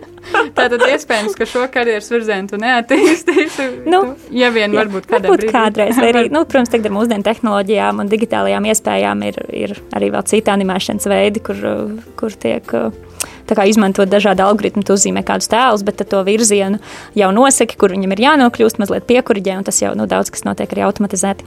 Tātad 0.54 0.82
iespējams, 0.86 1.34
ka 1.36 1.46
šo 1.48 1.64
karjeras 1.72 2.08
virzienu 2.12 2.48
tu 2.50 2.58
neattīstīsi. 2.60 3.66
Nu, 3.88 4.02
ja 4.34 4.48
vien 4.52 4.72
jā, 4.72 4.82
varbūt 4.82 5.08
kādreiz. 5.08 5.30
Varbūt 5.30 5.52
kādreiz 5.54 5.98
arī, 6.00 6.26
nu, 6.32 6.44
protams, 6.48 6.72
tagad 6.72 6.88
ar 6.90 6.94
mūsdienu 6.96 7.26
tehnoloģijām 7.26 8.04
un 8.04 8.12
digitālajām 8.12 8.68
iespējām 8.72 9.24
ir, 9.28 9.40
ir 9.64 9.74
arī 9.96 10.12
vēl 10.14 10.24
citi 10.28 10.52
animēšanas 10.52 11.08
veidi, 11.12 11.44
kur, 11.44 11.60
kur 12.20 12.36
tiek 12.40 12.72
izmantot 13.50 14.08
dažādi 14.08 14.44
algoritmi, 14.44 14.84
tu 14.84 14.96
uzzīmē 14.96 15.24
kādus 15.26 15.50
tēlus, 15.52 15.84
bet 15.84 16.04
to 16.08 16.22
virzienu 16.24 16.80
jau 17.14 17.32
nosaki, 17.32 17.76
kur 17.76 17.92
viņam 17.94 18.16
ir 18.16 18.24
jānokļūst, 18.28 18.80
mazliet 18.82 19.06
piekuriģē, 19.10 19.58
un 19.58 19.68
tas 19.68 19.82
jau 19.82 19.94
nu, 19.98 20.06
daudz 20.06 20.32
kas 20.34 20.44
notiek 20.44 20.72
arī 20.72 20.86
automatizēti. 20.88 21.44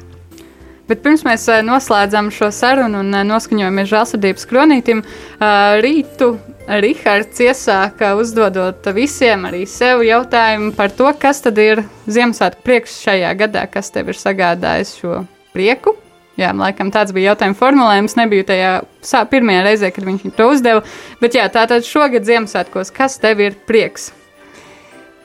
Bet 0.87 1.01
pirms 1.03 1.25
mēs 1.27 1.43
eh, 1.51 1.63
noslēdzam 1.67 2.29
šo 2.31 2.47
sarunu 2.55 3.01
un 3.03 3.11
eh, 3.11 3.25
noskaņojamies 3.27 3.89
žēlsirdības 3.91 4.47
kronītim, 4.47 5.03
eh, 5.03 5.81
rītu 5.83 6.37
Rihards 6.67 7.39
iesāka 7.43 8.13
uzdodot 8.19 8.87
visiem, 8.95 9.45
arī 9.47 9.63
sev 9.67 10.03
jautājumu 10.03 10.73
par 10.75 10.91
to, 10.95 11.07
kas 11.19 11.39
tad 11.45 11.59
ir 11.63 11.83
Ziemassvētku 12.11 12.63
prieks 12.63 12.99
šajā 13.03 13.31
gadā, 13.39 13.63
kas 13.71 13.91
tev 13.95 14.11
ir 14.11 14.19
sagādājis 14.19 14.97
šo 14.99 15.21
prieku. 15.55 15.95
Jā, 16.37 16.51
laikam 16.53 16.91
tāds 16.93 17.13
bija 17.15 17.31
jautājuma 17.31 17.57
formulējums. 17.57 18.13
Nebija 18.19 18.45
tajā 18.51 19.23
pirmajā 19.31 19.63
reizē, 19.65 19.89
kad 19.93 20.05
viņš 20.05 20.27
to 20.37 20.49
uzdeva. 20.53 20.83
Bet 21.21 21.37
jā, 21.37 21.47
tātad 21.53 21.85
šogad 21.87 22.27
Ziemassvētkos, 22.27 22.93
kas 22.93 23.17
tev 23.23 23.41
ir 23.41 23.57
prieks? 23.69 24.11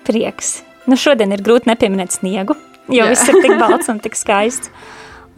Prieks. 0.09 0.63
Nu, 0.89 0.97
šodien 0.99 1.35
ir 1.37 1.45
grūti 1.45 1.69
nepieminēt 1.71 2.17
sniegu, 2.17 2.57
jo 2.89 3.05
jā. 3.05 3.11
viss 3.13 3.29
ir 3.29 3.39
tik 3.45 3.55
balts 3.61 3.93
un 3.93 4.01
tik 4.03 4.17
skaists. 4.19 4.73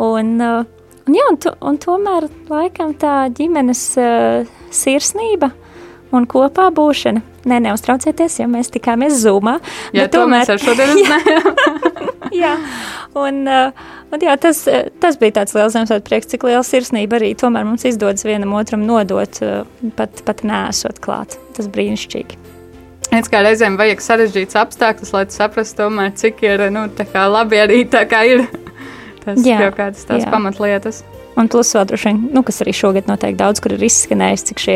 Un, 0.01 0.31
uh, 0.39 0.63
un, 1.05 1.19
jā, 1.19 1.27
un, 1.29 1.43
to, 1.43 1.53
un 1.59 1.77
tomēr 1.83 2.31
laikam 2.49 2.95
tā 2.99 3.27
ģimenes 3.35 3.83
uh, 4.01 4.57
sirsnība 4.75 5.51
un 6.15 6.27
kopā 6.31 6.71
būšana. 6.75 7.23
Nē, 7.45 7.59
neuztraucieties, 7.67 8.39
ja 8.41 8.47
mēs 8.49 8.71
tikāmies 8.73 9.19
zumā. 9.21 9.59
Jā, 9.93 10.07
tomēr 10.13 10.55
ar 10.55 10.63
šodien 10.63 10.97
jā, 11.03 11.19
jā, 12.43 12.55
un, 13.19 13.43
uh, 13.49 13.85
un 14.13 14.25
jā, 14.27 14.35
tas, 14.41 14.65
uh, 14.71 14.89
tas 15.03 15.19
bija 15.21 15.39
tāds 15.41 15.57
liels 15.57 15.77
Ziemassvētku 15.77 16.09
prieks, 16.09 16.31
cik 16.33 16.47
liela 16.49 16.65
sirsnība 16.67 17.21
arī 17.21 17.35
tomēr 17.39 17.67
mums 17.69 17.87
izdodas 17.89 18.27
vienam 18.27 18.57
otram 18.59 18.87
nodot, 18.89 19.41
uh, 19.45 19.91
pat, 19.99 20.25
pat 20.27 20.45
nesot 20.47 21.01
klāt. 21.05 21.39
Tas 21.55 21.71
brīnišķīgi. 21.71 22.41
Viens 23.13 23.31
kā 23.31 23.45
reizēm 23.45 23.77
vajag 23.79 24.01
sarežģīts 24.03 24.57
apstākļus, 24.59 25.13
lai 25.15 25.25
saprastu, 25.31 25.85
tomēr, 25.85 26.15
cik 26.19 26.41
ir 26.47 26.65
nu, 26.75 26.89
labi 27.15 27.61
arī 27.63 27.85
tā 27.91 28.07
kā 28.11 28.25
ir. 28.27 28.47
Tas 29.25 29.39
jā, 29.41 29.57
jau 29.63 29.71
kādas 29.73 30.03
tās 30.05 30.21
jā. 30.21 30.29
pamatlietas. 30.29 30.99
Un 31.41 31.49
plus 31.51 31.71
vēl 31.75 31.87
droši 31.89 32.11
vien, 32.11 32.19
nu, 32.35 32.43
kas 32.47 32.61
arī 32.61 32.75
šogad 32.77 33.09
noteikti 33.09 33.41
daudz, 33.41 33.63
kur 33.65 33.73
ir 33.73 33.87
izskanējis, 33.87 34.45
cik 34.51 34.61
šie 34.61 34.75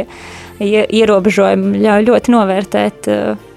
ierobežojumi 0.58 1.82
ļauj 1.84 2.06
ļoti 2.08 2.32
novērtēt 2.34 3.10
uh, 3.12 3.47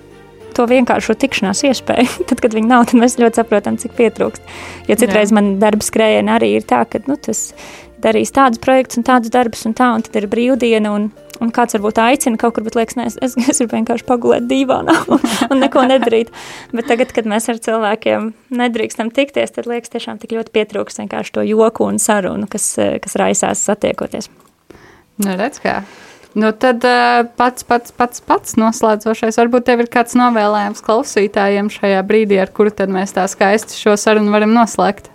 to 0.57 0.65
vienkāršo 0.69 1.15
tikšanās 1.21 1.63
iespēju. 1.69 2.09
tad, 2.29 2.43
kad 2.43 2.57
viņi 2.57 2.71
nav, 2.71 2.87
tad 2.91 3.01
mēs 3.01 3.19
ļoti 3.21 3.41
saprotam, 3.41 3.79
cik 3.81 3.95
pietrūkst. 3.99 4.53
Jo 4.89 4.99
citreiz 4.99 5.31
Jā. 5.31 5.39
man 5.39 5.55
darba 5.61 5.85
skrējienā 5.85 6.37
arī 6.39 6.55
ir 6.59 6.67
tā, 6.67 6.83
ka 6.89 7.03
nu, 7.07 7.17
tas 7.17 7.49
darīs 8.01 8.33
tādus 8.33 8.61
projektus 8.61 8.99
un 8.99 9.05
tādus 9.07 9.33
darbus 9.33 9.65
un 9.69 9.75
tā, 9.77 9.91
un 9.95 10.05
tad 10.05 10.17
ir 10.19 10.29
brīvdiena. 10.31 10.93
Un, 10.97 11.09
un 11.41 11.53
kāds 11.53 11.75
varbūt 11.77 12.01
aicina 12.01 12.39
kaut 12.41 12.55
kur, 12.55 12.65
bet 12.65 12.77
liekas, 12.77 12.97
ne, 12.99 13.07
es, 13.09 13.17
es, 13.23 13.57
gribu 13.59 13.77
vienkārši 13.77 14.05
pagulēt 14.07 14.45
divānā 14.49 14.95
un, 15.13 15.23
un 15.49 15.63
neko 15.63 15.85
nedarīt. 15.89 16.31
Bet 16.75 16.89
tagad, 16.91 17.13
kad 17.15 17.29
mēs 17.29 17.49
ar 17.51 17.61
cilvēkiem 17.61 18.31
nedrīkstam 18.61 19.11
tikties, 19.15 19.55
tad 19.57 19.69
liekas, 19.69 19.93
tiešām 19.93 20.21
tik 20.21 20.35
ļoti 20.37 20.53
pietrūks 20.57 21.01
vienkārši 21.01 21.35
to 21.37 21.47
joku 21.47 21.89
un 21.89 21.99
sarunu, 22.01 22.49
kas, 22.51 22.73
kas 23.03 23.17
raisās 23.21 23.65
satiekoties. 23.69 24.31
Nu, 25.21 25.35
redz 25.37 25.61
kā. 25.61 25.81
Nu, 26.33 26.51
tad 26.51 26.83
uh, 26.87 27.27
pats, 27.35 27.63
pats, 27.67 27.91
pats, 27.91 28.21
pats 28.23 28.55
noslēdzošais. 28.55 29.35
Varbūt 29.35 29.65
tev 29.67 29.81
ir 29.83 29.89
kāds 29.91 30.15
novēlējums 30.15 30.83
klausītājiem 30.85 31.67
šajā 31.73 32.03
brīdī, 32.07 32.37
ar 32.39 32.53
kuru 32.55 32.71
tad 32.71 32.93
mēs 32.93 33.11
tā 33.17 33.25
skaisti 33.27 33.75
šo 33.75 33.97
sarunu 33.99 34.31
varam 34.31 34.53
noslēgt. 34.55 35.09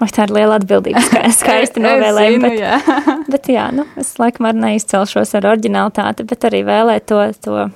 Vai 0.00 0.08
tā 0.10 0.26
ir 0.26 0.34
liela 0.34 0.56
atbildība, 0.58 1.04
skaisti 1.38 1.82
novēlēju. 1.84 2.40
bet, 2.42 2.56
jā. 2.58 2.80
bet 3.36 3.46
jā, 3.52 3.68
nu, 3.76 3.86
es 4.00 4.10
laikam 4.18 4.50
arī 4.50 4.64
neizcelšos 4.64 5.36
ar 5.38 5.46
originalitāti, 5.52 6.26
bet 6.26 6.48
arī 6.50 6.64
vēlēt 6.66 7.06
to, 7.12 7.20
to, 7.44 7.68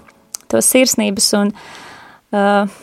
to 0.50 0.62
sirsnības 0.64 1.30
un 1.38 1.54
uh, 1.54 2.80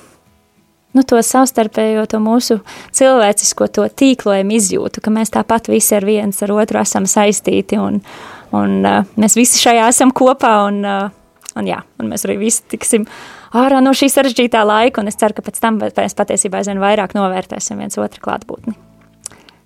nu, 0.95 1.03
to 1.03 1.19
savstarpējo, 1.19 2.07
to 2.15 2.23
mūsu 2.23 2.61
cilvēcisko, 2.95 3.67
to 3.76 3.89
tīklojumu 3.91 4.55
izjūtu, 4.55 5.03
ka 5.03 5.11
mēs 5.11 5.36
tāpat 5.36 5.67
visi 5.67 5.99
ar 5.99 6.07
viens 6.07 6.39
ar 6.47 6.55
otru 6.55 6.80
esam 6.80 7.03
saistīti 7.11 7.76
un, 7.76 7.99
uh, 7.99 8.34
Un, 8.54 8.82
uh, 8.86 9.04
mēs 9.20 9.38
visi 9.39 9.62
šajā 9.64 9.89
esam 9.89 10.14
kopā, 10.16 10.54
un, 10.70 10.82
uh, 10.86 11.54
un, 11.58 11.70
jā, 11.70 11.82
un 12.02 12.12
mēs 12.12 12.28
arī 12.28 12.38
visi 12.46 12.66
tiksim 12.76 13.08
ārā 13.56 13.82
no 13.84 13.93
šī 13.96 14.12
sarežģītā 14.14 14.64
laika. 14.68 15.06
Es 15.10 15.20
ceru, 15.22 15.38
ka 15.38 15.46
pēc 15.46 15.62
tam 15.64 15.80
mēs 15.82 16.18
patiesībā 16.18 16.62
aizvien 16.62 16.82
vairāk 16.84 17.18
novērtēsim 17.18 17.82
viens 17.82 18.02
otru 18.02 18.26
klātbūtni. 18.28 18.76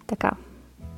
Tā 0.10 0.20
kā 0.20 0.36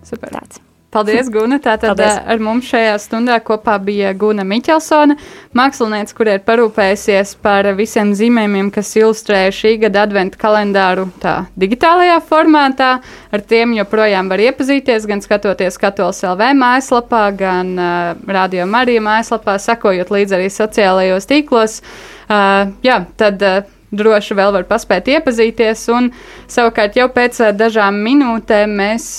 Super. 0.07 0.33
tāds. 0.33 0.70
Paldies, 0.91 1.29
Guna. 1.31 1.55
Tātad 1.63 1.95
Paldies. 1.95 2.17
ar 2.27 2.41
mums 2.43 2.67
šajā 2.67 2.97
stundā 2.99 3.37
kopā 3.47 3.77
bija 3.79 4.09
Guna 4.11 4.43
Miķelsone, 4.43 5.15
mākslinieca, 5.55 6.15
kur 6.17 6.27
ir 6.27 6.41
parūpējusies 6.43 7.37
par 7.39 7.69
visiem 7.77 8.11
zīmējumiem, 8.17 8.73
kas 8.75 8.91
ilustrē 8.99 9.45
šī 9.55 9.77
gada 9.85 10.03
adventu 10.03 10.41
kalendāru 10.41 11.07
tā 11.23 11.45
digitālajā 11.55 12.19
formātā. 12.27 12.91
Ar 13.31 13.47
tiem 13.47 13.77
joprojām 13.79 14.27
var 14.27 14.43
iepazīties, 14.43 15.07
gan 15.07 15.23
skatoties 15.23 15.79
Katolas 15.79 16.19
LV 16.27 16.51
mājaslapā, 16.59 17.25
gan 17.39 17.71
uh, 17.79 18.15
Radio 18.27 18.67
Marija 18.67 18.99
mājaslapā, 19.05 19.55
sakojot 19.63 20.11
līdzi 20.11 20.41
arī 20.41 20.51
sociālajos 20.51 21.31
tīklos. 21.31 21.79
Uh, 22.27 22.75
jā, 22.83 23.05
tad 23.15 23.47
uh, 23.47 23.63
droši 23.91 24.37
vēl 24.37 24.53
var 24.55 24.67
paspēt 24.69 25.09
iepazīties. 25.15 25.87
Un 25.95 26.11
savukārt 26.51 26.99
jau 26.99 27.09
pēc 27.13 27.41
dažām 27.59 27.99
minūtēm 28.05 28.77
mēs 28.81 29.09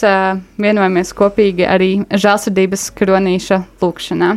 vienojamies 0.63 1.13
kopīgi 1.19 1.69
arī 1.69 1.93
žēlsirdības 2.11 2.89
kronīša 2.99 3.63
lūkšanā. 3.83 4.33